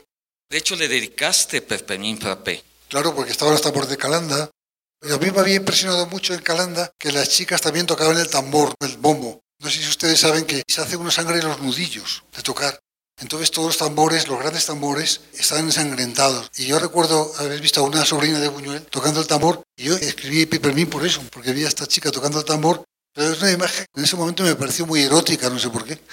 De 0.51 0.59
hecho, 0.59 0.77
le 0.77 0.89
dedicaste 0.89 1.61
Perpenín 1.61 2.19
Frappé. 2.19 2.65
Claro, 2.89 3.15
porque 3.15 3.33
estaba 3.33 3.53
hasta 3.53 3.73
por 3.73 3.87
de 3.87 3.99
Calanda. 3.99 4.51
Y 5.03 5.13
a 5.13 5.19
mí 5.19 5.31
me 5.31 5.41
había 5.41 5.57
impresionado 5.57 6.07
mucho 6.07 6.33
en 6.33 6.41
Calanda 6.41 6.91
que 6.99 7.13
las 7.13 7.29
chicas 7.29 7.61
también 7.61 7.87
tocaban 7.87 8.17
el 8.17 8.29
tambor, 8.29 8.75
el 8.81 8.97
bombo. 8.97 9.43
No 9.61 9.71
sé 9.71 9.79
si 9.79 9.89
ustedes 9.89 10.21
saben 10.21 10.47
que 10.47 10.63
se 10.67 10.81
hace 10.81 10.97
una 10.97 11.11
sangre 11.11 11.39
en 11.39 11.49
los 11.49 11.61
nudillos 11.61 12.25
de 12.35 12.43
tocar. 12.43 12.81
Entonces 13.21 13.51
todos 13.51 13.69
los 13.69 13.79
tambores, 13.79 14.29
los 14.29 14.39
grandes 14.39 14.67
tambores, 14.67 15.23
estaban 15.35 15.65
ensangrentados. 15.65 16.51
Y 16.57 16.67
yo 16.67 16.79
recuerdo 16.79 17.33
haber 17.39 17.61
visto 17.61 17.81
a 17.81 17.85
una 17.85 18.05
sobrina 18.05 18.39
de 18.39 18.49
Buñuel 18.49 18.83
tocando 18.83 19.21
el 19.21 19.27
tambor, 19.27 19.63
y 19.77 19.85
yo 19.85 19.97
escribí 19.97 20.47
Pipermín 20.47 20.89
por 20.89 21.05
eso, 21.05 21.23
porque 21.33 21.53
vi 21.53 21.65
a 21.65 21.69
esta 21.69 21.87
chica 21.87 22.11
tocando 22.11 22.39
el 22.39 22.45
tambor. 22.45 22.85
Pero 23.13 23.33
es 23.33 23.41
una 23.41 23.51
imagen 23.51 23.85
en 23.97 24.05
ese 24.05 24.17
momento 24.17 24.45
me 24.45 24.55
pareció 24.55 24.87
muy 24.87 25.03
erótica, 25.03 25.51
no 25.51 25.59
sé 25.59 25.71
por 25.71 25.85
qué. 25.85 25.99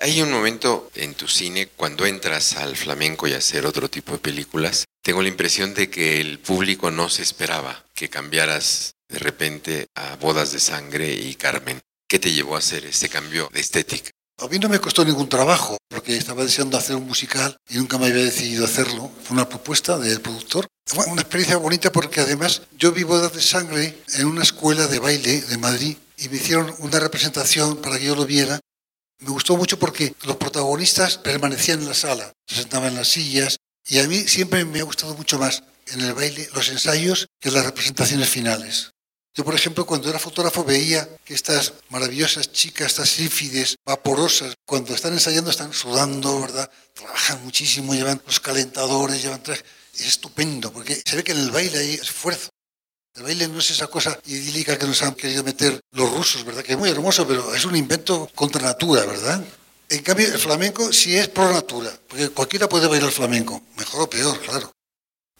Hay 0.00 0.20
un 0.20 0.32
momento 0.32 0.90
en 0.96 1.14
tu 1.14 1.28
cine 1.28 1.68
cuando 1.68 2.04
entras 2.04 2.56
al 2.56 2.76
flamenco 2.76 3.28
y 3.28 3.32
a 3.34 3.38
hacer 3.38 3.64
otro 3.64 3.88
tipo 3.88 4.12
de 4.12 4.18
películas, 4.18 4.84
tengo 5.02 5.22
la 5.22 5.28
impresión 5.28 5.74
de 5.74 5.88
que 5.88 6.20
el 6.20 6.40
público 6.40 6.90
no 6.90 7.08
se 7.08 7.22
esperaba 7.22 7.84
que 7.94 8.10
cambiaras 8.10 8.96
de 9.08 9.18
repente 9.18 9.86
a 9.94 10.16
Bodas 10.16 10.50
de 10.50 10.60
Sangre 10.60 11.12
y 11.12 11.36
Carmen. 11.36 11.80
¿Qué 12.08 12.18
te 12.18 12.32
llevó 12.32 12.56
a 12.56 12.58
hacer 12.58 12.84
ese 12.84 13.08
cambio 13.08 13.48
de 13.52 13.60
estética? 13.60 14.10
A 14.38 14.48
mí 14.48 14.58
no 14.58 14.68
me 14.68 14.80
costó 14.80 15.04
ningún 15.04 15.28
trabajo, 15.28 15.76
porque 15.88 16.16
estaba 16.16 16.42
deseando 16.42 16.76
hacer 16.76 16.96
un 16.96 17.06
musical 17.06 17.56
y 17.68 17.76
nunca 17.76 17.98
me 17.98 18.06
había 18.06 18.24
decidido 18.24 18.64
hacerlo. 18.64 19.10
Fue 19.22 19.34
una 19.36 19.48
propuesta 19.48 19.98
del 19.98 20.20
productor. 20.20 20.66
Fue 20.86 21.04
una 21.06 21.22
experiencia 21.22 21.56
bonita 21.56 21.92
porque 21.92 22.20
además 22.20 22.62
yo 22.76 22.92
vi 22.92 23.04
Bodas 23.04 23.32
de 23.32 23.40
Sangre 23.40 24.02
en 24.14 24.26
una 24.26 24.42
escuela 24.42 24.86
de 24.86 24.98
baile 24.98 25.40
de 25.40 25.58
Madrid 25.58 25.96
y 26.18 26.28
me 26.28 26.36
hicieron 26.36 26.74
una 26.80 27.00
representación 27.00 27.76
para 27.80 27.98
que 27.98 28.06
yo 28.06 28.16
lo 28.16 28.26
viera 28.26 28.60
me 29.20 29.30
gustó 29.30 29.56
mucho 29.56 29.78
porque 29.78 30.14
los 30.24 30.36
protagonistas 30.36 31.18
permanecían 31.18 31.80
en 31.80 31.88
la 31.88 31.94
sala, 31.94 32.32
se 32.46 32.56
sentaban 32.56 32.88
en 32.88 32.96
las 32.96 33.08
sillas 33.08 33.56
y 33.86 33.98
a 33.98 34.08
mí 34.08 34.18
siempre 34.18 34.64
me 34.64 34.80
ha 34.80 34.84
gustado 34.84 35.14
mucho 35.14 35.38
más 35.38 35.62
en 35.92 36.00
el 36.00 36.14
baile 36.14 36.48
los 36.54 36.68
ensayos 36.68 37.26
que 37.40 37.50
las 37.50 37.64
representaciones 37.64 38.28
finales. 38.28 38.90
Yo, 39.36 39.44
por 39.44 39.54
ejemplo, 39.56 39.84
cuando 39.84 40.08
era 40.08 40.20
fotógrafo 40.20 40.62
veía 40.62 41.08
que 41.24 41.34
estas 41.34 41.72
maravillosas 41.88 42.52
chicas, 42.52 42.86
estas 42.86 43.08
sífides, 43.08 43.76
vaporosas, 43.84 44.54
cuando 44.64 44.94
están 44.94 45.12
ensayando 45.12 45.50
están 45.50 45.72
sudando, 45.72 46.40
¿verdad? 46.40 46.70
Trabajan 46.92 47.42
muchísimo, 47.42 47.94
llevan 47.94 48.22
los 48.26 48.38
calentadores, 48.38 49.20
llevan 49.20 49.42
trajes. 49.42 49.64
Es 49.94 50.06
estupendo, 50.06 50.72
porque 50.72 51.02
se 51.04 51.16
ve 51.16 51.24
que 51.24 51.32
en 51.32 51.38
el 51.38 51.50
baile 51.50 51.78
hay 51.78 51.94
esfuerzo. 51.94 52.48
El 53.16 53.24
baile 53.24 53.48
no 53.48 53.58
es 53.58 53.70
esa 53.70 53.88
cosa 53.88 54.16
idílica 54.26 54.78
que 54.78 54.86
nos 54.86 55.02
han 55.02 55.14
querido 55.14 55.42
meter 55.42 55.80
los 55.90 56.12
rusos, 56.12 56.44
¿verdad? 56.44 56.62
Que 56.62 56.72
es 56.72 56.78
muy 56.78 56.90
hermoso, 56.90 57.26
pero 57.26 57.54
es 57.54 57.64
un 57.64 57.74
invento 57.74 58.30
contra 58.36 58.62
natura, 58.62 59.04
¿verdad? 59.04 59.44
En 59.88 60.02
cambio, 60.02 60.28
el 60.28 60.38
flamenco 60.38 60.92
sí 60.92 61.16
es 61.16 61.28
pro 61.28 61.52
natura, 61.52 61.92
porque 62.08 62.28
cualquiera 62.30 62.68
puede 62.68 62.86
bailar 62.86 63.10
flamenco, 63.10 63.62
mejor 63.76 64.02
o 64.02 64.10
peor, 64.10 64.40
claro. 64.40 64.72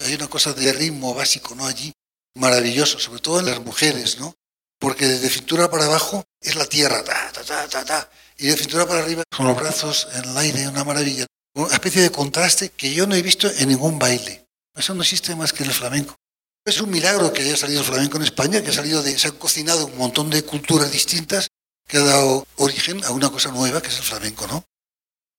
Hay 0.00 0.14
una 0.14 0.28
cosa 0.28 0.52
de 0.52 0.72
ritmo 0.72 1.14
básico, 1.14 1.54
¿no? 1.54 1.66
Allí, 1.66 1.92
maravilloso, 2.34 2.98
sobre 2.98 3.20
todo 3.20 3.40
en 3.40 3.46
las 3.46 3.60
mujeres, 3.60 4.18
¿no? 4.18 4.34
Porque 4.78 5.06
desde 5.06 5.28
cintura 5.28 5.70
para 5.70 5.86
abajo 5.86 6.24
es 6.40 6.56
la 6.56 6.66
tierra, 6.66 7.02
ta, 7.04 7.32
ta, 7.32 7.42
ta, 7.42 7.68
ta, 7.68 7.84
ta, 7.84 8.10
y 8.36 8.48
de 8.48 8.56
cintura 8.56 8.86
para 8.86 9.00
arriba, 9.00 9.22
con 9.34 9.46
los 9.46 9.56
brazos 9.56 10.08
en 10.14 10.24
el 10.28 10.36
aire, 10.36 10.68
una 10.68 10.84
maravilla. 10.84 11.26
Una 11.54 11.72
especie 11.72 12.02
de 12.02 12.10
contraste 12.10 12.70
que 12.70 12.92
yo 12.92 13.06
no 13.06 13.14
he 13.14 13.22
visto 13.22 13.48
en 13.48 13.68
ningún 13.68 13.98
baile. 13.98 14.44
Eso 14.74 14.92
no 14.94 15.02
existe 15.02 15.36
más 15.36 15.52
que 15.52 15.62
en 15.62 15.70
el 15.70 15.74
flamenco. 15.74 16.16
Es 16.64 16.80
un 16.80 16.90
milagro 16.90 17.32
que 17.32 17.42
haya 17.42 17.56
salido 17.56 17.80
el 17.80 17.86
flamenco 17.86 18.16
en 18.16 18.24
España, 18.24 18.62
que 18.62 18.70
ha 18.70 18.72
salido 18.72 19.02
se 19.02 19.28
han 19.28 19.36
cocinado 19.36 19.86
un 19.86 19.96
montón 19.96 20.30
de 20.30 20.42
culturas 20.44 20.90
distintas, 20.90 21.48
que 21.86 21.98
ha 21.98 22.04
dado 22.04 22.46
origen 22.56 23.04
a 23.04 23.10
una 23.10 23.30
cosa 23.30 23.52
nueva, 23.52 23.80
que 23.80 23.88
es 23.88 23.98
el 23.98 24.02
flamenco, 24.02 24.46
¿no? 24.48 24.64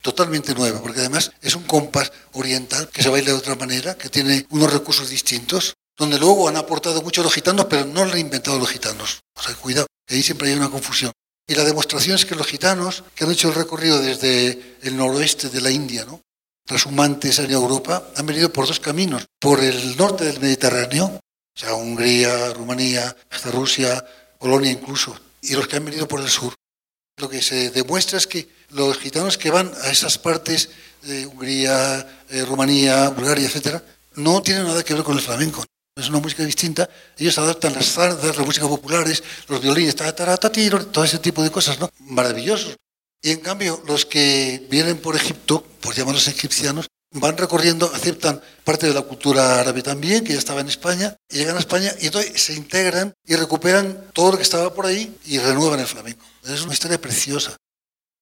Totalmente 0.02 0.54
nueva, 0.54 0.82
porque 0.82 1.00
además 1.00 1.32
es 1.42 1.56
un 1.56 1.64
compás 1.64 2.12
oriental 2.34 2.90
que 2.90 3.02
se 3.02 3.10
baila 3.10 3.32
de 3.32 3.38
otra 3.38 3.56
manera, 3.56 3.98
que 3.98 4.10
tiene 4.10 4.46
unos 4.52 4.72
recursos 4.72 5.10
distintos, 5.10 5.74
donde 5.98 6.20
luego 6.20 6.48
han 6.50 6.58
aportado 6.58 7.02
mucho 7.02 7.24
los 7.24 7.34
gitanos, 7.34 7.66
pero 7.70 7.86
no 7.86 8.06
lo 8.06 8.12
han 8.12 8.20
inventado 8.20 8.60
los 8.60 8.70
gitanos. 8.70 9.20
O 9.36 9.42
sea, 9.42 9.56
cuidado, 9.56 9.88
ahí 10.10 10.22
siempre 10.22 10.50
hay 10.50 10.56
una 10.56 10.70
confusión. 10.70 11.12
Y 11.48 11.56
la 11.56 11.64
demostración 11.64 12.16
es 12.16 12.26
que 12.26 12.36
los 12.36 12.48
gitanos, 12.48 13.04
que 13.14 13.24
han 13.24 13.32
hecho 13.32 13.50
el 13.50 13.56
recorrido 13.56 14.02
desde 14.02 14.78
el 14.82 14.98
noroeste 14.98 15.50
de 15.50 15.62
la 15.62 15.72
India, 15.72 16.06
¿no? 16.06 16.22
transhumantes 16.66 17.38
en 17.40 17.52
Europa 17.52 18.10
han 18.16 18.26
venido 18.26 18.52
por 18.52 18.66
dos 18.66 18.80
caminos, 18.80 19.26
por 19.40 19.60
el 19.60 19.96
norte 19.98 20.26
del 20.26 20.40
Mediterráneo, 20.40 21.06
o 21.06 21.60
sea, 21.60 21.76
Hungría, 21.76 22.54
Rumanía, 22.54 23.16
hasta 23.30 23.52
Rusia, 23.52 24.04
Polonia 24.40 24.72
incluso, 24.72 25.16
y 25.42 25.54
los 25.54 25.68
que 25.68 25.78
han 25.78 25.86
venido 25.86 26.08
por 26.08 26.22
el 26.22 26.30
sur. 26.30 26.54
Lo 27.18 27.30
que 27.30 27.42
se 27.42 27.70
demuestra 27.70 28.18
es 28.18 28.28
que 28.28 28.50
los 28.72 28.98
gitanos 28.98 29.38
que 29.38 29.52
van 29.52 29.72
a 29.84 29.90
esas 29.90 30.18
partes 30.18 30.70
Hungría, 31.06 32.24
eh, 32.30 32.44
Rumanía, 32.46 33.10
Bulgaria, 33.10 33.46
etcétera, 33.46 33.84
no 34.16 34.42
tienen 34.42 34.66
nada 34.66 34.84
que 34.84 34.96
ver 34.96 35.04
con 35.04 35.16
el 35.16 35.22
flamenco. 35.22 35.64
Es 35.98 36.10
una 36.10 36.20
música 36.20 36.44
distinta. 36.44 36.90
Ellos 37.18 37.38
adaptan 37.38 37.74
las 37.74 37.94
zardas, 37.94 38.36
las 38.36 38.46
músicas 38.46 38.68
populares, 38.68 39.24
los 39.48 39.62
violines, 39.62 39.96
todo 39.96 41.06
ese 41.06 41.20
tipo 41.20 41.42
de 41.42 41.50
cosas, 41.50 41.80
¿no? 41.80 41.90
Maravillosos. 42.00 42.76
Y 43.22 43.32
en 43.32 43.40
cambio, 43.40 43.82
los 43.88 44.06
que 44.06 44.68
vienen 44.70 44.98
por 44.98 45.16
Egipto, 45.16 45.64
por 45.80 45.96
llamarlos 45.96 46.28
egipcianos, 46.28 46.88
van 47.12 47.38
recorriendo, 47.38 47.90
aceptan 47.96 48.42
parte 48.66 48.88
de 48.88 48.94
la 48.94 49.04
cultura 49.04 49.62
árabe 49.62 49.82
también, 49.82 50.26
que 50.26 50.34
ya 50.34 50.40
estaba 50.40 50.60
en 50.60 50.68
España, 50.68 51.16
y 51.30 51.38
llegan 51.38 51.56
a 51.56 51.60
España 51.60 51.94
y 52.02 52.08
entonces 52.08 52.42
se 52.42 52.56
integran 52.56 53.14
y 53.26 53.36
recuperan 53.38 54.10
todo 54.12 54.32
lo 54.32 54.38
que 54.38 54.44
estaba 54.44 54.74
por 54.74 54.86
ahí 54.86 55.18
y 55.24 55.40
renuevan 55.40 55.80
el 55.80 55.88
flamenco. 55.88 56.26
Es 56.44 56.62
una 56.62 56.74
historia 56.74 57.00
preciosa. 57.00 57.56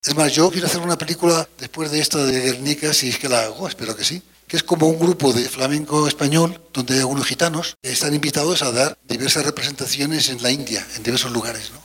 Es 0.03 0.13
más, 0.15 0.31
yo 0.31 0.51
quiero 0.51 0.67
hacer 0.67 0.81
una 0.81 0.97
película 0.97 1.49
después 1.57 1.89
de 1.89 1.99
esta 1.99 2.23
de 2.23 2.39
Guernica, 2.39 2.93
si 2.93 3.09
es 3.09 3.17
que 3.17 3.29
la 3.29 3.45
hago, 3.45 3.67
espero 3.67 3.95
que 3.95 4.03
sí, 4.03 4.21
es 4.53 4.63
como 4.63 4.87
un 4.87 4.99
grupo 4.99 5.33
de 5.33 5.49
flamenco 5.49 6.07
español, 6.07 6.61
donde 6.71 6.93
hay 6.93 6.99
algunos 6.99 7.25
gitanos 7.25 7.75
están 7.81 8.13
invitados 8.13 8.61
a 8.61 8.71
dar 8.71 8.99
diversas 9.03 9.45
representaciones 9.45 10.29
en 10.29 10.43
la 10.43 10.51
India, 10.51 10.85
en 10.95 11.01
diversos 11.01 11.31
lugares. 11.31 11.71
¿no? 11.71 11.81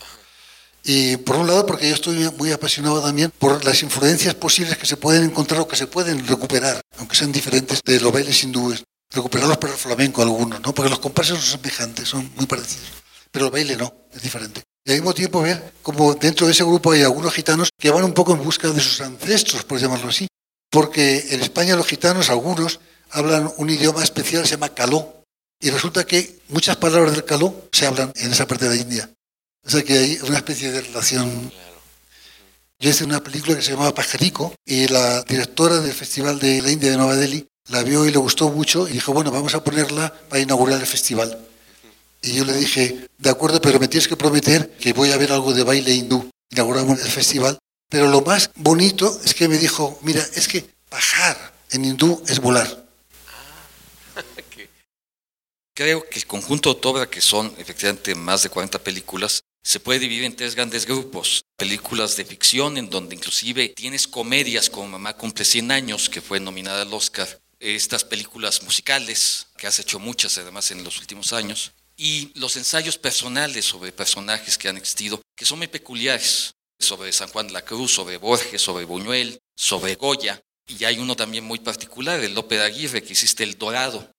Y 0.84 1.16
por 1.16 1.36
un 1.36 1.46
lado, 1.46 1.64
porque 1.64 1.88
yo 1.88 1.94
estoy 1.94 2.16
muy 2.36 2.52
apasionado 2.52 3.00
también 3.00 3.32
por 3.38 3.64
las 3.64 3.82
influencias 3.82 4.34
posibles 4.34 4.76
que 4.76 4.84
se 4.84 4.98
pueden 4.98 5.24
encontrar 5.24 5.62
o 5.62 5.68
que 5.68 5.76
se 5.76 5.86
pueden 5.86 6.26
recuperar, 6.26 6.80
aunque 6.98 7.16
sean 7.16 7.32
diferentes 7.32 7.80
de 7.82 8.00
los 8.00 8.12
bailes 8.12 8.42
hindúes, 8.44 8.84
recuperarlos 9.10 9.56
para 9.56 9.72
el 9.72 9.78
flamenco 9.78 10.20
algunos, 10.20 10.60
¿no? 10.60 10.74
Porque 10.74 10.90
los 10.90 10.98
compases 10.98 11.38
son 11.38 11.60
semejantes, 11.60 12.06
son 12.06 12.30
muy 12.36 12.46
parecidos. 12.46 12.88
Pero 13.30 13.46
el 13.46 13.50
baile 13.50 13.76
no, 13.76 13.92
es 14.12 14.20
diferente. 14.20 14.62
Y 14.84 14.90
al 14.90 14.96
mismo 14.98 15.14
tiempo 15.14 15.42
ver 15.42 15.72
como 15.82 16.14
dentro 16.14 16.46
de 16.46 16.52
ese 16.52 16.64
grupo 16.64 16.92
hay 16.92 17.02
algunos 17.02 17.32
gitanos 17.32 17.70
que 17.78 17.90
van 17.90 18.04
un 18.04 18.12
poco 18.12 18.32
en 18.32 18.42
busca 18.42 18.68
de 18.68 18.80
sus 18.80 19.00
ancestros, 19.00 19.64
por 19.64 19.78
llamarlo 19.78 20.08
así. 20.08 20.26
Porque 20.70 21.28
en 21.30 21.40
España 21.40 21.76
los 21.76 21.86
gitanos, 21.86 22.30
algunos, 22.30 22.80
hablan 23.10 23.50
un 23.56 23.70
idioma 23.70 24.02
especial, 24.02 24.44
se 24.44 24.52
llama 24.52 24.74
caló. 24.74 25.22
Y 25.60 25.70
resulta 25.70 26.04
que 26.04 26.40
muchas 26.48 26.76
palabras 26.76 27.12
del 27.12 27.24
caló 27.24 27.68
se 27.72 27.86
hablan 27.86 28.12
en 28.16 28.32
esa 28.32 28.46
parte 28.46 28.68
de 28.68 28.76
la 28.76 28.82
India. 28.82 29.10
O 29.66 29.70
sea 29.70 29.82
que 29.82 29.98
hay 29.98 30.18
una 30.26 30.36
especie 30.36 30.70
de 30.70 30.82
relación. 30.82 31.52
Yo 32.78 32.90
hice 32.90 33.04
una 33.04 33.22
película 33.22 33.56
que 33.56 33.62
se 33.62 33.72
llamaba 33.72 33.94
Pajarico 33.94 34.54
y 34.64 34.86
la 34.88 35.22
directora 35.22 35.80
del 35.80 35.92
Festival 35.92 36.38
de 36.38 36.62
la 36.62 36.70
India 36.70 36.90
de 36.90 36.96
Nueva 36.96 37.16
Delhi 37.16 37.46
la 37.68 37.82
vio 37.82 38.06
y 38.06 38.10
le 38.10 38.18
gustó 38.18 38.50
mucho 38.50 38.88
y 38.88 38.92
dijo, 38.92 39.12
bueno, 39.12 39.30
vamos 39.30 39.54
a 39.54 39.62
ponerla 39.62 40.12
para 40.28 40.40
inaugurar 40.40 40.80
el 40.80 40.86
festival. 40.86 41.38
Y 42.22 42.32
yo 42.32 42.44
le 42.44 42.54
dije, 42.54 43.08
de 43.18 43.30
acuerdo, 43.30 43.60
pero 43.60 43.78
me 43.78 43.88
tienes 43.88 44.08
que 44.08 44.16
prometer 44.16 44.70
que 44.70 44.92
voy 44.92 45.12
a 45.12 45.16
ver 45.16 45.32
algo 45.32 45.52
de 45.52 45.62
baile 45.62 45.92
hindú. 45.92 46.30
Inauguramos 46.50 47.00
el 47.00 47.10
festival. 47.10 47.58
Pero 47.88 48.08
lo 48.08 48.20
más 48.20 48.50
bonito 48.54 49.20
es 49.24 49.34
que 49.34 49.48
me 49.48 49.56
dijo, 49.56 49.98
mira, 50.02 50.22
es 50.34 50.46
que 50.46 50.68
bajar 50.90 51.54
en 51.70 51.84
hindú 51.84 52.22
es 52.28 52.38
volar. 52.38 52.86
Creo 55.74 56.06
que 56.08 56.18
el 56.18 56.26
conjunto 56.26 56.74
de 56.74 56.88
obra, 56.88 57.08
que 57.08 57.20
son 57.20 57.54
efectivamente 57.56 58.14
más 58.14 58.42
de 58.42 58.50
40 58.50 58.78
películas, 58.80 59.42
se 59.62 59.80
puede 59.80 60.00
dividir 60.00 60.24
en 60.24 60.36
tres 60.36 60.54
grandes 60.54 60.86
grupos. 60.86 61.44
Películas 61.56 62.16
de 62.16 62.24
ficción, 62.24 62.76
en 62.76 62.90
donde 62.90 63.14
inclusive 63.14 63.68
tienes 63.70 64.06
comedias 64.06 64.70
como 64.70 64.88
Mamá 64.88 65.16
cumple 65.16 65.44
100 65.44 65.70
años, 65.72 66.08
que 66.08 66.20
fue 66.20 66.40
nominada 66.40 66.82
al 66.82 66.92
Oscar. 66.92 67.40
Estas 67.58 68.04
películas 68.04 68.62
musicales, 68.62 69.46
que 69.56 69.66
has 69.66 69.78
hecho 69.78 69.98
muchas 69.98 70.36
además 70.38 70.70
en 70.70 70.84
los 70.84 70.98
últimos 70.98 71.32
años. 71.32 71.72
Y 71.96 72.32
los 72.38 72.56
ensayos 72.56 72.98
personales 72.98 73.64
sobre 73.64 73.92
personajes 73.92 74.56
que 74.56 74.68
han 74.68 74.76
existido, 74.76 75.20
que 75.36 75.44
son 75.44 75.58
muy 75.58 75.68
peculiares. 75.68 76.54
Sobre 76.78 77.12
San 77.12 77.28
Juan 77.28 77.48
de 77.48 77.52
la 77.52 77.62
Cruz, 77.62 77.92
sobre 77.92 78.16
Borges, 78.16 78.62
sobre 78.62 78.84
Buñuel, 78.84 79.38
sobre 79.56 79.94
Goya. 79.96 80.40
Y 80.66 80.84
hay 80.84 80.98
uno 80.98 81.16
también 81.16 81.44
muy 81.44 81.58
particular, 81.58 82.20
el 82.20 82.34
Lope 82.34 82.56
de 82.56 82.64
Aguirre, 82.64 83.02
que 83.02 83.14
hiciste 83.14 83.42
El 83.42 83.58
Dorado, 83.58 84.10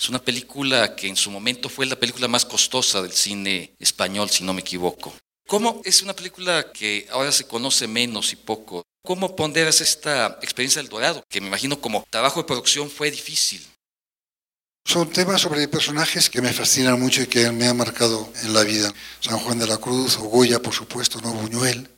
es 0.00 0.08
una 0.08 0.18
película 0.18 0.96
que 0.96 1.08
en 1.08 1.16
su 1.16 1.30
momento 1.30 1.68
fue 1.68 1.84
la 1.84 1.94
película 1.94 2.26
más 2.26 2.46
costosa 2.46 3.02
del 3.02 3.12
cine 3.12 3.74
español, 3.78 4.30
si 4.30 4.42
no 4.42 4.54
me 4.54 4.62
equivoco. 4.62 5.14
¿Cómo 5.46 5.82
es 5.84 6.00
una 6.00 6.14
película 6.16 6.72
que 6.72 7.06
ahora 7.10 7.30
se 7.30 7.44
conoce 7.44 7.86
menos 7.86 8.32
y 8.32 8.36
poco? 8.36 8.82
¿Cómo 9.04 9.36
ponderas 9.36 9.82
esta 9.82 10.38
experiencia 10.40 10.80
del 10.80 10.90
Dorado? 10.90 11.22
Que 11.28 11.42
me 11.42 11.48
imagino 11.48 11.78
como 11.82 12.06
trabajo 12.08 12.40
de 12.40 12.46
producción 12.46 12.88
fue 12.88 13.10
difícil. 13.10 13.62
Son 14.86 15.06
temas 15.10 15.42
sobre 15.42 15.68
personajes 15.68 16.30
que 16.30 16.40
me 16.40 16.54
fascinan 16.54 16.98
mucho 16.98 17.20
y 17.20 17.26
que 17.26 17.52
me 17.52 17.68
han 17.68 17.76
marcado 17.76 18.32
en 18.42 18.54
la 18.54 18.62
vida. 18.62 18.90
San 19.20 19.38
Juan 19.38 19.58
de 19.58 19.66
la 19.66 19.76
Cruz, 19.76 20.16
o 20.16 20.22
Goya, 20.22 20.62
por 20.62 20.72
supuesto, 20.72 21.20
¿no? 21.20 21.34
Buñuel. 21.34 21.90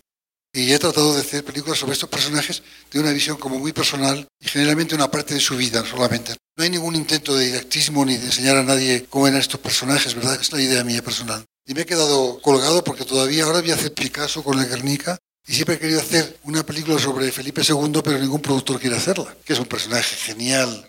Y 0.54 0.70
he 0.70 0.78
tratado 0.78 1.14
de 1.14 1.20
hacer 1.20 1.44
películas 1.44 1.78
sobre 1.78 1.94
estos 1.94 2.10
personajes 2.10 2.62
de 2.90 3.00
una 3.00 3.10
visión 3.10 3.38
como 3.38 3.58
muy 3.58 3.72
personal 3.72 4.28
y 4.38 4.48
generalmente 4.48 4.94
una 4.94 5.10
parte 5.10 5.32
de 5.32 5.40
su 5.40 5.56
vida 5.56 5.82
solamente. 5.86 6.34
No 6.56 6.64
hay 6.64 6.68
ningún 6.68 6.94
intento 6.94 7.34
de 7.34 7.46
didactismo 7.46 8.04
ni 8.04 8.18
de 8.18 8.26
enseñar 8.26 8.58
a 8.58 8.62
nadie 8.62 9.06
cómo 9.08 9.26
eran 9.26 9.40
estos 9.40 9.60
personajes, 9.60 10.14
¿verdad? 10.14 10.38
Es 10.38 10.52
la 10.52 10.60
idea 10.60 10.84
mía 10.84 11.02
personal. 11.02 11.42
Y 11.66 11.72
me 11.72 11.82
he 11.82 11.86
quedado 11.86 12.38
colgado 12.42 12.84
porque 12.84 13.06
todavía 13.06 13.44
ahora 13.44 13.62
voy 13.62 13.70
a 13.70 13.76
hacer 13.76 13.94
Picasso 13.94 14.42
con 14.44 14.56
la 14.56 14.64
Guernica 14.64 15.16
Y 15.46 15.54
siempre 15.54 15.76
he 15.76 15.78
querido 15.78 16.00
hacer 16.00 16.38
una 16.44 16.64
película 16.64 16.98
sobre 16.98 17.32
Felipe 17.32 17.62
II, 17.66 18.00
pero 18.04 18.18
ningún 18.18 18.42
productor 18.42 18.78
quiere 18.78 18.96
hacerla, 18.96 19.34
que 19.44 19.54
es 19.54 19.58
un 19.58 19.66
personaje 19.66 20.14
genial. 20.16 20.86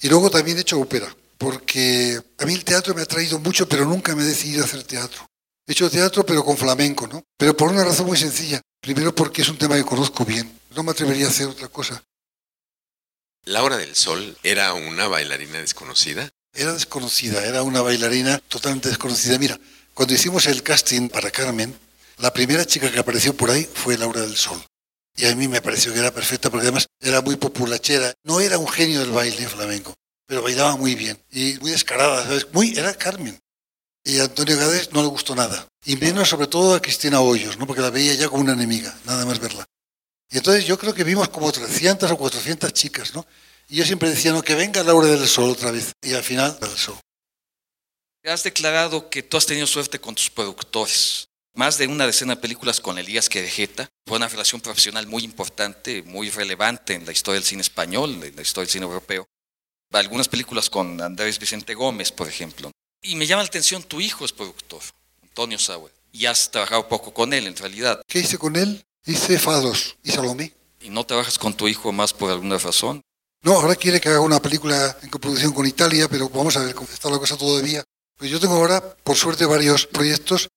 Y 0.00 0.08
luego 0.08 0.30
también 0.30 0.56
he 0.56 0.62
hecho 0.62 0.80
ópera, 0.80 1.14
porque 1.38 2.20
a 2.38 2.46
mí 2.46 2.54
el 2.54 2.64
teatro 2.64 2.94
me 2.94 3.02
ha 3.02 3.06
traído 3.06 3.38
mucho, 3.38 3.68
pero 3.68 3.84
nunca 3.84 4.16
me 4.16 4.22
he 4.22 4.26
decidido 4.26 4.62
a 4.62 4.66
hacer 4.66 4.82
teatro. 4.82 5.26
He 5.66 5.72
hecho 5.72 5.88
teatro, 5.88 6.26
pero 6.26 6.44
con 6.44 6.56
flamenco, 6.56 7.06
¿no? 7.06 7.22
Pero 7.36 7.56
por 7.56 7.70
una 7.70 7.84
razón 7.84 8.06
muy 8.06 8.16
sencilla. 8.16 8.60
Primero 8.82 9.14
porque 9.14 9.42
es 9.42 9.48
un 9.48 9.56
tema 9.56 9.76
que 9.76 9.84
conozco 9.84 10.24
bien. 10.24 10.58
No 10.74 10.82
me 10.82 10.90
atrevería 10.90 11.26
a 11.26 11.30
hacer 11.30 11.46
otra 11.46 11.68
cosa. 11.68 12.02
Laura 13.44 13.76
del 13.76 13.94
Sol 13.94 14.36
era 14.42 14.74
una 14.74 15.06
bailarina 15.06 15.60
desconocida. 15.60 16.28
Era 16.52 16.72
desconocida, 16.72 17.46
era 17.46 17.62
una 17.62 17.80
bailarina 17.80 18.38
totalmente 18.38 18.88
desconocida. 18.88 19.38
Mira, 19.38 19.58
cuando 19.94 20.14
hicimos 20.14 20.46
el 20.46 20.64
casting 20.64 21.08
para 21.08 21.30
Carmen, 21.30 21.78
la 22.18 22.32
primera 22.32 22.64
chica 22.64 22.90
que 22.90 22.98
apareció 22.98 23.36
por 23.36 23.52
ahí 23.52 23.68
fue 23.72 23.96
Laura 23.96 24.20
del 24.22 24.36
Sol. 24.36 24.60
Y 25.16 25.26
a 25.26 25.36
mí 25.36 25.46
me 25.46 25.62
pareció 25.62 25.92
que 25.92 26.00
era 26.00 26.12
perfecta 26.12 26.50
porque 26.50 26.66
además 26.66 26.88
era 27.00 27.20
muy 27.20 27.36
populachera. 27.36 28.12
No 28.24 28.40
era 28.40 28.58
un 28.58 28.68
genio 28.68 28.98
del 28.98 29.12
baile 29.12 29.48
flamenco, 29.48 29.94
pero 30.26 30.42
bailaba 30.42 30.76
muy 30.76 30.96
bien 30.96 31.16
y 31.30 31.56
muy 31.60 31.70
descarada, 31.70 32.24
¿sabes? 32.24 32.48
Muy, 32.52 32.76
era 32.76 32.92
Carmen. 32.94 33.38
Y 34.04 34.18
a 34.18 34.24
Antonio 34.24 34.56
Gades 34.56 34.92
no 34.92 35.02
le 35.02 35.08
gustó 35.08 35.34
nada. 35.34 35.66
Y 35.84 35.96
menos 35.96 36.28
sobre 36.28 36.46
todo 36.46 36.74
a 36.74 36.82
Cristina 36.82 37.20
Hoyos, 37.20 37.56
¿no? 37.56 37.66
porque 37.66 37.82
la 37.82 37.90
veía 37.90 38.14
ya 38.14 38.28
como 38.28 38.42
una 38.42 38.52
enemiga, 38.52 38.96
nada 39.04 39.24
más 39.24 39.38
verla. 39.38 39.64
Y 40.30 40.38
entonces 40.38 40.64
yo 40.64 40.78
creo 40.78 40.94
que 40.94 41.04
vimos 41.04 41.28
como 41.28 41.52
300 41.52 42.10
o 42.10 42.16
400 42.16 42.72
chicas, 42.72 43.14
¿no? 43.14 43.26
Y 43.68 43.76
yo 43.76 43.84
siempre 43.84 44.08
decía, 44.08 44.32
no, 44.32 44.42
que 44.42 44.54
venga 44.54 44.82
Laura 44.82 45.06
del 45.06 45.28
Sol 45.28 45.50
otra 45.50 45.70
vez. 45.70 45.92
Y 46.02 46.14
al 46.14 46.22
final, 46.22 46.58
del 46.58 46.76
Sol. 46.76 46.98
Has 48.24 48.42
declarado 48.42 49.10
que 49.10 49.22
tú 49.22 49.36
has 49.36 49.46
tenido 49.46 49.66
suerte 49.66 50.00
con 50.00 50.14
tus 50.14 50.30
productores. 50.30 51.28
Más 51.54 51.76
de 51.76 51.86
una 51.86 52.06
decena 52.06 52.34
de 52.36 52.40
películas 52.40 52.80
con 52.80 52.98
Elías 52.98 53.28
Querejeta. 53.28 53.88
Fue 54.06 54.16
una 54.16 54.28
relación 54.28 54.60
profesional 54.60 55.06
muy 55.06 55.22
importante, 55.22 56.02
muy 56.02 56.30
relevante 56.30 56.94
en 56.94 57.04
la 57.04 57.12
historia 57.12 57.40
del 57.40 57.48
cine 57.48 57.62
español, 57.62 58.22
en 58.22 58.34
la 58.34 58.42
historia 58.42 58.66
del 58.66 58.72
cine 58.72 58.86
europeo. 58.86 59.26
Algunas 59.92 60.28
películas 60.28 60.70
con 60.70 61.00
Andrés 61.02 61.38
Vicente 61.38 61.74
Gómez, 61.74 62.10
por 62.10 62.26
ejemplo. 62.26 62.70
Y 63.04 63.16
me 63.16 63.26
llama 63.26 63.42
la 63.42 63.48
atención, 63.48 63.82
tu 63.82 64.00
hijo 64.00 64.24
es 64.24 64.32
productor, 64.32 64.80
Antonio 65.22 65.58
Sauer. 65.58 65.92
Y 66.12 66.26
has 66.26 66.52
trabajado 66.52 66.88
poco 66.88 67.12
con 67.12 67.32
él, 67.32 67.48
en 67.48 67.56
realidad. 67.56 68.00
¿Qué 68.06 68.20
hice 68.20 68.38
con 68.38 68.54
él? 68.54 68.84
Hice 69.04 69.40
Fados 69.40 69.96
y 70.04 70.12
Salomé. 70.12 70.52
¿Y 70.80 70.88
no 70.88 71.04
trabajas 71.04 71.36
con 71.36 71.54
tu 71.54 71.66
hijo 71.66 71.90
más 71.90 72.12
por 72.12 72.30
alguna 72.30 72.58
razón? 72.58 73.02
No, 73.42 73.54
ahora 73.54 73.74
quiere 73.74 74.00
que 74.00 74.08
haga 74.08 74.20
una 74.20 74.40
película 74.40 74.96
en 75.02 75.10
coproducción 75.10 75.52
con 75.52 75.66
Italia, 75.66 76.06
pero 76.08 76.28
vamos 76.28 76.56
a 76.56 76.60
ver 76.62 76.76
cómo 76.76 76.88
está 76.92 77.10
la 77.10 77.18
cosa 77.18 77.36
todavía. 77.36 77.82
Pues 78.16 78.30
yo 78.30 78.38
tengo 78.38 78.54
ahora, 78.54 78.80
por 79.02 79.16
suerte, 79.16 79.46
varios 79.46 79.84
proyectos. 79.88 80.48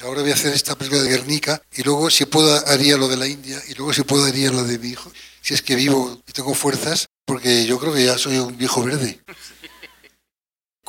Ahora 0.00 0.22
voy 0.22 0.30
a 0.30 0.34
hacer 0.34 0.54
esta 0.54 0.78
película 0.78 1.02
de 1.02 1.10
Guernica 1.10 1.60
y 1.76 1.82
luego, 1.82 2.08
si 2.08 2.24
puedo, 2.24 2.66
haría 2.66 2.96
lo 2.96 3.08
de 3.08 3.18
la 3.18 3.26
India 3.26 3.62
y 3.68 3.74
luego, 3.74 3.92
si 3.92 4.04
puedo, 4.04 4.24
haría 4.24 4.50
lo 4.50 4.64
de 4.64 4.78
mi 4.78 4.88
hijo. 4.88 5.12
Si 5.42 5.52
es 5.52 5.60
que 5.60 5.74
vivo 5.74 6.18
y 6.26 6.32
tengo 6.32 6.54
fuerzas, 6.54 7.08
porque 7.26 7.66
yo 7.66 7.78
creo 7.78 7.92
que 7.92 8.06
ya 8.06 8.16
soy 8.16 8.38
un 8.38 8.56
viejo 8.56 8.82
verde. 8.82 9.20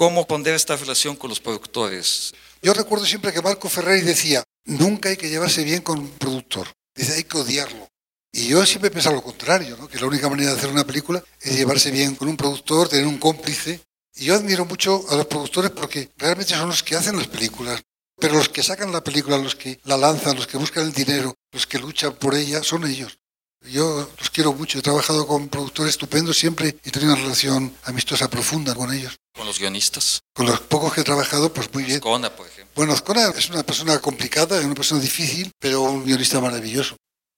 ¿Cómo 0.02 0.26
poner 0.26 0.56
esta 0.56 0.76
relación 0.76 1.16
con 1.16 1.30
los 1.30 1.40
productores? 1.40 2.34
Yo 2.64 2.74
recuerdo 2.74 3.06
siempre 3.06 3.32
que 3.32 3.40
Marco 3.40 3.70
Ferreri 3.70 4.02
decía, 4.02 4.44
nunca 4.66 5.10
hay 5.10 5.16
que 5.16 5.30
llevarse 5.30 5.64
bien 5.64 5.84
con 5.84 6.00
un 6.00 6.10
productor. 6.10 6.70
Dice, 6.96 7.14
hay 7.14 7.24
que 7.24 7.38
odiarlo. 7.38 7.88
Y 8.32 8.48
yo 8.48 8.66
siempre 8.66 8.88
he 8.88 8.92
pensado 8.92 9.14
lo 9.14 9.22
contrario, 9.22 9.78
¿no? 9.78 9.88
que 9.88 10.00
la 10.00 10.08
única 10.08 10.28
manera 10.28 10.50
de 10.50 10.58
hacer 10.58 10.72
una 10.72 10.88
película 10.88 11.24
es 11.40 11.56
llevarse 11.56 11.92
bien 11.92 12.16
con 12.16 12.30
un 12.30 12.36
productor, 12.36 12.90
tener 12.90 13.06
un 13.06 13.20
cómplice. 13.20 13.80
Y 14.16 14.26
yo 14.26 14.34
admiro 14.34 14.66
mucho 14.66 15.06
a 15.08 15.16
los 15.16 15.28
productores 15.28 15.70
porque 15.70 16.10
realmente 16.18 16.56
son 16.56 16.70
los 16.70 16.82
que 16.82 16.96
hacen 16.96 17.16
las 17.16 17.28
películas. 17.28 17.80
Pero 18.18 18.34
los 18.34 18.50
que 18.50 18.64
sacan 18.64 18.92
la 18.92 19.04
película, 19.04 19.38
los 19.38 19.54
que 19.54 19.80
la 19.84 19.98
lanzan, 19.98 20.36
los 20.36 20.48
que 20.48 20.58
buscan 20.58 20.86
el 20.86 20.94
dinero, 20.94 21.36
los 21.52 21.68
que 21.68 21.78
luchan 21.78 22.14
por 22.14 22.34
ella, 22.34 22.64
son 22.64 22.88
ellos. 22.88 23.20
Yo 23.70 24.10
los 24.18 24.30
quiero 24.32 24.54
mucho, 24.54 24.80
he 24.80 24.82
trabajado 24.82 25.28
con 25.28 25.48
productores 25.48 25.92
estupendos 25.92 26.38
siempre 26.38 26.76
y 26.84 26.90
tenido 26.90 27.14
una 27.14 27.22
relación 27.22 27.76
amistosa 27.84 28.30
profunda 28.30 28.74
con 28.74 28.92
ellos. 28.92 29.16
¿Con 29.36 29.46
los 29.46 29.60
guionistas? 29.60 30.22
Con 30.34 30.48
los 30.48 30.60
pocos 30.62 30.94
que 30.94 31.02
he 31.02 31.04
trabajado, 31.04 31.54
pues 31.54 31.72
muy 31.74 31.84
bien. 31.84 31.98
Azcona, 31.98 32.36
por 32.36 32.48
ejemplo. 32.48 32.72
Bueno, 32.76 32.94
Azcona 32.94 33.30
es 33.30 33.50
una 33.50 33.64
persona 33.64 34.00
complicada, 34.00 34.58
es 34.58 34.66
una 34.66 34.74
persona 34.74 35.00
difícil, 35.00 35.52
pero 35.60 35.84
un 35.84 36.04
guionista 36.04 36.42
maravilloso. 36.42 36.98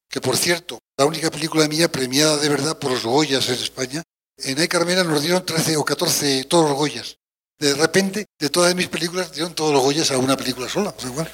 Que 0.10 0.22
por 0.22 0.38
cierto, 0.38 0.80
la 0.98 1.06
única 1.06 1.30
película 1.30 1.68
mía 1.68 1.92
premiada 1.92 2.38
de 2.38 2.50
verdad 2.50 2.80
por 2.80 2.92
los 2.92 3.04
Goyas 3.04 3.50
en 3.50 3.56
España, 3.56 4.04
en 4.38 4.60
Ay 4.60 4.68
Carmena 4.68 5.04
nos 5.04 5.22
dieron 5.22 5.46
13 5.46 5.76
o 5.78 5.84
14 5.84 6.46
todos 6.46 6.70
los 6.70 6.78
Goyas. 6.78 7.18
De 7.60 7.74
repente, 7.74 8.26
de 8.40 8.50
todas 8.50 8.74
mis 8.76 8.88
películas, 8.88 9.32
dieron 9.34 9.54
todos 9.54 9.74
los 9.74 9.84
Goyas 9.84 10.12
a 10.12 10.18
una 10.18 10.38
película 10.38 10.70
sola. 10.70 10.96
igual. 11.04 11.32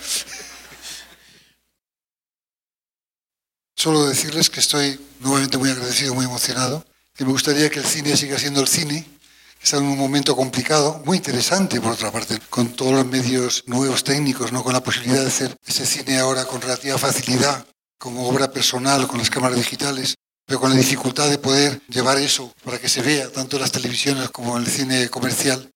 Solo 3.81 4.05
decirles 4.05 4.49
que 4.49 4.59
estoy 4.59 4.99
nuevamente 5.21 5.57
muy 5.57 5.69
agradecido, 5.69 6.13
muy 6.13 6.25
emocionado, 6.25 6.85
que 7.15 7.23
me 7.23 7.31
gustaría 7.31 7.69
que 7.69 7.79
el 7.79 7.85
cine 7.85 8.17
siga 8.17 8.37
siendo 8.37 8.59
el 8.59 8.67
cine, 8.67 9.05
que 9.57 9.63
está 9.63 9.77
en 9.77 9.85
un 9.85 9.97
momento 9.97 10.35
complicado, 10.35 11.01
muy 11.05 11.15
interesante 11.15 11.79
por 11.79 11.93
otra 11.93 12.11
parte, 12.11 12.37
con 12.49 12.73
todos 12.73 12.91
los 12.91 13.05
medios 13.05 13.63
nuevos 13.67 14.03
técnicos, 14.03 14.51
¿no? 14.51 14.65
con 14.65 14.73
la 14.73 14.83
posibilidad 14.83 15.21
de 15.21 15.27
hacer 15.27 15.55
ese 15.65 15.85
cine 15.85 16.19
ahora 16.19 16.43
con 16.43 16.59
relativa 16.59 16.97
facilidad, 16.97 17.65
como 17.97 18.27
obra 18.27 18.51
personal, 18.51 19.07
con 19.07 19.19
las 19.19 19.29
cámaras 19.29 19.55
digitales, 19.55 20.15
pero 20.45 20.59
con 20.59 20.71
la 20.71 20.75
dificultad 20.75 21.29
de 21.29 21.37
poder 21.37 21.81
llevar 21.87 22.17
eso 22.17 22.53
para 22.65 22.79
que 22.79 22.89
se 22.89 23.01
vea 23.01 23.31
tanto 23.31 23.55
en 23.55 23.61
las 23.61 23.71
televisiones 23.71 24.29
como 24.29 24.57
en 24.57 24.65
el 24.65 24.69
cine 24.69 25.07
comercial. 25.07 25.71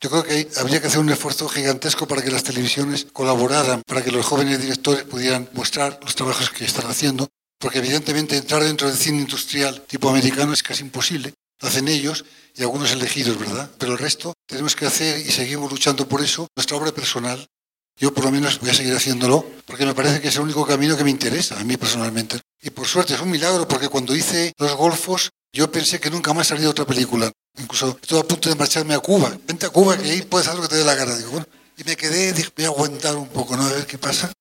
Yo 0.00 0.10
creo 0.10 0.24
que 0.24 0.48
habría 0.56 0.80
que 0.80 0.88
hacer 0.88 1.00
un 1.00 1.08
esfuerzo 1.08 1.48
gigantesco 1.48 2.06
para 2.06 2.22
que 2.22 2.30
las 2.30 2.42
televisiones 2.42 3.06
colaboraran, 3.12 3.82
para 3.86 4.02
que 4.02 4.12
los 4.12 4.26
jóvenes 4.26 4.60
directores 4.60 5.04
pudieran 5.04 5.48
mostrar 5.54 5.98
los 6.02 6.14
trabajos 6.14 6.50
que 6.50 6.66
están 6.66 6.86
haciendo, 6.86 7.28
porque 7.58 7.78
evidentemente 7.78 8.36
entrar 8.36 8.62
dentro 8.62 8.88
del 8.88 8.98
cine 8.98 9.20
industrial 9.20 9.80
tipo 9.86 10.10
americano 10.10 10.52
es 10.52 10.62
casi 10.62 10.82
imposible. 10.82 11.32
Lo 11.60 11.68
hacen 11.68 11.88
ellos 11.88 12.26
y 12.54 12.62
algunos 12.62 12.92
elegidos, 12.92 13.38
¿verdad? 13.38 13.70
Pero 13.78 13.92
el 13.92 13.98
resto 13.98 14.34
tenemos 14.46 14.76
que 14.76 14.84
hacer 14.84 15.18
y 15.18 15.30
seguimos 15.32 15.70
luchando 15.70 16.06
por 16.06 16.22
eso, 16.22 16.46
nuestra 16.54 16.76
obra 16.76 16.92
personal. 16.92 17.46
Yo 17.98 18.12
por 18.12 18.24
lo 18.24 18.30
menos 18.30 18.60
voy 18.60 18.68
a 18.68 18.74
seguir 18.74 18.94
haciéndolo 18.94 19.46
porque 19.64 19.86
me 19.86 19.94
parece 19.94 20.20
que 20.20 20.28
es 20.28 20.36
el 20.36 20.42
único 20.42 20.66
camino 20.66 20.98
que 20.98 21.04
me 21.04 21.10
interesa 21.10 21.58
a 21.58 21.64
mí 21.64 21.78
personalmente. 21.78 22.38
Y 22.60 22.68
por 22.68 22.86
suerte 22.86 23.14
es 23.14 23.20
un 23.20 23.30
milagro 23.30 23.66
porque 23.66 23.88
cuando 23.88 24.14
hice 24.14 24.52
Los 24.58 24.76
Golfos 24.76 25.30
yo 25.54 25.72
pensé 25.72 25.98
que 25.98 26.10
nunca 26.10 26.34
más 26.34 26.48
salía 26.48 26.68
otra 26.68 26.84
película. 26.84 27.32
Incluso 27.58 27.98
estuve 28.00 28.20
a 28.20 28.24
punto 28.24 28.48
de 28.48 28.54
marcharme 28.54 28.94
a 28.94 29.00
Cuba. 29.00 29.36
Vente 29.46 29.66
a 29.66 29.70
Cuba 29.70 29.96
que 29.96 30.10
ahí 30.10 30.22
puedes 30.22 30.46
hacer 30.46 30.60
lo 30.60 30.68
que 30.68 30.74
te 30.74 30.76
dé 30.76 30.84
la 30.84 30.94
gana. 30.94 31.14
Y 31.78 31.84
me 31.84 31.96
quedé, 31.96 32.32
dije, 32.32 32.50
voy 32.56 32.64
a 32.64 32.68
aguantar 32.68 33.16
un 33.16 33.28
poco, 33.28 33.56
¿no? 33.56 33.66
A 33.66 33.72
ver 33.72 33.86
qué 33.86 33.98
pasa. 33.98 34.32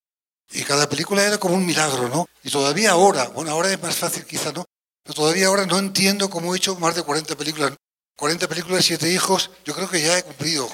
Y 0.52 0.64
cada 0.64 0.88
película 0.88 1.24
era 1.24 1.38
como 1.38 1.56
un 1.56 1.66
milagro, 1.66 2.08
¿no? 2.10 2.28
Y 2.44 2.50
todavía 2.50 2.92
ahora, 2.92 3.28
bueno, 3.30 3.52
ahora 3.52 3.72
es 3.72 3.82
más 3.82 3.96
fácil 3.96 4.26
quizá, 4.26 4.52
¿no? 4.52 4.66
Pero 5.04 5.16
todavía 5.16 5.48
ahora 5.48 5.66
no 5.66 5.78
entiendo 5.78 6.30
cómo 6.30 6.54
he 6.54 6.58
hecho 6.58 6.76
más 6.76 6.96
de 6.96 7.04
40 7.04 7.36
películas. 7.36 7.74
40 8.16 8.48
películas, 8.48 8.86
7 8.86 9.12
hijos, 9.12 9.52
yo 9.66 9.74
creo 9.74 9.90
que 9.90 10.02
ya 10.02 10.18
he 10.18 10.24
cumplido. 10.24 10.70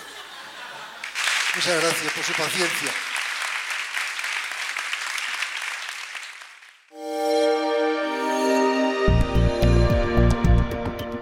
Muchas 1.55 1.81
gracias 1.81 2.13
por 2.13 2.23
su 2.23 2.33
paciencia. 2.33 2.91